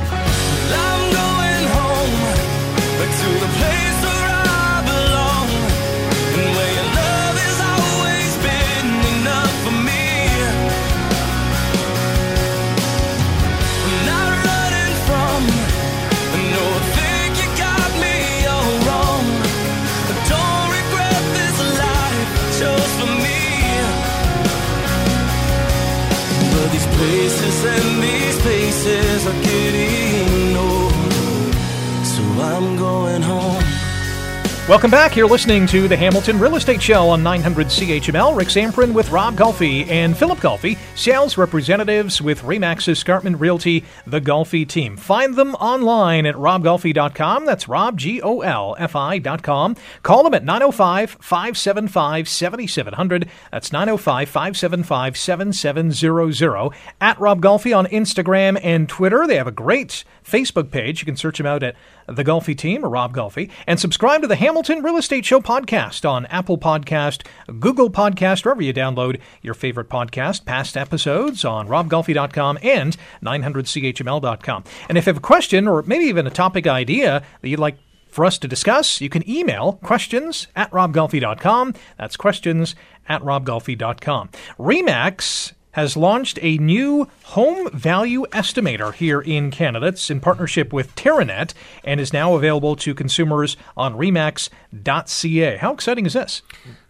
Welcome 34.67 34.91
back. 34.91 35.15
You're 35.15 35.29
listening 35.29 35.67
to 35.67 35.89
the 35.89 35.97
Hamilton 35.97 36.41
Real 36.41 36.57
Estate 36.57 36.81
Show 36.81 37.11
on 37.11 37.23
900 37.23 37.67
CHML. 37.67 38.35
Rick 38.35 38.49
Zamperin 38.49 38.95
with 38.95 39.11
Rob 39.11 39.37
Golfi 39.37 39.87
and 39.89 40.17
Philip 40.17 40.39
Golfi, 40.39 40.79
sales 40.97 41.37
representatives 41.37 42.23
with 42.23 42.41
Remax 42.41 42.89
Escarpment 42.89 43.39
Realty, 43.39 43.85
the 44.07 44.23
Golfi 44.23 44.67
team. 44.67 44.97
Find 44.97 45.35
them 45.35 45.55
online 45.57 46.25
at 46.25 46.35
robgolfi.com. 46.37 47.45
That's 47.45 47.69
Rob, 47.69 47.99
G 47.99 48.23
O 48.23 48.41
L 48.41 48.75
F 48.79 48.97
I.com. 48.97 49.77
Call 50.03 50.25
them 50.25 50.33
at 50.33 50.45
905 50.45 51.19
575 51.21 52.27
7700. 52.27 53.29
That's 53.53 53.71
905 53.71 54.29
575 54.31 55.17
7700. 55.19 56.71
At 57.03 57.21
Rob 57.21 57.43
Golfi 57.43 57.77
on 57.77 57.85
Instagram 57.89 58.59
and 58.63 58.89
Twitter. 58.89 59.27
They 59.27 59.37
have 59.37 59.47
a 59.47 59.53
great 59.53 60.05
Facebook 60.25 60.71
page. 60.71 61.03
You 61.03 61.05
can 61.05 61.17
search 61.17 61.37
them 61.37 61.47
out 61.47 61.63
at 61.63 61.77
the 62.07 62.25
Golfi 62.25 62.57
team 62.57 62.85
Rob 62.85 63.15
Golfi 63.15 63.51
and 63.67 63.79
subscribe 63.79 64.23
to 64.23 64.27
the 64.27 64.37
Hamilton 64.37 64.83
Real 64.83 64.97
Estate 64.97 65.25
Show 65.25 65.41
podcast 65.41 66.09
on 66.09 66.27
Apple 66.27 66.59
Podcast, 66.59 67.27
Google 67.61 67.91
Podcast, 67.91 68.45
wherever 68.45 68.63
you 68.63 68.73
download 68.73 69.21
your 69.43 69.55
favorite 69.55 69.89
podcast, 69.89 70.45
past 70.45 70.77
episodes 70.77 71.45
on 71.45 71.69
robgolfi.com 71.69 72.59
and 72.63 72.97
900chml.com. 73.23 74.65
And 74.89 74.99
if 74.99 75.07
you 75.07 75.11
have 75.11 75.19
a 75.19 75.21
question 75.21 75.69
or 75.69 75.83
maybe 75.83 76.05
even 76.05 76.27
a 76.27 76.31
topic 76.31 76.67
idea 76.67 77.23
that 77.41 77.49
you'd 77.49 77.61
like 77.61 77.79
for 78.09 78.25
us 78.25 78.39
to 78.39 78.49
discuss, 78.49 79.01
you 79.01 79.09
can 79.09 79.29
email 79.29 79.75
questions 79.83 80.47
at 80.55 80.71
robgolfi.com. 80.71 81.75
That's 81.99 82.17
questions 82.17 82.77
at 83.09 83.23
robgolfi.com. 83.23 84.31
Remax 84.59 85.53
has 85.75 85.97
launched 85.97 86.39
a 86.41 86.57
new 86.59 87.09
home 87.25 87.69
value 87.71 88.25
estimator 88.33 88.93
here 88.95 89.21
in 89.21 89.51
Canada. 89.51 89.87
It's 89.89 90.09
in 90.09 90.21
partnership 90.21 90.73
with 90.73 90.95
Teranet 90.95 91.53
and 91.83 92.01
is 92.01 92.13
now 92.13 92.35
available 92.37 92.77
to 92.77 92.95
consumers 92.95 93.57
on 93.77 93.95
remax.ca. 93.95 95.57
How 95.57 95.73
exciting 95.73 96.07
is 96.07 96.13
this? 96.13 96.43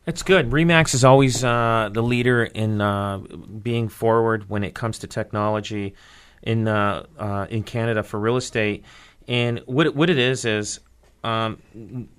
It's 0.06 0.22
good. 0.22 0.50
Remax 0.50 0.94
is 0.94 1.02
always 1.02 1.42
uh, 1.42 1.88
the 1.92 2.02
leader 2.02 2.44
in 2.44 2.80
uh, 2.82 3.18
being 3.18 3.88
forward 3.88 4.50
when 4.50 4.62
it 4.62 4.74
comes 4.74 4.98
to 4.98 5.06
technology 5.06 5.94
in 6.42 6.68
uh, 6.68 7.06
uh, 7.18 7.46
in 7.48 7.62
Canada 7.62 8.02
for 8.02 8.20
real 8.20 8.36
estate. 8.36 8.84
And 9.26 9.60
what 9.64 9.86
it, 9.86 9.96
what 9.96 10.10
it 10.10 10.18
is 10.18 10.44
is 10.44 10.80
um, 11.24 11.56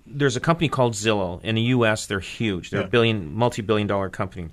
there's 0.08 0.36
a 0.36 0.40
company 0.40 0.68
called 0.68 0.94
Zillow 0.94 1.44
in 1.44 1.54
the 1.54 1.62
U.S. 1.62 2.08
They're 2.08 2.20
huge. 2.20 2.72
They're 2.72 2.82
Yeah. 2.82 2.88
a 2.88 2.90
billion 2.90 3.36
multi 3.36 3.62
billion 3.62 3.88
dollar 3.88 4.10
company. 4.10 4.50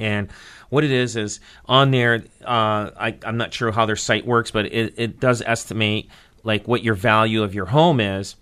And 0.00 0.30
what 0.70 0.84
it 0.84 0.90
is 0.90 1.16
is 1.16 1.40
on 1.66 1.90
there, 1.90 2.24
uh, 2.44 2.90
I, 2.98 3.16
I'm 3.24 3.36
not 3.36 3.52
sure 3.54 3.70
how 3.72 3.86
their 3.86 3.96
site 3.96 4.26
works, 4.26 4.50
but 4.50 4.66
it, 4.66 4.94
it 4.96 5.20
does 5.20 5.42
estimate 5.42 6.08
like 6.44 6.68
what 6.68 6.82
your 6.82 6.94
value 6.94 7.42
of 7.42 7.54
your 7.54 7.66
home 7.66 8.00
is, 8.00 8.36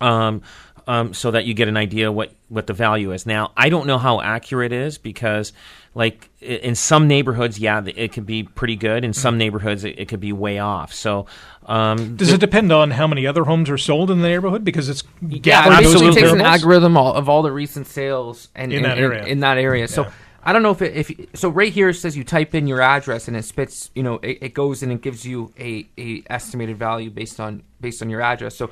um, 0.00 0.42
um, 0.86 1.14
so 1.14 1.30
that 1.30 1.44
you 1.44 1.54
get 1.54 1.68
an 1.68 1.76
idea 1.76 2.10
what 2.10 2.32
what 2.48 2.66
the 2.66 2.72
value 2.72 3.12
is. 3.12 3.24
Now, 3.24 3.52
I 3.56 3.68
don't 3.68 3.86
know 3.86 3.98
how 3.98 4.20
accurate 4.20 4.72
it 4.72 4.76
is 4.76 4.98
because, 4.98 5.52
like 5.94 6.28
in 6.40 6.74
some 6.74 7.06
neighborhoods, 7.06 7.58
yeah, 7.58 7.82
it 7.86 8.12
could 8.12 8.26
be 8.26 8.42
pretty 8.42 8.74
good. 8.76 9.04
In 9.04 9.12
some 9.12 9.38
neighborhoods, 9.38 9.84
it, 9.84 9.98
it 9.98 10.08
could 10.08 10.18
be 10.20 10.32
way 10.32 10.58
off. 10.58 10.92
So, 10.92 11.26
um, 11.66 12.16
Does 12.16 12.32
it 12.32 12.40
depend 12.40 12.72
on 12.72 12.90
how 12.90 13.06
many 13.06 13.26
other 13.28 13.44
homes 13.44 13.70
are 13.70 13.78
sold 13.78 14.10
in 14.10 14.22
the 14.22 14.28
neighborhood? 14.28 14.64
Because 14.64 14.88
it's 14.88 15.04
Yeah, 15.20 15.38
gathered 15.38 15.72
it 15.72 15.82
basically 15.84 16.06
takes 16.08 16.16
an 16.16 16.38
variables? 16.38 16.62
algorithm 16.62 16.96
all, 16.96 17.14
of 17.14 17.28
all 17.28 17.42
the 17.42 17.52
recent 17.52 17.86
sales 17.86 18.48
and 18.56 18.72
In 18.72 18.82
that 18.82 18.98
area. 18.98 19.24
In, 19.24 19.40
that 19.40 19.58
area. 19.58 19.86
So 19.86 20.10
I 20.44 20.52
don't 20.52 20.62
know 20.62 20.70
if 20.72 20.82
it, 20.82 20.96
if 20.96 21.38
so. 21.38 21.48
Right 21.48 21.72
here 21.72 21.90
it 21.90 21.94
says 21.94 22.16
you 22.16 22.24
type 22.24 22.54
in 22.54 22.66
your 22.66 22.80
address 22.80 23.28
and 23.28 23.36
it 23.36 23.44
spits. 23.44 23.90
You 23.94 24.02
know, 24.02 24.14
it, 24.22 24.38
it 24.42 24.54
goes 24.54 24.82
in 24.82 24.90
and 24.90 25.00
gives 25.00 25.24
you 25.24 25.52
a, 25.58 25.86
a 25.98 26.22
estimated 26.28 26.78
value 26.78 27.10
based 27.10 27.38
on 27.40 27.62
based 27.80 28.02
on 28.02 28.10
your 28.10 28.20
address. 28.20 28.56
So. 28.56 28.70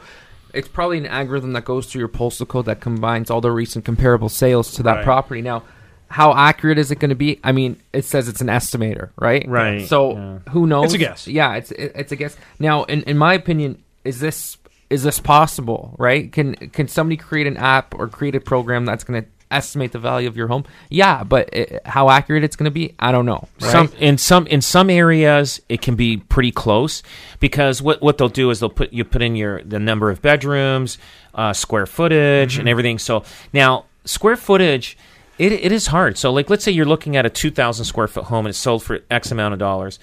It's 0.52 0.66
probably 0.66 0.98
an 0.98 1.06
algorithm 1.06 1.52
that 1.52 1.64
goes 1.64 1.86
through 1.86 2.00
your 2.00 2.08
postal 2.08 2.44
code 2.44 2.64
that 2.64 2.80
combines 2.80 3.30
all 3.30 3.40
the 3.40 3.52
recent 3.52 3.84
comparable 3.84 4.28
sales 4.28 4.72
to 4.72 4.82
that 4.82 4.96
Right. 4.96 5.04
property. 5.04 5.42
Now, 5.42 5.62
how 6.08 6.34
accurate 6.34 6.76
is 6.76 6.90
it 6.90 6.98
going 6.98 7.10
to 7.10 7.14
be? 7.14 7.38
I 7.44 7.52
mean, 7.52 7.80
it 7.92 8.04
says 8.04 8.26
it's 8.28 8.40
an 8.40 8.48
estimator, 8.48 9.10
right? 9.16 9.46
Right, 9.48 9.86
So 9.86 10.16
yeah. 10.16 10.38
who 10.50 10.66
knows? 10.66 10.86
It's 10.86 10.94
a 10.94 10.98
guess. 10.98 11.28
Yeah, 11.28 11.54
it's 11.54 11.70
it, 11.70 11.92
it's 11.94 12.10
a 12.10 12.16
guess. 12.16 12.36
Now, 12.58 12.82
in, 12.82 13.02
in 13.04 13.16
my 13.16 13.34
opinion, 13.34 13.80
is 14.02 14.18
this 14.18 14.56
is 14.90 15.04
this 15.04 15.20
possible? 15.20 15.94
Right? 16.00 16.32
Can 16.32 16.56
can 16.56 16.88
somebody 16.88 17.16
create 17.16 17.46
an 17.46 17.56
app 17.56 17.94
or 17.94 18.08
create 18.08 18.34
a 18.34 18.40
program 18.40 18.84
that's 18.84 19.04
going 19.04 19.22
to 19.22 19.28
estimate 19.50 19.92
the 19.92 19.98
value 19.98 20.28
of 20.28 20.36
your 20.36 20.48
home? 20.48 20.64
Yeah, 20.88 21.24
but 21.24 21.48
it, 21.52 21.82
how 21.84 22.10
accurate 22.10 22.44
it's 22.44 22.56
going 22.56 22.64
to 22.66 22.70
be, 22.70 22.94
I 22.98 23.12
don't 23.12 23.26
know. 23.26 23.48
Right? 23.60 23.70
Some 23.70 23.92
in 23.98 24.18
some 24.18 24.46
in 24.46 24.60
some 24.62 24.90
areas 24.90 25.60
it 25.68 25.80
can 25.82 25.96
be 25.96 26.18
pretty 26.18 26.52
close 26.52 27.02
because 27.40 27.82
what 27.82 28.00
what 28.02 28.18
they'll 28.18 28.28
do 28.28 28.50
is 28.50 28.60
they'll 28.60 28.68
put 28.70 28.92
you 28.92 29.04
put 29.04 29.22
in 29.22 29.36
your 29.36 29.62
the 29.62 29.78
number 29.78 30.10
of 30.10 30.20
bedrooms, 30.22 30.98
uh, 31.34 31.52
square 31.52 31.86
footage, 31.86 32.52
Mm-hmm. 32.54 32.60
and 32.60 32.68
everything. 32.68 32.98
So 32.98 33.24
now 33.52 33.86
square 34.04 34.36
footage. 34.36 34.96
It, 35.38 35.52
it 35.52 35.72
is 35.72 35.86
hard. 35.86 36.18
So, 36.18 36.30
like, 36.32 36.50
let's 36.50 36.62
say 36.64 36.70
you're 36.70 36.84
looking 36.84 37.16
at 37.16 37.24
a 37.24 37.30
two 37.30 37.50
thousand 37.50 37.86
square 37.86 38.08
foot 38.08 38.24
home 38.24 38.44
and 38.44 38.50
it's 38.50 38.58
sold 38.58 38.82
for 38.82 39.00
X 39.10 39.30
amount 39.32 39.54
of 39.54 39.58
dollars. 39.58 39.98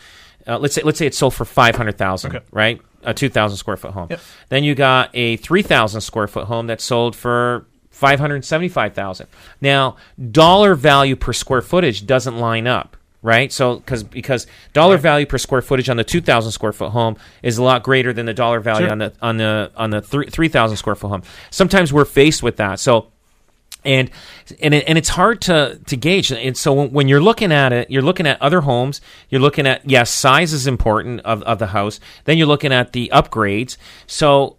Uh, 0.47 0.57
let's 0.57 0.73
say 0.73 0.81
let's 0.81 0.97
say 0.97 1.05
it's 1.05 1.17
sold 1.17 1.33
for 1.35 1.45
five 1.45 1.75
hundred 1.75 1.97
thousand, 1.97 2.35
Okay. 2.35 2.45
right? 2.51 2.81
A 3.03 3.13
two 3.13 3.29
thousand 3.29 3.57
square 3.57 3.77
foot 3.77 3.91
home. 3.91 4.07
Yep. 4.09 4.19
Then 4.49 4.63
you 4.63 4.73
got 4.73 5.11
a 5.13 5.37
three 5.37 5.61
thousand 5.61 6.01
square 6.01 6.27
foot 6.27 6.45
home 6.45 6.65
that's 6.65 6.83
sold 6.83 7.15
for 7.15 7.67
five 7.97 8.19
hundred 8.19 8.45
seventy-five 8.45 8.93
thousand. 8.93 9.27
Now, 9.59 9.97
dollar 10.31 10.75
value 10.75 11.15
per 11.15 11.33
square 11.33 11.61
footage 11.61 12.05
doesn't 12.05 12.37
line 12.37 12.67
up, 12.67 12.95
right? 13.21 13.51
So, 13.51 13.77
because 13.77 14.03
because 14.03 14.47
dollar 14.73 14.97
value 14.97 15.25
per 15.25 15.37
square 15.39 15.61
footage 15.63 15.89
on 15.89 15.97
the 15.97 16.03
two 16.03 16.21
thousand 16.21 16.51
square 16.51 16.73
foot 16.73 16.91
home 16.91 17.17
is 17.41 17.57
a 17.57 17.63
lot 17.63 17.81
greater 17.83 18.13
than 18.13 18.25
the 18.27 18.33
dollar 18.33 18.59
value 18.59 18.85
Sure. 18.85 18.91
on 18.91 18.99
the 18.99 19.13
on 19.21 19.37
the 19.37 19.71
on 19.75 19.89
the 19.89 20.01
three 20.01 20.27
three 20.27 20.47
thousand 20.49 20.77
square 20.77 20.95
foot 20.95 21.09
home. 21.09 21.23
Sometimes 21.49 21.91
we're 21.91 22.05
faced 22.05 22.43
with 22.43 22.57
that. 22.57 22.79
So 22.79 23.11
and 23.83 24.11
and 24.61 24.73
it, 24.73 24.83
and 24.87 24.97
it's 24.97 25.09
hard 25.09 25.41
to 25.41 25.79
to 25.87 25.95
gauge. 25.97 26.31
And 26.31 26.55
so 26.57 26.73
when, 26.73 26.91
when 26.91 27.07
you're 27.07 27.21
looking 27.21 27.51
at 27.51 27.73
it, 27.73 27.89
you're 27.89 28.01
looking 28.01 28.27
at 28.27 28.41
other 28.41 28.61
homes. 28.61 29.01
You're 29.29 29.41
looking 29.41 29.65
at 29.65 29.89
yes, 29.89 30.11
size 30.11 30.53
is 30.53 30.67
important 30.67 31.21
of 31.21 31.41
of 31.43 31.57
the 31.57 31.67
house. 31.67 31.99
Then 32.25 32.37
you're 32.37 32.47
looking 32.47 32.73
at 32.73 32.91
the 32.93 33.09
upgrades. 33.13 33.77
So 34.05 34.57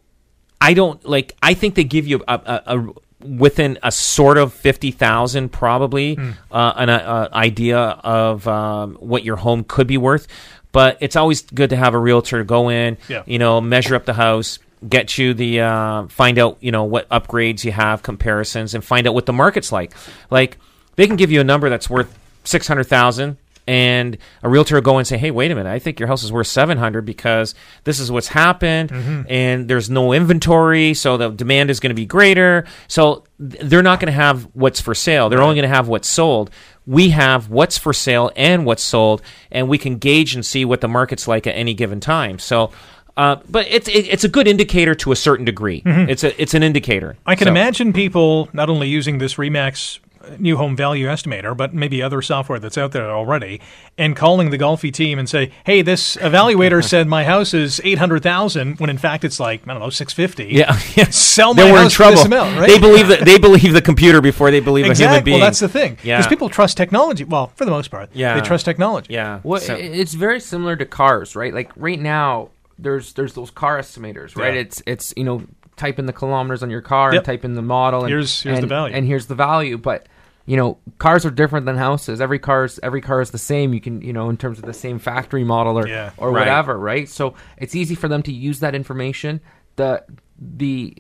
I 0.61 0.75
don't 0.75 1.05
like. 1.05 1.37
I 1.43 1.55
think 1.55 1.75
they 1.75 1.85
give 1.85 2.07
you 2.07 2.25
a, 2.27 2.35
a, 2.35 2.79
a 2.79 2.93
within 3.21 3.79
a 3.83 3.91
sort 3.91 4.39
of 4.39 4.53
fifty 4.53 4.91
thousand 4.91 5.51
probably 5.51 6.15
Hmm. 6.15 6.31
uh, 6.51 6.73
an 6.77 6.89
uh, 6.91 7.29
idea 7.33 7.79
of 7.79 8.47
um, 8.47 8.95
what 9.01 9.25
your 9.25 9.37
home 9.37 9.65
could 9.65 9.87
be 9.87 9.99
worth. 9.99 10.27
But 10.71 10.99
it's 11.01 11.17
always 11.17 11.43
good 11.43 11.71
to 11.71 11.77
have 11.77 11.95
a 11.95 11.99
realtor 11.99 12.45
go 12.45 12.69
in, 12.69 12.99
Yeah. 13.09 13.23
you 13.27 13.39
know, 13.39 13.61
measure 13.61 13.95
up 13.97 14.05
the 14.05 14.13
house, 14.13 14.59
get 14.87 15.17
you 15.19 15.33
the 15.35 15.61
uh, 15.63 16.07
find 16.09 16.39
out, 16.39 16.59
you 16.61 16.71
know, 16.71 16.85
what 16.85 17.09
upgrades 17.09 17.65
you 17.65 17.73
have, 17.73 18.03
comparisons, 18.03 18.75
and 18.75 18.85
find 18.85 19.07
out 19.09 19.15
what 19.15 19.27
the 19.27 19.33
market's 19.33 19.73
like. 19.73 19.93
Like 20.31 20.59
they 20.97 21.07
can 21.07 21.17
give 21.17 21.33
you 21.33 21.41
a 21.41 21.45
number 21.45 21.69
that's 21.71 21.89
worth 21.89 22.17
six 22.45 22.69
hundred 22.69 22.85
thousand, 22.85 23.39
and 23.69 24.17
a 24.43 24.49
realtor 24.49 24.75
will 24.77 24.83
go 24.83 24.97
and 24.99 25.07
say, 25.07 25.19
"Hey, 25.19 25.31
wait 25.31 25.51
a 25.51 25.55
minute, 25.55 25.71
I 25.71 25.79
think 25.79 26.01
your 26.01 26.07
house 26.09 26.25
is 26.25 26.33
worth 26.33 26.47
seven 26.49 26.79
hundred 26.79 27.05
because 27.05 27.55
this 27.85 28.01
is 28.01 28.11
what's 28.11 28.29
happened, 28.29 28.91
and 29.29 29.69
there's 29.69 29.91
no 29.91 30.13
inventory, 30.13 30.95
so 30.95 31.17
the 31.19 31.29
demand 31.29 31.71
is 31.71 31.79
going 31.79 31.91
to 31.91 31.95
be 31.95 32.07
greater. 32.07 32.65
So 32.89 33.25
th- 33.39 33.63
they're 33.63 33.83
not 33.83 34.01
going 34.01 34.07
to 34.13 34.19
have 34.21 34.45
what's 34.55 34.81
for 34.81 34.95
sale; 34.95 35.29
they're 35.29 35.43
only 35.43 35.55
going 35.55 35.69
to 35.71 35.75
have 35.77 35.87
what's 35.87 36.09
sold." 36.09 36.51
We 36.87 37.11
have 37.11 37.51
what's 37.51 37.77
for 37.77 37.93
sale 37.93 38.31
and 38.35 38.65
what's 38.65 38.83
sold, 38.83 39.21
and 39.53 39.69
we 39.69 39.77
can 39.77 39.99
gauge 39.99 40.35
and 40.35 40.47
see 40.47 40.65
what 40.65 40.81
the 40.81 40.89
market's 40.89 41.29
like 41.29 41.47
at 41.47 41.53
any 41.55 41.75
given 41.75 42.01
time. 42.01 42.39
So, 42.39 42.71
uh, 43.15 43.37
but 43.47 43.67
it's 43.69 43.89
it, 43.89 44.09
it's 44.09 44.25
a 44.25 44.29
good 44.29 44.49
indicator 44.49 44.95
to 44.95 45.13
a 45.13 45.17
certain 45.17 45.45
degree. 45.45 45.83
It's 45.85 46.25
a 46.25 46.41
it's 46.41 46.55
an 46.55 46.63
indicator. 46.63 47.19
I 47.27 47.35
can 47.35 47.45
So- 47.45 47.51
imagine 47.51 47.93
people 47.93 48.49
not 48.55 48.71
only 48.71 48.89
using 48.89 49.19
this 49.19 49.35
Remax 49.35 49.99
new 50.39 50.57
home 50.57 50.77
value 50.77 51.07
estimator, 51.07 51.57
but 51.57 51.73
maybe 51.75 52.03
other 52.03 52.21
software 52.23 52.59
that's 52.59 52.77
out 52.79 52.93
there 52.93 53.11
already, 53.11 53.61
and 53.97 54.15
calling 54.17 54.51
the 54.51 54.59
Golfi 54.59 54.93
team 54.93 55.19
and 55.19 55.29
say, 55.29 55.51
"Hey, 55.65 55.83
this 55.83 56.17
evaluator 56.17 56.83
said 56.89 57.07
my 57.09 57.25
house 57.25 57.55
is 57.55 57.81
eight 57.85 57.99
hundred 57.99 58.23
thousand, 58.23 58.79
when 58.81 58.91
in 58.91 58.99
fact 58.99 59.25
it's 59.25 59.41
like 59.41 59.63
I 59.67 59.73
don't 59.73 59.81
know 59.83 59.91
six 59.91 60.13
fifty. 60.13 60.47
Yeah, 60.47 60.79
yeah. 60.95 61.11
sell 61.11 61.55
my 61.55 61.63
Then 61.63 61.73
we're 61.73 61.79
in 61.79 61.83
house 61.85 61.93
for 61.95 61.97
trouble. 61.99 62.17
this 62.17 62.27
amount, 62.27 62.59
right? 62.59 62.69
They 62.69 62.79
believe 62.79 63.09
that 63.15 63.25
they 63.25 63.39
believe 63.39 63.73
the 63.73 63.83
computer 63.83 64.21
before 64.21 64.51
they 64.51 64.61
believe 64.61 64.87
a 64.87 64.95
human 64.95 65.25
being. 65.25 65.39
Well, 65.39 65.47
that's 65.47 65.61
the 65.61 65.69
thing. 65.69 65.99
Yeah. 66.03 66.19
because 66.19 66.29
people 66.29 66.49
trust 66.49 66.77
technology. 66.77 67.25
Well, 67.25 67.53
for 67.57 67.65
the 67.65 67.71
most 67.71 67.91
part, 67.91 68.11
Yeah. 68.13 68.35
they 68.35 68.41
trust 68.47 68.65
technology. 68.65 69.15
Yeah. 69.15 69.41
Well, 69.43 69.61
So- 69.61 69.75
it's 69.75 70.15
very 70.15 70.41
similar 70.41 70.77
to 70.77 70.85
cars, 70.87 71.35
right? 71.37 71.53
Like 71.55 71.71
right 71.77 72.01
now, 72.01 72.51
there's 72.79 73.13
there's 73.15 73.35
those 73.35 73.51
car 73.51 73.79
estimators, 73.79 74.37
right? 74.37 74.55
Yeah. 74.55 74.61
It's 74.61 74.83
it's 74.87 75.15
you 75.17 75.25
know 75.25 75.43
type 75.77 75.99
in 76.01 76.07
the 76.07 76.13
kilometers 76.13 76.63
on 76.65 76.71
your 76.71 76.81
car 76.81 77.13
Yep. 77.13 77.19
and 77.21 77.25
type 77.27 77.45
in 77.45 77.55
the 77.55 77.63
model. 77.63 78.01
And, 78.01 78.09
Here's- 78.09 78.43
here's 78.43 78.61
the 78.61 78.67
value. 78.67 78.95
and 78.97 79.07
here's 79.07 79.27
the 79.27 79.37
value. 79.37 79.79
But 79.79 80.07
you 80.49 80.57
know, 80.57 80.79
cars 80.97 81.27
are 81.27 81.31
different 81.31 81.67
than 81.67 81.77
houses. 81.77 82.21
Every 82.21 82.39
car's 82.39 82.81
every 82.83 83.03
car 83.03 83.21
is 83.21 83.31
the 83.31 83.39
same. 83.53 83.75
You 83.75 83.81
can 83.81 84.01
you 84.01 84.13
know 84.15 84.31
in 84.31 84.37
terms 84.39 84.59
of 84.59 84.65
the 84.65 84.73
same 84.73 84.99
factory 84.99 85.45
model 85.45 85.79
or 85.79 85.87
Yeah. 85.87 86.11
or 86.17 86.31
Right. 86.33 86.41
whatever, 86.41 86.79
right? 86.79 87.07
So 87.09 87.35
it's 87.59 87.75
easy 87.75 87.95
for 87.95 88.09
them 88.09 88.23
to 88.23 88.33
use 88.33 88.61
that 88.61 88.75
information. 88.75 89.41
The 89.77 90.05
the 90.41 90.97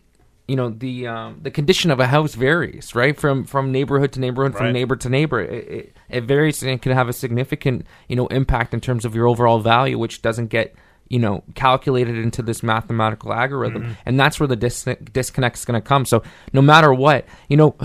you 0.47 0.57
know 0.57 0.69
the 0.71 1.07
um, 1.07 1.41
the 1.43 1.51
condition 1.51 1.91
of 1.91 1.99
a 2.01 2.07
house 2.07 2.35
varies 2.35 2.95
right 2.95 3.17
from 3.19 3.45
from 3.45 3.73
neighborhood 3.73 4.13
to 4.13 4.21
neighborhood 4.21 4.53
Right. 4.55 4.59
from 4.65 4.73
neighbor 4.73 4.97
to 4.97 5.09
neighbor 5.09 5.41
it, 5.41 5.69
it, 5.79 5.97
it 6.09 6.25
varies 6.25 6.63
and 6.63 6.71
it 6.73 6.81
can 6.83 6.93
have 6.93 7.09
a 7.09 7.13
significant 7.13 7.87
you 8.09 8.17
know 8.17 8.27
impact 8.29 8.73
in 8.75 8.81
terms 8.81 9.05
of 9.05 9.15
your 9.15 9.27
overall 9.27 9.61
value 9.61 9.99
which 9.99 10.23
doesn't 10.23 10.47
get 10.47 10.75
you 11.09 11.19
know 11.19 11.43
calculated 11.55 12.17
into 12.17 12.43
this 12.43 12.63
mathematical 12.63 13.33
algorithm 13.33 13.83
Mm-hmm. 13.83 13.93
and 14.07 14.21
that's 14.21 14.39
where 14.39 14.47
the 14.47 14.57
dis- 14.57 14.87
disconnect 15.13 15.57
is 15.59 15.65
going 15.65 15.81
to 15.81 15.87
come. 15.87 16.05
So 16.05 16.23
no 16.53 16.61
matter 16.63 16.93
what 16.93 17.25
you 17.49 17.57
know 17.57 17.77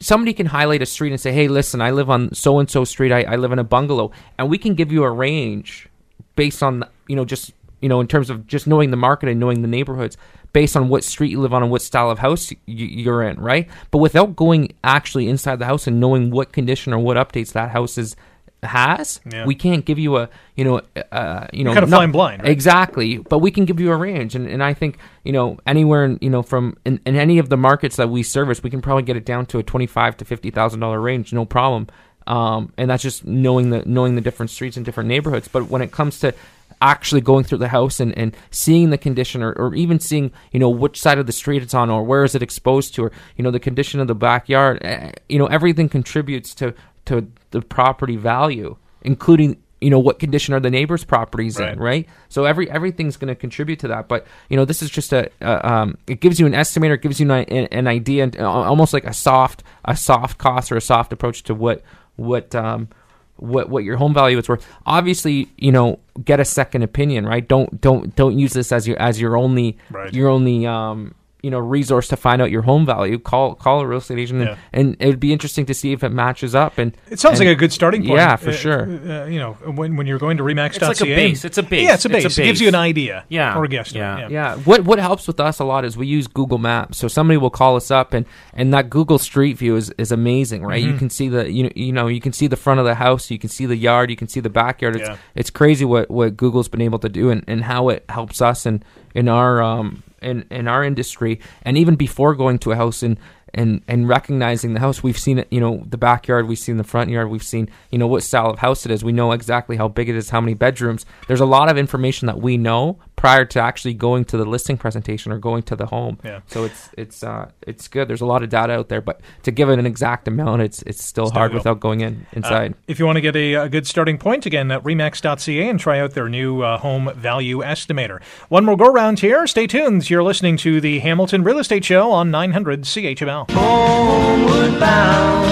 somebody 0.00 0.32
can 0.32 0.46
highlight 0.46 0.82
a 0.82 0.86
street 0.86 1.10
and 1.10 1.20
say 1.20 1.32
hey 1.32 1.48
listen 1.48 1.80
i 1.80 1.90
live 1.90 2.08
on 2.08 2.32
so 2.34 2.58
and 2.58 2.70
so 2.70 2.84
street. 2.84 3.10
I, 3.12 3.22
I 3.22 3.36
live 3.36 3.50
in 3.52 3.58
a 3.58 3.64
bungalow 3.64 4.12
and 4.38 4.48
we 4.48 4.58
can 4.58 4.74
give 4.74 4.92
you 4.92 5.02
a 5.04 5.10
range 5.10 5.88
based 6.36 6.62
on 6.62 6.84
you 7.08 7.16
know 7.16 7.24
just 7.24 7.52
you 7.80 7.88
know 7.88 8.00
in 8.00 8.06
terms 8.06 8.30
of 8.30 8.46
just 8.46 8.66
knowing 8.66 8.90
the 8.90 8.96
market 8.96 9.28
and 9.28 9.40
knowing 9.40 9.62
the 9.62 9.68
neighborhoods 9.68 10.16
based 10.52 10.76
on 10.76 10.88
what 10.88 11.04
street 11.04 11.30
you 11.30 11.40
live 11.40 11.52
on 11.52 11.62
and 11.62 11.70
what 11.70 11.82
style 11.82 12.10
of 12.10 12.18
house 12.20 12.52
you're 12.66 13.22
in 13.22 13.38
right? 13.40 13.68
But 13.90 13.98
without 13.98 14.34
going 14.36 14.72
actually 14.82 15.28
inside 15.28 15.58
the 15.58 15.66
house 15.66 15.86
and 15.86 16.00
knowing 16.00 16.30
what 16.30 16.52
condition 16.52 16.92
or 16.92 16.98
what 16.98 17.16
updates 17.16 17.52
that 17.52 17.70
house 17.70 17.98
is 17.98 18.16
has 18.62 19.20
Yeah. 19.30 19.46
we 19.46 19.54
can't 19.54 19.84
give 19.84 19.98
you 19.98 20.16
a 20.16 20.28
you 20.56 20.64
know 20.64 20.80
uh, 21.12 21.46
you 21.52 21.62
know 21.64 21.72
kinda 21.72 21.86
not- 21.88 21.96
flying 21.96 22.12
blind, 22.12 22.42
right? 22.42 22.50
exactly 22.50 23.18
but 23.18 23.38
we 23.38 23.50
can 23.50 23.64
give 23.64 23.78
you 23.78 23.92
a 23.92 23.96
range 23.96 24.34
and, 24.34 24.48
and 24.48 24.62
i 24.64 24.74
think 24.74 24.98
you 25.24 25.32
know 25.32 25.58
anywhere 25.66 26.04
in, 26.04 26.18
you 26.20 26.28
know 26.30 26.42
from 26.42 26.76
in, 26.84 27.00
in 27.06 27.14
any 27.14 27.38
of 27.38 27.48
the 27.50 27.56
markets 27.56 27.96
that 27.96 28.08
we 28.10 28.22
service 28.24 28.60
we 28.62 28.68
can 28.70 28.82
probably 28.82 29.04
get 29.04 29.16
it 29.16 29.24
down 29.24 29.46
to 29.46 29.58
a 29.58 29.62
25 29.62 30.16
to 30.16 30.24
50 30.24 30.50
thousand 30.50 30.80
dollar 30.80 31.00
range 31.00 31.32
no 31.32 31.44
problem 31.44 31.86
um, 32.26 32.72
and 32.76 32.90
that's 32.90 33.02
just 33.02 33.24
knowing 33.24 33.70
the 33.70 33.82
knowing 33.86 34.14
the 34.16 34.20
different 34.20 34.50
streets 34.50 34.76
and 34.76 34.84
different 34.84 35.08
neighborhoods 35.08 35.46
but 35.48 35.68
when 35.70 35.80
it 35.80 35.92
comes 35.92 36.18
to 36.20 36.34
actually 36.80 37.20
going 37.20 37.42
through 37.42 37.58
the 37.58 37.68
house 37.68 37.98
and, 37.98 38.16
and 38.16 38.36
seeing 38.50 38.90
the 38.90 38.98
condition 38.98 39.42
or, 39.42 39.52
or 39.52 39.74
even 39.74 39.98
seeing 39.98 40.30
you 40.52 40.60
know 40.60 40.68
which 40.68 41.00
side 41.00 41.18
of 41.18 41.26
the 41.26 41.32
street 41.32 41.62
it's 41.62 41.74
on 41.74 41.90
or 41.90 42.02
where 42.04 42.24
is 42.24 42.34
it 42.34 42.42
exposed 42.42 42.94
to 42.94 43.04
or 43.04 43.12
you 43.36 43.42
know 43.44 43.50
the 43.50 43.58
condition 43.60 43.98
of 44.00 44.06
the 44.08 44.14
backyard 44.14 44.78
eh, 44.82 45.10
you 45.28 45.38
know 45.38 45.46
everything 45.46 45.88
contributes 45.88 46.54
to 46.54 46.74
to 47.08 47.26
the 47.50 47.60
property 47.60 48.16
value 48.16 48.76
including 49.02 49.56
you 49.80 49.90
know 49.90 49.98
what 50.00 50.18
condition 50.18 50.52
are 50.54 50.60
the 50.60 50.70
neighbors 50.70 51.04
properties 51.04 51.58
Right. 51.58 51.72
in 51.74 51.78
right 51.78 52.08
so 52.28 52.44
every 52.44 52.68
everything's 52.70 53.16
going 53.16 53.28
to 53.28 53.34
contribute 53.36 53.78
to 53.80 53.88
that 53.88 54.08
but 54.08 54.26
you 54.50 54.56
know 54.56 54.64
this 54.64 54.82
is 54.82 54.90
just 54.90 55.12
a, 55.12 55.30
a 55.40 55.70
um, 55.72 55.96
it 56.06 56.20
gives 56.20 56.40
you 56.40 56.46
an 56.46 56.52
estimator 56.52 56.94
it 56.94 57.02
gives 57.02 57.20
you 57.20 57.30
an, 57.30 57.44
an 57.80 57.86
idea 57.86 58.24
and 58.24 58.36
uh, 58.40 58.50
almost 58.50 58.92
like 58.92 59.04
a 59.04 59.14
soft 59.14 59.62
a 59.84 59.94
soft 59.96 60.38
cost 60.38 60.72
or 60.72 60.76
a 60.76 60.80
soft 60.80 61.12
approach 61.12 61.42
to 61.44 61.54
what 61.54 61.82
what 62.16 62.54
um 62.56 62.88
what 63.36 63.68
what 63.70 63.84
your 63.84 63.96
home 63.96 64.12
value 64.12 64.36
is 64.36 64.48
worth 64.48 64.66
obviously 64.84 65.48
you 65.56 65.70
know 65.70 66.00
get 66.24 66.40
a 66.40 66.44
second 66.44 66.82
opinion 66.82 67.24
right 67.24 67.46
don't 67.46 67.80
don't 67.80 68.16
don't 68.16 68.36
use 68.36 68.52
this 68.52 68.72
as 68.72 68.88
your 68.88 68.98
as 68.98 69.20
your 69.20 69.36
only 69.36 69.78
Right. 69.90 70.12
your 70.12 70.28
only 70.28 70.66
um 70.66 71.14
you 71.48 71.52
know 71.54 71.58
resource 71.78 72.08
to 72.08 72.16
find 72.16 72.42
out 72.42 72.50
your 72.50 72.60
home 72.70 72.84
value 72.84 73.18
call 73.18 73.54
call 73.54 73.80
a 73.80 73.86
real 73.86 73.98
estate 74.04 74.18
agent 74.18 74.40
and, 74.42 74.48
Yeah. 74.50 74.56
and 74.78 74.96
it 75.00 75.06
would 75.06 75.18
be 75.28 75.32
interesting 75.32 75.64
to 75.66 75.72
see 75.80 75.92
if 75.92 76.04
it 76.04 76.10
matches 76.10 76.54
up 76.54 76.76
and 76.76 76.88
It 77.10 77.18
sounds 77.18 77.40
and- 77.40 77.48
like 77.48 77.56
a 77.56 77.58
good 77.58 77.72
starting 77.72 78.02
point. 78.02 78.18
yeah 78.20 78.36
for 78.36 78.50
Uh, 78.50 78.64
sure 78.64 78.82
Uh, 78.82 79.24
you 79.34 79.38
know, 79.42 79.52
when, 79.78 79.96
when 79.96 80.06
you're 80.06 80.18
going 80.26 80.36
to 80.36 80.42
Remax, 80.42 80.76
It's 80.76 80.82
like 80.94 81.00
a 81.00 81.04
base. 81.22 81.44
It's 81.48 81.56
a 81.56 81.62
base. 81.62 81.84
Yeah, 81.86 81.94
it's 81.94 82.04
a 82.04 82.10
It's 82.14 82.24
base. 82.24 82.38
It 82.38 82.44
gives 82.44 82.60
you 82.60 82.68
an 82.68 82.74
idea. 82.74 83.24
Yeah. 83.30 83.56
Or 83.58 83.64
a 83.64 83.68
guess. 83.68 83.92
Yeah. 83.94 84.28
Yeah. 84.28 84.56
What 84.68 84.84
what 84.84 84.98
helps 84.98 85.26
with 85.26 85.40
us 85.40 85.58
a 85.58 85.64
lot 85.64 85.84
is 85.86 85.96
we 85.96 86.06
use 86.18 86.26
Google 86.26 86.58
Maps. 86.58 86.98
So 86.98 87.08
somebody 87.08 87.38
will 87.38 87.54
call 87.60 87.76
us 87.76 87.90
up 87.90 88.12
and 88.12 88.26
and 88.52 88.72
that 88.74 88.90
Google 88.90 89.18
Street 89.18 89.56
View 89.58 89.76
is, 89.76 89.90
is 89.96 90.12
amazing, 90.12 90.60
right? 90.64 90.82
Mm-hmm. 90.82 90.92
You 90.92 90.98
can 90.98 91.10
see 91.10 91.28
the 91.28 91.50
you 91.56 91.62
know, 91.64 91.70
you 91.74 91.92
know 91.92 92.06
you 92.16 92.20
can 92.20 92.32
see 92.32 92.46
the 92.48 92.56
front 92.64 92.80
of 92.80 92.86
the 92.86 92.96
house, 92.96 93.30
you 93.30 93.38
can 93.38 93.48
see 93.50 93.66
the 93.66 93.76
yard, 93.76 94.10
you 94.10 94.16
can 94.16 94.28
see 94.28 94.40
the 94.40 94.50
backyard. 94.50 94.96
It's 94.96 95.08
Yeah. 95.08 95.16
it's 95.40 95.50
crazy 95.50 95.84
what 95.84 96.10
what 96.10 96.36
Google's 96.36 96.68
been 96.68 96.82
able 96.82 96.98
to 97.06 97.08
do 97.08 97.30
and, 97.30 97.42
and 97.46 97.64
how 97.64 97.88
it 97.88 98.04
helps 98.08 98.42
us 98.42 98.66
in 98.66 98.82
in 99.14 99.28
our 99.28 99.62
um 99.62 100.02
in 100.22 100.44
in 100.50 100.68
our 100.68 100.84
industry 100.84 101.40
and 101.62 101.76
even 101.78 101.96
before 101.96 102.34
going 102.34 102.58
to 102.58 102.72
a 102.72 102.76
house 102.76 103.02
and 103.02 103.18
and 103.54 103.82
and 103.88 104.08
recognizing 104.08 104.74
the 104.74 104.80
house 104.80 105.02
we've 105.02 105.18
seen 105.18 105.38
it 105.38 105.48
you 105.50 105.60
know 105.60 105.82
the 105.88 105.96
backyard 105.96 106.46
we've 106.46 106.58
seen 106.58 106.76
the 106.76 106.84
front 106.84 107.10
yard 107.10 107.30
we've 107.30 107.42
seen 107.42 107.68
you 107.90 107.98
know 107.98 108.06
what 108.06 108.22
style 108.22 108.50
of 108.50 108.58
house 108.58 108.84
it 108.84 108.92
is. 108.92 109.04
We 109.04 109.12
know 109.12 109.32
exactly 109.32 109.76
how 109.76 109.88
big 109.88 110.08
it 110.08 110.16
is 110.16 110.30
how 110.30 110.40
many 110.40 110.54
bedrooms. 110.54 111.06
There's 111.26 111.40
a 111.40 111.46
lot 111.46 111.70
of 111.70 111.78
information 111.78 112.26
that 112.26 112.40
we 112.40 112.56
know 112.56 112.98
prior 113.18 113.44
to 113.44 113.60
actually 113.60 113.92
going 113.92 114.24
to 114.24 114.36
the 114.38 114.44
listing 114.46 114.76
presentation 114.78 115.30
or 115.32 115.38
going 115.38 115.62
to 115.62 115.76
the 115.76 115.86
home 115.86 116.18
Yeah. 116.24 116.40
so 116.46 116.64
it's 116.64 116.88
it's 116.96 117.22
uh 117.22 117.50
it's 117.66 117.86
good 117.88 118.08
there's 118.08 118.20
a 118.22 118.26
lot 118.26 118.42
of 118.42 118.48
data 118.48 118.72
out 118.72 118.88
there 118.88 119.00
but 119.02 119.20
to 119.42 119.50
give 119.50 119.68
it 119.68 119.78
an 119.78 119.86
exact 119.86 120.26
amount 120.28 120.62
it's 120.62 120.80
it's 120.82 121.02
still 121.04 121.28
hard 121.30 121.50
difficult. 121.52 121.76
without 121.76 121.80
going 121.80 122.00
in 122.00 122.26
inside 122.32 122.72
Uh, 122.72 122.76
if 122.86 122.98
you 122.98 123.04
want 123.06 123.16
to 123.16 123.20
get 123.20 123.36
a, 123.36 123.54
a 123.54 123.68
good 123.68 123.86
starting 123.86 124.16
point, 124.18 124.46
again, 124.46 124.70
at 124.70 124.82
remax.ca 124.84 125.68
and 125.68 125.78
try 125.80 125.98
out 126.00 126.12
their 126.12 126.28
new 126.28 126.62
uh, 126.62 126.78
home 126.78 127.10
value 127.16 127.58
estimator. 127.58 128.22
One 128.48 128.64
more 128.64 128.76
go 128.76 128.86
round 128.86 129.18
here. 129.20 129.46
Stay 129.46 129.66
tuned. 129.66 130.08
You're 130.08 130.22
listening 130.22 130.56
to 130.58 130.80
the 130.80 131.00
Hamilton 131.00 131.42
Real 131.42 131.58
Estate 131.58 131.84
Show 131.84 132.10
on 132.12 132.30
900 132.30 132.82
CHML. 132.82 133.50
homeward 133.50 134.78
bound. 134.80 135.48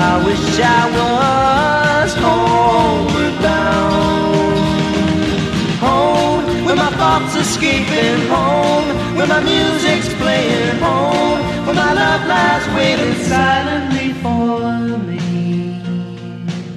I 0.00 0.24
wish 0.24 0.60
I 0.60 0.90
was 0.90 1.49
escaping. 7.50 8.20
Home, 8.28 8.88
where 9.16 9.26
my 9.26 9.40
music's 9.40 10.12
playing. 10.14 10.78
Home, 10.86 11.40
where 11.66 11.74
my 11.74 11.92
love 11.92 12.22
lies 12.26 12.66
waiting 12.76 13.14
silently 13.24 14.12
for 14.22 14.98
me. 15.06 15.19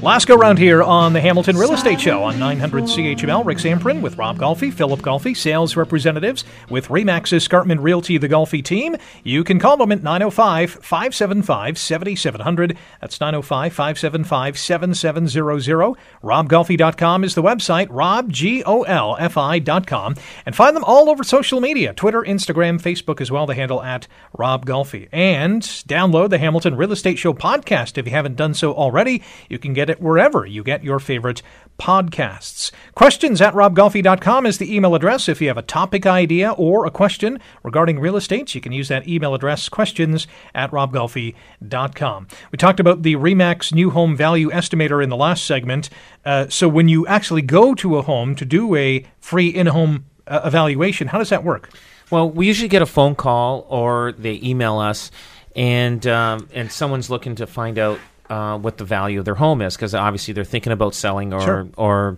Last 0.04 0.28
go 0.28 0.36
round 0.36 0.60
here 0.60 0.84
on 0.84 1.14
the 1.14 1.22
Hamilton 1.22 1.56
Real 1.56 1.72
Estate 1.72 2.02
Show 2.02 2.24
on 2.24 2.38
900 2.38 2.84
CHML. 2.84 3.46
Rick 3.46 3.60
Zamperin 3.60 4.02
with 4.02 4.18
Rob 4.18 4.38
Golfi, 4.38 4.70
Philip 4.70 5.00
Golfi, 5.00 5.34
sales 5.34 5.78
representatives 5.78 6.44
with 6.70 6.90
Remax 6.90 7.32
Escarpment 7.32 7.80
Realty, 7.80 8.18
the 8.18 8.28
Golfi 8.28 8.62
team. 8.62 8.98
You 9.24 9.46
can 9.46 9.60
call 9.60 9.78
them 9.78 9.94
at 9.94 10.04
905 10.04 10.72
575 10.72 11.78
7700. 11.78 12.78
That's 13.00 13.22
905 13.22 13.72
575 13.72 14.60
7700. 14.60 15.96
RobGolfi.com 16.22 17.24
is 17.24 17.36
the 17.36 17.42
website, 17.42 17.88
robgolfi.com. 17.88 20.16
And 20.46 20.54
find 20.54 20.76
them 20.76 20.84
all 20.84 21.10
over 21.10 21.24
social 21.24 21.62
media 21.62 21.94
Twitter, 21.94 22.24
Instagram, 22.24 22.82
Facebook 22.82 23.22
as 23.22 23.32
well, 23.32 23.46
the 23.46 23.56
handle 23.56 23.82
at 23.82 24.10
Rob 24.38 24.66
Golfi. 24.66 25.08
And 25.14 25.62
download 25.62 26.30
the 26.30 26.40
Hamilton 26.40 26.76
Real 26.76 26.92
Estate 26.92 27.20
Show 27.20 27.34
podcast 27.34 27.98
if 27.98 28.06
you 28.06 28.12
haven't 28.12 28.36
done 28.36 28.54
so 28.54 28.74
already. 28.74 29.24
You 29.48 29.58
can 29.58 29.72
get 29.72 29.93
it 29.93 29.93
wherever 30.02 30.46
you 30.46 30.64
get 30.64 30.84
your 30.84 31.00
favorite 31.00 31.42
podcasts. 31.80 32.72
Questions 32.96 33.42
at 33.42 33.54
robgolfi.com 33.54 34.46
is 34.46 34.58
the 34.58 34.74
email 34.74 34.96
address. 34.96 35.28
If 35.28 35.42
you 35.42 35.48
have 35.48 35.58
a 35.58 35.64
topic 35.64 36.06
idea 36.06 36.52
or 36.52 36.86
a 36.86 36.92
question 36.92 37.40
regarding 37.64 38.00
real 38.00 38.16
estate, 38.16 38.54
you 38.56 38.62
can 38.62 38.72
use 38.72 38.88
that 38.88 39.08
email 39.08 39.34
address, 39.34 39.70
questions 39.70 40.28
at 40.54 40.72
robgolfi.com. 40.72 42.28
We 42.52 42.58
talked 42.58 42.80
about 42.80 43.04
the 43.04 43.16
Remax 43.16 43.74
New 43.74 43.90
Home 43.90 44.16
Value 44.16 44.50
Estimator 44.52 45.04
in 45.04 45.10
the 45.10 45.18
last 45.18 45.46
segment. 45.46 45.90
Uh, 46.24 46.48
so 46.48 46.68
when 46.68 46.88
you 46.88 47.08
actually 47.08 47.42
go 47.42 47.74
to 47.76 47.98
a 47.98 48.02
home 48.02 48.36
to 48.36 48.46
do 48.46 48.76
a 48.76 49.06
free 49.20 49.50
in-home 49.50 50.06
uh, 50.28 50.42
evaluation, 50.46 51.08
how 51.08 51.18
does 51.18 51.30
that 51.30 51.44
work? 51.44 51.70
Well, 52.12 52.30
we 52.30 52.48
usually 52.48 52.70
get 52.70 52.82
a 52.82 52.86
phone 52.86 53.16
call 53.16 53.66
or 53.70 54.12
they 54.12 54.40
email 54.44 54.78
us, 54.78 55.10
and 55.56 56.06
um, 56.06 56.48
and 56.54 56.72
someone's 56.72 57.10
looking 57.10 57.36
to 57.36 57.48
find 57.48 57.80
out 57.80 58.00
uh, 58.34 58.58
what 58.58 58.78
the 58.78 58.86
value 58.86 59.20
of 59.20 59.26
their 59.26 59.36
home 59.36 59.62
is 59.62 59.76
because 59.76 59.94
obviously 59.94 60.34
they're 60.34 60.44
thinking 60.54 60.74
about 60.74 60.94
selling 60.96 61.34
or 61.34 61.42
Sure. 61.42 61.68
or 61.78 62.18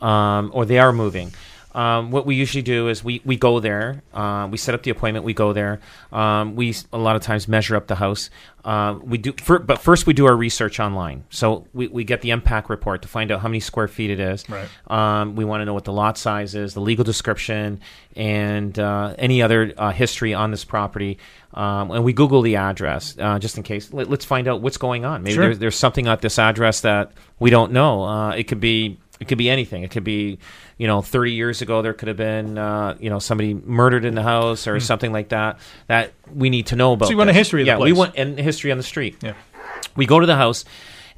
um, 0.00 0.50
or 0.54 0.64
they 0.66 0.78
are 0.78 0.92
moving. 0.92 1.32
Um, 1.74 2.12
what 2.12 2.24
we 2.24 2.36
usually 2.36 2.62
do 2.62 2.88
is 2.88 3.02
we, 3.02 3.20
we 3.24 3.36
go 3.36 3.58
there, 3.58 4.02
uh, 4.12 4.46
we 4.50 4.58
set 4.58 4.74
up 4.76 4.84
the 4.84 4.90
appointment, 4.90 5.24
we 5.24 5.34
go 5.34 5.52
there. 5.52 5.80
Um, 6.12 6.54
we 6.54 6.74
a 6.92 6.98
lot 6.98 7.16
of 7.16 7.22
times 7.22 7.48
measure 7.48 7.74
up 7.74 7.88
the 7.88 7.96
house. 7.96 8.30
Uh, 8.64 8.98
we 9.02 9.18
do, 9.18 9.32
fir- 9.32 9.58
but 9.58 9.80
first 9.80 10.06
we 10.06 10.14
do 10.14 10.24
our 10.26 10.36
research 10.36 10.78
online. 10.78 11.24
So 11.30 11.66
we, 11.74 11.88
we 11.88 12.04
get 12.04 12.22
the 12.22 12.30
MPAC 12.30 12.68
report 12.68 13.02
to 13.02 13.08
find 13.08 13.30
out 13.32 13.40
how 13.40 13.48
many 13.48 13.60
square 13.60 13.88
feet 13.88 14.10
it 14.10 14.20
is. 14.20 14.44
Right. 14.48 14.68
Um, 14.86 15.34
we 15.34 15.44
want 15.44 15.60
to 15.62 15.64
know 15.64 15.74
what 15.74 15.84
the 15.84 15.92
lot 15.92 16.16
size 16.16 16.54
is, 16.54 16.74
the 16.74 16.80
legal 16.80 17.04
description, 17.04 17.80
and 18.16 18.78
uh, 18.78 19.14
any 19.18 19.42
other 19.42 19.72
uh, 19.76 19.90
history 19.90 20.32
on 20.32 20.50
this 20.52 20.64
property. 20.64 21.18
Um, 21.52 21.90
and 21.90 22.04
we 22.04 22.12
Google 22.12 22.42
the 22.42 22.56
address 22.56 23.16
uh, 23.18 23.38
just 23.38 23.56
in 23.56 23.64
case. 23.64 23.92
Let, 23.92 24.10
us 24.10 24.24
find 24.24 24.48
out 24.48 24.60
what's 24.60 24.76
going 24.78 25.04
on. 25.04 25.22
Maybe 25.22 25.34
Sure. 25.34 25.44
there's, 25.44 25.58
there's 25.58 25.76
something 25.76 26.06
at 26.06 26.20
this 26.20 26.38
address 26.38 26.80
that 26.82 27.12
we 27.40 27.50
don't 27.50 27.72
know. 27.72 28.04
Uh, 28.04 28.30
it 28.30 28.44
could 28.44 28.60
be 28.60 28.98
it 29.24 29.28
could 29.28 29.38
be 29.38 29.48
anything. 29.48 29.82
It 29.82 29.90
could 29.90 30.04
be 30.04 30.38
you 30.76 30.86
know 30.86 31.00
30 31.00 31.32
years 31.32 31.62
ago 31.62 31.80
there 31.82 31.94
could 31.94 32.08
have 32.08 32.16
been 32.16 32.58
uh, 32.58 32.96
you 33.00 33.08
know 33.08 33.18
somebody 33.18 33.54
murdered 33.54 34.04
in 34.04 34.14
the 34.14 34.22
house 34.22 34.66
or 34.66 34.78
something 34.80 35.12
like 35.12 35.30
that 35.30 35.58
that 35.86 36.12
we 36.32 36.50
need 36.50 36.66
to 36.66 36.76
know 36.76 36.92
about. 36.92 37.06
So 37.06 37.12
you 37.12 37.16
want 37.16 37.30
a 37.30 37.32
history 37.32 37.62
of 37.62 37.66
the 37.66 37.72
yeah, 37.72 37.78
we 37.78 37.92
want 37.92 38.14
and 38.16 38.38
history 38.38 38.70
on 38.70 38.76
the 38.76 38.84
street 38.84 39.16
Yeah. 39.22 39.32
we 39.96 40.04
go 40.06 40.20
to 40.20 40.26
the 40.26 40.36
house 40.36 40.64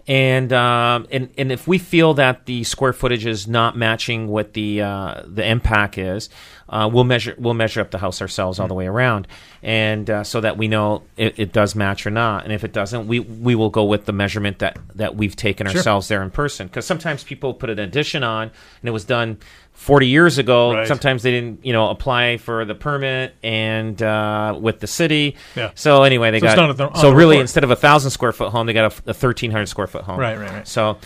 and 0.06 0.52
um, 0.52 1.06
and 1.10 1.30
and 1.36 1.50
if 1.50 1.66
we 1.66 1.78
feel 1.78 2.14
that 2.14 2.46
the 2.46 2.62
square 2.62 2.92
footage 2.92 3.26
is 3.26 3.48
not 3.48 3.76
matching 3.76 4.28
what 4.28 4.52
the 4.52 4.82
uh, 4.82 5.22
the 5.26 5.42
MPAC 5.42 5.98
is, 5.98 6.28
uh, 6.68 6.88
we'll 6.92 7.04
measure 7.04 7.34
we'll 7.38 7.54
measure 7.54 7.80
up 7.80 7.90
the 7.90 7.98
house 7.98 8.20
ourselves 8.20 8.58
all 8.58 8.68
the 8.68 8.74
way 8.74 8.86
around, 8.86 9.28
and 9.62 10.08
uh, 10.10 10.24
so 10.24 10.40
that 10.40 10.56
we 10.56 10.68
know 10.68 11.02
it, 11.16 11.38
it 11.38 11.52
does 11.52 11.74
match 11.74 12.06
or 12.06 12.10
not. 12.10 12.44
And 12.44 12.52
if 12.52 12.64
it 12.64 12.72
doesn't, 12.72 13.06
we 13.06 13.20
we 13.20 13.54
will 13.54 13.70
go 13.70 13.84
with 13.84 14.04
the 14.06 14.12
measurement 14.12 14.58
that 14.60 14.78
that 14.94 15.16
we've 15.16 15.36
taken 15.36 15.66
Sure. 15.66 15.76
ourselves 15.76 16.08
there 16.08 16.22
in 16.22 16.30
person. 16.30 16.66
Because 16.66 16.86
sometimes 16.86 17.22
people 17.24 17.54
put 17.54 17.70
an 17.70 17.78
addition 17.78 18.24
on 18.24 18.42
and 18.44 18.88
it 18.88 18.90
was 18.92 19.04
done 19.04 19.38
40 19.72 20.06
years 20.08 20.38
ago. 20.38 20.72
Right. 20.74 20.88
Sometimes 20.88 21.22
they 21.22 21.30
didn't, 21.30 21.64
you 21.64 21.72
know, 21.72 21.90
apply 21.90 22.38
for 22.38 22.64
the 22.64 22.74
permit 22.74 23.34
and 23.42 24.00
uh, 24.02 24.58
with 24.60 24.80
the 24.80 24.86
city. 24.86 25.36
Yeah. 25.54 25.70
So 25.74 26.02
anyway, 26.02 26.30
they 26.30 26.40
So 26.40 26.46
got 26.46 26.76
the- 26.76 26.92
so 26.94 27.10
really 27.12 27.32
report. 27.36 27.40
instead 27.42 27.64
of 27.64 27.70
a 27.70 27.76
thousand 27.76 28.10
square 28.10 28.32
foot 28.32 28.50
home, 28.52 28.66
they 28.66 28.72
got 28.72 28.90
a, 28.92 29.10
a 29.10 29.14
1300 29.14 29.66
square 29.66 29.86
foot 29.86 30.02
home. 30.02 30.18
Right, 30.18 30.38
right, 30.38 30.50
right. 30.50 30.66
So, 30.68 30.96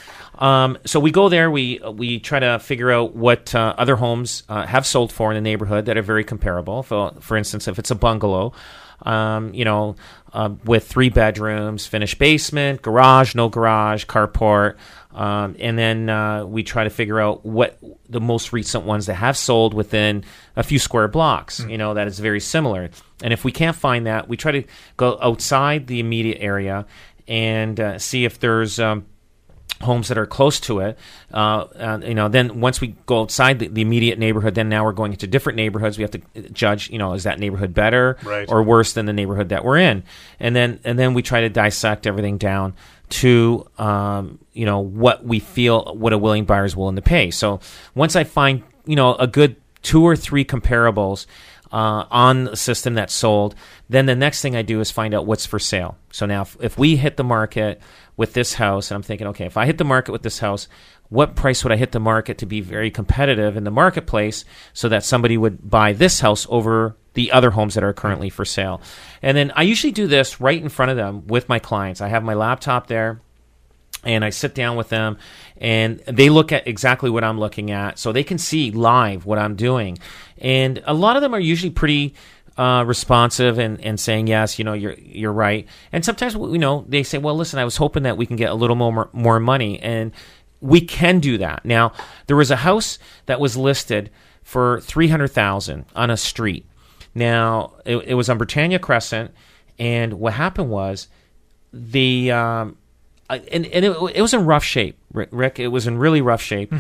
um, 0.41 0.79
so 0.87 0.99
we 0.99 1.11
go 1.11 1.29
there. 1.29 1.51
We 1.51 1.81
we 1.93 2.19
try 2.19 2.41
to 2.41 2.59
figure 2.59 2.91
out 2.91 3.15
what 3.15 3.55
uh, 3.55 3.75
other 3.77 3.97
homes 3.97 4.43
uh, 4.49 4.67
have 4.67 4.87
sold 4.87 5.13
for 5.13 5.31
in 5.31 5.35
the 5.37 5.41
neighborhood 5.41 5.87
that 5.87 5.97
are 5.97 6.03
very 6.03 6.25
comparable. 6.25 6.83
For 6.83 7.13
for 7.21 7.37
instance, 7.37 7.69
if 7.69 7.79
it's 7.79 7.91
a 7.91 7.95
bungalow, 7.95 8.53
um, 9.03 9.53
you 9.55 9.65
know, 9.65 9.97
uh, 10.33 10.51
with 10.65 10.87
three 10.89 11.11
bedrooms, 11.11 11.87
finished 11.87 12.19
basement, 12.19 12.83
garage, 12.83 13.35
no 13.35 13.49
garage, 13.49 14.07
carport. 14.07 14.77
Um, 15.13 15.57
and 15.59 15.77
then 15.77 16.09
uh, 16.09 16.45
we 16.45 16.63
try 16.63 16.85
to 16.85 16.91
figure 16.91 17.21
out 17.21 17.45
what 17.45 17.79
the 18.09 18.21
most 18.21 18.53
recent 18.53 18.85
ones 18.85 19.07
that 19.07 19.15
have 19.15 19.37
sold 19.37 19.75
within 19.75 20.25
a 20.55 20.63
few 20.63 20.79
square 20.79 21.09
blocks, 21.09 21.61
you 21.69 21.77
know, 21.77 21.95
that 21.95 22.07
is 22.07 22.21
very 22.21 22.39
similar. 22.39 22.91
And 23.21 23.33
if 23.33 23.45
we 23.45 23.51
can't 23.51 23.75
find 23.75 24.07
that, 24.07 24.29
we 24.29 24.37
try 24.37 24.53
to 24.53 24.65
go 24.97 25.19
outside 25.21 25.89
the 25.89 25.99
immediate 25.99 26.39
area 26.41 26.87
and 27.27 27.79
uh, 27.81 27.99
see 27.99 28.25
if 28.25 28.39
there's 28.39 28.79
um, 28.79 29.05
homes 29.83 30.09
that 30.09 30.19
are 30.19 30.27
close 30.27 30.61
to 30.61 30.81
it. 30.81 30.99
Uh, 31.33 31.65
uh, 31.77 31.99
you 32.03 32.15
know, 32.15 32.29
then 32.29 32.61
once 32.61 32.81
we 32.81 32.89
go 33.07 33.23
outside 33.23 33.59
the, 33.59 33.69
the 33.69 33.81
immediate 33.81 34.19
neighborhood, 34.19 34.55
then 34.55 34.69
now 34.69 34.85
we're 34.85 34.93
going 34.93 35.13
into 35.13 35.27
different 35.27 35.57
neighborhoods. 35.57 35.97
We 35.97 36.03
have 36.03 36.11
to 36.11 36.21
judge, 36.51 36.91
you 36.91 36.99
know, 36.99 37.15
is 37.15 37.25
that 37.25 37.39
neighborhood 37.39 37.73
better 37.73 38.19
Right. 38.23 38.47
or 38.51 38.63
worse 38.63 38.93
than 38.93 39.07
the 39.07 39.13
neighborhood 39.13 39.49
that 39.49 39.65
we're 39.65 39.79
in? 39.79 40.03
And 40.39 40.55
then 40.55 40.81
and 40.85 40.99
then 40.99 41.15
we 41.15 41.23
try 41.23 41.41
to 41.43 41.49
dissect 41.49 42.07
everything 42.07 42.37
down 42.39 42.75
to 43.11 43.67
um, 43.79 44.39
you 44.53 44.67
know 44.67 44.79
what 44.81 45.25
we 45.25 45.41
feel 45.41 45.95
what 45.97 46.13
a 46.13 46.19
willing 46.19 46.45
buyer 46.45 46.65
is 46.65 46.77
willing 46.77 46.97
to 46.97 47.03
pay. 47.03 47.31
So 47.31 47.61
once 47.95 48.15
I 48.17 48.25
find 48.25 48.63
you 48.85 48.97
know 48.97 49.15
a 49.15 49.27
good 49.27 49.57
two 49.83 50.03
or 50.07 50.15
three 50.15 50.45
comparables 50.45 51.27
uh, 51.73 52.05
on 52.11 52.45
the 52.45 52.57
system 52.57 52.95
that's 52.95 53.15
sold, 53.15 53.55
then 53.89 54.07
the 54.07 54.15
next 54.17 54.43
thing 54.43 54.55
I 54.57 54.63
do 54.63 54.81
is 54.81 54.91
find 54.91 55.15
out 55.15 55.25
what's 55.27 55.47
for 55.47 55.59
sale. 55.59 55.97
So 56.13 56.27
now 56.27 56.43
if, 56.43 56.57
if 56.61 56.79
we 56.79 56.97
hit 56.97 57.17
the 57.17 57.25
market 57.25 57.81
with 58.21 58.35
this 58.35 58.53
house, 58.53 58.91
and 58.91 58.97
I'm 58.97 59.03
thinking, 59.03 59.29
okay, 59.29 59.47
if 59.47 59.57
I 59.57 59.65
hit 59.65 59.79
the 59.79 59.85
market 59.85 60.13
with 60.13 60.23
this 60.23 60.41
house, 60.41 60.69
what 61.09 61.35
price 61.35 61.65
would 61.65 61.73
I 61.73 61.77
hit 61.77 61.93
the 61.93 61.99
market 61.99 62.37
to 62.39 62.47
be 62.47 62.61
very 62.61 62.91
competitive 62.91 63.57
in 63.57 63.65
the 63.65 63.71
marketplace 63.71 64.45
so 64.75 64.91
that 64.91 65.05
somebody 65.05 65.39
would 65.39 65.71
buy 65.71 65.95
this 65.95 66.21
house 66.21 66.47
over 66.51 66.97
the 67.15 67.33
other 67.33 67.53
homes 67.53 67.77
that 67.77 67.83
are 67.83 67.95
currently 67.95 68.29
for 68.29 68.45
sale? 68.45 68.83
And 69.23 69.39
then 69.39 69.53
I 69.57 69.63
usually 69.63 69.91
do 69.91 70.07
this 70.07 70.39
right 70.39 70.61
in 70.61 70.69
front 70.69 70.91
of 70.91 70.99
them 70.99 71.29
with 71.29 71.49
my 71.49 71.59
clients. 71.59 72.03
I 72.03 72.09
have 72.09 72.23
my 72.23 72.35
laptop 72.35 72.89
there 72.89 73.23
and 74.05 74.23
I 74.23 74.29
sit 74.29 74.55
down 74.55 74.77
with 74.77 74.91
them 74.91 75.17
and 75.57 76.01
they 76.01 76.29
look 76.29 76.53
at 76.53 76.69
exactly 76.69 77.09
what 77.09 77.25
I'm 77.25 77.41
looking 77.41 77.71
at 77.71 77.99
so 77.99 78.13
they 78.13 78.23
can 78.23 78.37
see 78.37 78.71
live 78.71 79.25
what 79.25 79.39
I'm 79.39 79.57
doing. 79.57 79.97
And 80.37 80.83
a 80.85 80.93
lot 80.93 81.17
of 81.17 81.23
them 81.23 81.35
are 81.35 81.41
usually 81.41 81.71
pretty 81.71 82.13
uh, 82.57 82.85
responsive 82.87 83.59
and, 83.59 83.81
and 83.81 83.99
saying 83.99 84.27
yes, 84.27 84.59
you 84.59 84.65
know, 84.65 84.73
you're 84.73 84.95
you're 84.95 85.33
right. 85.33 85.67
And 85.93 86.05
sometimes 86.05 86.35
you 86.35 86.59
know 86.59 86.85
they 86.89 87.03
say, 87.03 87.19
well, 87.19 87.37
listen, 87.37 87.59
I 87.59 87.65
was 87.65 87.77
hoping 87.77 88.03
that 88.05 88.17
we 88.17 88.27
can 88.27 88.37
get 88.37 88.51
a 88.51 88.55
little 88.55 88.77
more 88.77 89.09
more 89.13 89.41
money, 89.41 89.81
and 89.81 90.13
we 90.61 90.81
can 90.81 91.21
do 91.21 91.39
that. 91.39 91.65
Now 91.65 91.93
there 92.27 92.37
was 92.37 92.51
a 92.51 92.57
house 92.57 92.99
that 93.27 93.41
was 93.41 93.57
listed 93.57 94.11
for 94.43 94.81
three 94.81 95.09
hundred 95.09 95.29
thousand 95.29 95.87
on 95.95 96.11
a 96.11 96.17
street. 96.17 96.67
Now 97.15 97.75
it, 97.85 97.97
it 97.99 98.15
was 98.15 98.29
on 98.29 98.39
Britannia 98.39 98.79
Crescent, 98.79 99.33
and 99.79 100.15
what 100.15 100.35
happened 100.35 100.71
was 100.71 101.09
the 101.73 102.31
um, 102.33 102.77
and, 103.29 103.67
and 103.67 103.85
it, 103.85 103.97
it 104.15 104.23
was 104.23 104.35
in 104.35 104.45
rough 104.45 104.65
shape, 104.65 104.99
Rick. 105.13 105.59
It 105.59 105.69
was 105.69 105.87
in 105.87 105.99
really 105.99 106.21
rough 106.21 106.43
shape. 106.43 106.73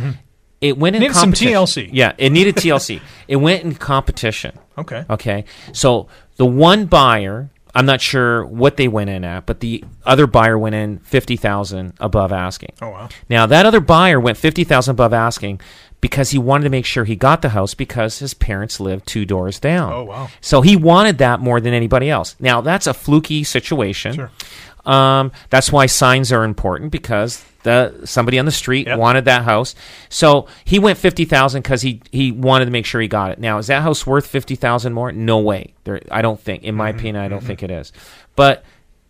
It 0.60 0.76
went 0.76 0.96
in. 0.96 1.00
Needed 1.02 1.14
some 1.14 1.32
competition. 1.32 1.52
TLC. 1.86 1.90
Yeah, 1.92 2.12
it 2.18 2.30
needed 2.30 2.56
TLC. 2.56 3.00
it 3.28 3.36
went 3.36 3.64
in 3.64 3.74
competition. 3.74 4.58
Okay. 4.76 5.04
Okay. 5.08 5.44
So 5.72 6.08
the 6.36 6.46
one 6.46 6.86
buyer, 6.86 7.48
I'm 7.74 7.86
not 7.86 8.00
sure 8.00 8.44
what 8.44 8.76
they 8.76 8.88
went 8.88 9.10
in 9.10 9.24
at, 9.24 9.46
but 9.46 9.60
the 9.60 9.84
other 10.04 10.26
buyer 10.26 10.58
went 10.58 10.74
in 10.74 10.98
fifty 10.98 11.36
thousand 11.36 11.94
above 11.98 12.32
asking. 12.32 12.72
Oh, 12.82 12.90
wow. 12.90 13.08
Now 13.28 13.46
that 13.46 13.64
other 13.66 13.80
buyer 13.80 14.20
went 14.20 14.36
fifty 14.36 14.64
thousand 14.64 14.92
above 14.92 15.12
asking 15.12 15.60
because 16.00 16.30
he 16.30 16.38
wanted 16.38 16.64
to 16.64 16.70
make 16.70 16.86
sure 16.86 17.04
he 17.04 17.14
got 17.16 17.42
the 17.42 17.50
house 17.50 17.74
because 17.74 18.18
his 18.20 18.32
parents 18.32 18.80
lived 18.80 19.06
two 19.06 19.24
doors 19.26 19.60
down. 19.60 19.92
Oh, 19.92 20.04
wow. 20.04 20.28
So 20.40 20.62
he 20.62 20.76
wanted 20.76 21.18
that 21.18 21.40
more 21.40 21.60
than 21.60 21.74
anybody 21.74 22.10
else. 22.10 22.36
Now 22.40 22.60
that's 22.60 22.86
a 22.86 22.94
fluky 22.94 23.44
situation. 23.44 24.14
Sure. 24.14 24.30
Um, 24.84 25.32
that's 25.50 25.70
why 25.70 25.86
signs 25.86 26.32
are 26.32 26.42
important 26.44 26.90
because 26.90 27.44
the 27.62 28.02
somebody 28.04 28.38
on 28.38 28.44
the 28.44 28.52
street 28.52 28.86
Yep. 28.86 28.98
wanted 28.98 29.24
that 29.26 29.44
house. 29.44 29.74
So 30.08 30.46
he 30.64 30.78
went 30.78 30.98
fifty 30.98 31.24
thousand 31.24 31.62
because 31.62 31.82
he 31.82 32.02
he 32.10 32.32
wanted 32.32 32.66
to 32.66 32.70
make 32.70 32.86
sure 32.86 33.00
he 33.00 33.08
got 33.08 33.30
it. 33.32 33.38
Now 33.38 33.58
is 33.58 33.66
that 33.68 33.82
house 33.82 34.06
worth 34.06 34.26
fifty 34.26 34.54
thousand 34.54 34.92
more? 34.92 35.12
No 35.12 35.38
way. 35.38 35.74
There, 35.84 36.00
I 36.10 36.22
don't 36.22 36.40
think. 36.40 36.62
In 36.62 36.74
my 36.74 36.90
mm-hmm. 36.90 36.98
opinion, 36.98 37.24
I 37.24 37.28
don't 37.28 37.38
mm-hmm. 37.38 37.46
think 37.46 37.62
it 37.62 37.70
is. 37.70 37.92
But 38.36 38.64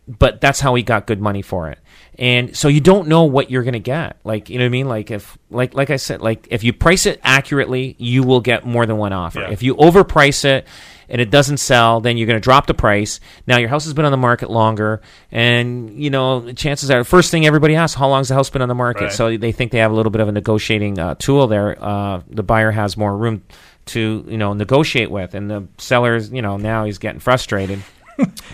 but 0.06 0.40
that's 0.40 0.60
how 0.60 0.74
he 0.74 0.82
got 0.82 1.06
good 1.06 1.20
money 1.20 1.42
for 1.42 1.68
it. 1.70 1.78
And 2.18 2.56
so 2.56 2.68
you 2.68 2.80
don't 2.80 3.08
know 3.08 3.24
what 3.24 3.50
you're 3.50 3.62
going 3.62 3.74
to 3.74 3.78
get. 3.78 4.18
Like, 4.24 4.50
you 4.50 4.58
know 4.58 4.64
what 4.64 4.68
I 4.68 4.70
mean? 4.70 4.88
Like 4.88 5.10
if 5.10 5.38
like 5.50 5.74
like 5.74 5.90
I 5.90 5.96
said, 5.96 6.20
like 6.20 6.48
if 6.50 6.64
you 6.64 6.72
price 6.72 7.06
it 7.06 7.20
accurately, 7.22 7.96
you 7.98 8.24
will 8.24 8.40
get 8.40 8.66
more 8.66 8.84
than 8.86 8.98
one 8.98 9.12
offer. 9.12 9.40
Yeah. 9.40 9.50
If 9.50 9.62
you 9.62 9.74
overprice 9.76 10.44
it 10.44 10.66
and 11.10 11.20
it 11.20 11.28
doesn't 11.30 11.56
sell, 11.58 12.00
then 12.00 12.16
you're 12.16 12.26
going 12.26 12.38
to 12.40 12.42
drop 12.42 12.66
the 12.66 12.74
price. 12.74 13.20
Now 13.46 13.58
your 13.58 13.68
house 13.68 13.84
has 13.84 13.92
been 13.94 14.04
on 14.04 14.12
the 14.12 14.16
market 14.16 14.50
longer 14.50 15.02
and, 15.30 15.90
you 16.02 16.08
know, 16.10 16.52
chances 16.52 16.90
are 16.90 17.04
first 17.04 17.30
thing 17.30 17.44
everybody 17.46 17.74
asks, 17.74 17.98
how 17.98 18.08
long's 18.08 18.28
the 18.28 18.34
house 18.34 18.48
been 18.48 18.62
on 18.62 18.68
the 18.68 18.74
market? 18.74 19.04
Right. 19.04 19.12
So 19.12 19.36
they 19.36 19.52
think 19.52 19.72
they 19.72 19.78
have 19.78 19.90
a 19.90 19.94
little 19.94 20.10
bit 20.12 20.20
of 20.20 20.28
a 20.28 20.32
negotiating 20.32 20.98
uh, 20.98 21.16
tool 21.16 21.46
there. 21.48 21.76
Uh, 21.82 22.22
the 22.28 22.42
buyer 22.42 22.70
has 22.70 22.96
more 22.96 23.14
room 23.16 23.42
to, 23.86 24.24
you 24.28 24.38
know, 24.38 24.52
negotiate 24.52 25.10
with 25.10 25.34
and 25.34 25.50
the 25.50 25.66
seller's, 25.78 26.30
you 26.30 26.42
know, 26.42 26.56
now 26.56 26.84
he's 26.84 26.98
getting 26.98 27.20
frustrated. 27.20 27.82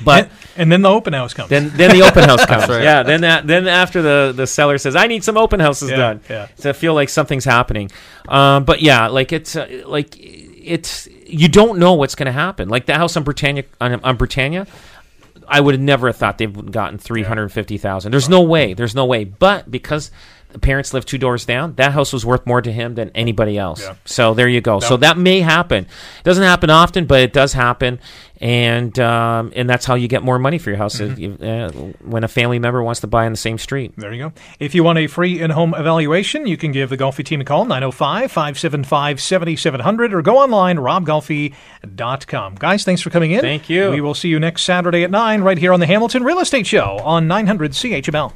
But 0.05 0.27
and, 0.27 0.31
and 0.59 0.73
then 0.73 0.83
the 0.83 0.89
open 0.91 1.13
house 1.13 1.35
comes. 1.35 1.49
then 1.51 1.71
then 1.71 1.91
the 1.91 2.03
open 2.07 2.23
house 2.23 2.47
comes. 2.53 2.69
right. 2.69 2.85
Yeah. 2.85 3.03
Then 3.03 3.23
that 3.23 3.49
then 3.49 3.67
after 3.67 4.01
the 4.01 4.33
the 4.37 4.47
seller 4.47 4.79
says, 4.79 4.95
"I 4.95 5.09
need 5.09 5.25
some 5.25 5.37
open 5.37 5.59
houses 5.59 5.91
Yeah, 5.91 5.97
done," 5.97 6.21
yeah. 6.31 6.47
to 6.59 6.73
feel 6.73 6.95
like 6.95 7.09
something's 7.09 7.45
happening. 7.45 7.91
Um, 8.29 8.65
but 8.65 8.81
yeah, 8.81 9.09
like 9.09 9.33
it's 9.33 9.57
uh, 9.57 9.83
like 9.87 10.17
it's 10.67 11.09
you 11.27 11.49
don't 11.49 11.79
know 11.79 11.95
what's 11.95 12.15
going 12.15 12.27
to 12.27 12.33
happen. 12.33 12.69
Like 12.69 12.87
the 12.87 12.95
house 12.95 13.17
on 13.17 13.25
Britannia 13.25 13.65
on, 13.81 14.01
on 14.05 14.17
Britannia. 14.17 14.67
I 15.49 15.61
would 15.61 15.75
have 15.75 15.81
never 15.81 16.09
have 16.09 16.17
thought 16.17 16.39
they've 16.39 16.71
gotten 16.73 16.99
three 16.99 17.23
hundred 17.23 17.51
fifty 17.51 17.79
thousand. 17.79 18.11
There's 18.11 18.29
no 18.29 18.43
way. 18.43 18.75
There's 18.75 18.95
no 18.95 19.07
way. 19.07 19.25
But 19.25 19.71
because 19.71 20.11
the 20.57 20.61
parents 20.61 20.95
live 20.95 21.05
two 21.05 21.19
doors 21.19 21.45
down, 21.45 21.75
that 21.75 21.93
house 21.93 22.15
was 22.15 22.25
worth 22.25 22.47
more 22.47 22.63
to 22.63 22.73
him 22.73 22.95
than 22.95 23.11
anybody 23.15 23.59
else. 23.59 23.83
Yeah. 23.83 23.97
So 24.07 24.33
there 24.33 24.49
you 24.49 24.63
go. 24.63 24.81
So 24.81 24.97
that 24.97 25.19
may 25.19 25.41
happen. 25.41 25.85
It 25.85 26.25
doesn't 26.25 26.43
happen 26.43 26.71
often, 26.71 27.05
but 27.05 27.21
it 27.21 27.35
does 27.35 27.53
happen, 27.53 28.01
and 28.41 28.99
um, 28.99 29.53
and 29.55 29.69
that's 29.69 29.85
how 29.85 29.97
you 29.97 30.09
get 30.09 30.23
more 30.23 30.39
money 30.39 30.57
for 30.57 30.71
your 30.71 30.79
house 30.79 30.99
if 30.99 31.19
you, 31.19 31.35
uh, 31.35 31.71
when 32.01 32.25
a 32.25 32.29
family 32.29 32.59
member 32.59 32.83
wants 32.83 33.01
to 33.01 33.07
buy 33.07 33.27
on 33.27 33.33
the 33.33 33.37
same 33.37 33.59
street. 33.59 33.93
There 33.99 34.11
you 34.15 34.31
go. 34.31 34.33
If 34.59 34.75
you 34.75 34.83
want 34.83 34.99
a 34.99 35.09
free 35.09 35.43
in 35.43 35.51
home 35.51 35.75
evaluation, 35.75 36.47
you 36.47 36.57
can 36.57 36.73
give 36.73 36.89
the 36.89 36.97
Golfi 36.97 37.23
team 37.23 37.43
a 37.43 37.45
call, 37.45 37.67
905 37.67 38.33
575 38.33 39.21
7700, 39.21 40.15
or 40.15 40.23
go 40.23 40.39
online, 40.39 40.79
robgolfi.com. 40.79 42.55
Guys, 42.55 42.83
thanks 42.83 43.03
for 43.03 43.11
coming 43.11 43.33
in. 43.33 43.43
Thank 43.43 43.69
you. 43.69 43.91
We 43.91 44.01
will 44.01 44.15
see 44.15 44.31
you 44.31 44.41
next 44.41 44.63
Saturday 44.63 45.05
at 45.05 45.11
9 45.11 45.43
right 45.43 45.59
here 45.59 45.75
on 45.75 45.81
the 45.81 45.87
Hamilton 45.87 46.25
Real 46.25 46.39
Estate 46.39 46.67
Show 46.67 46.99
on 47.05 47.29
900 47.29 47.73
CHML. 47.73 48.33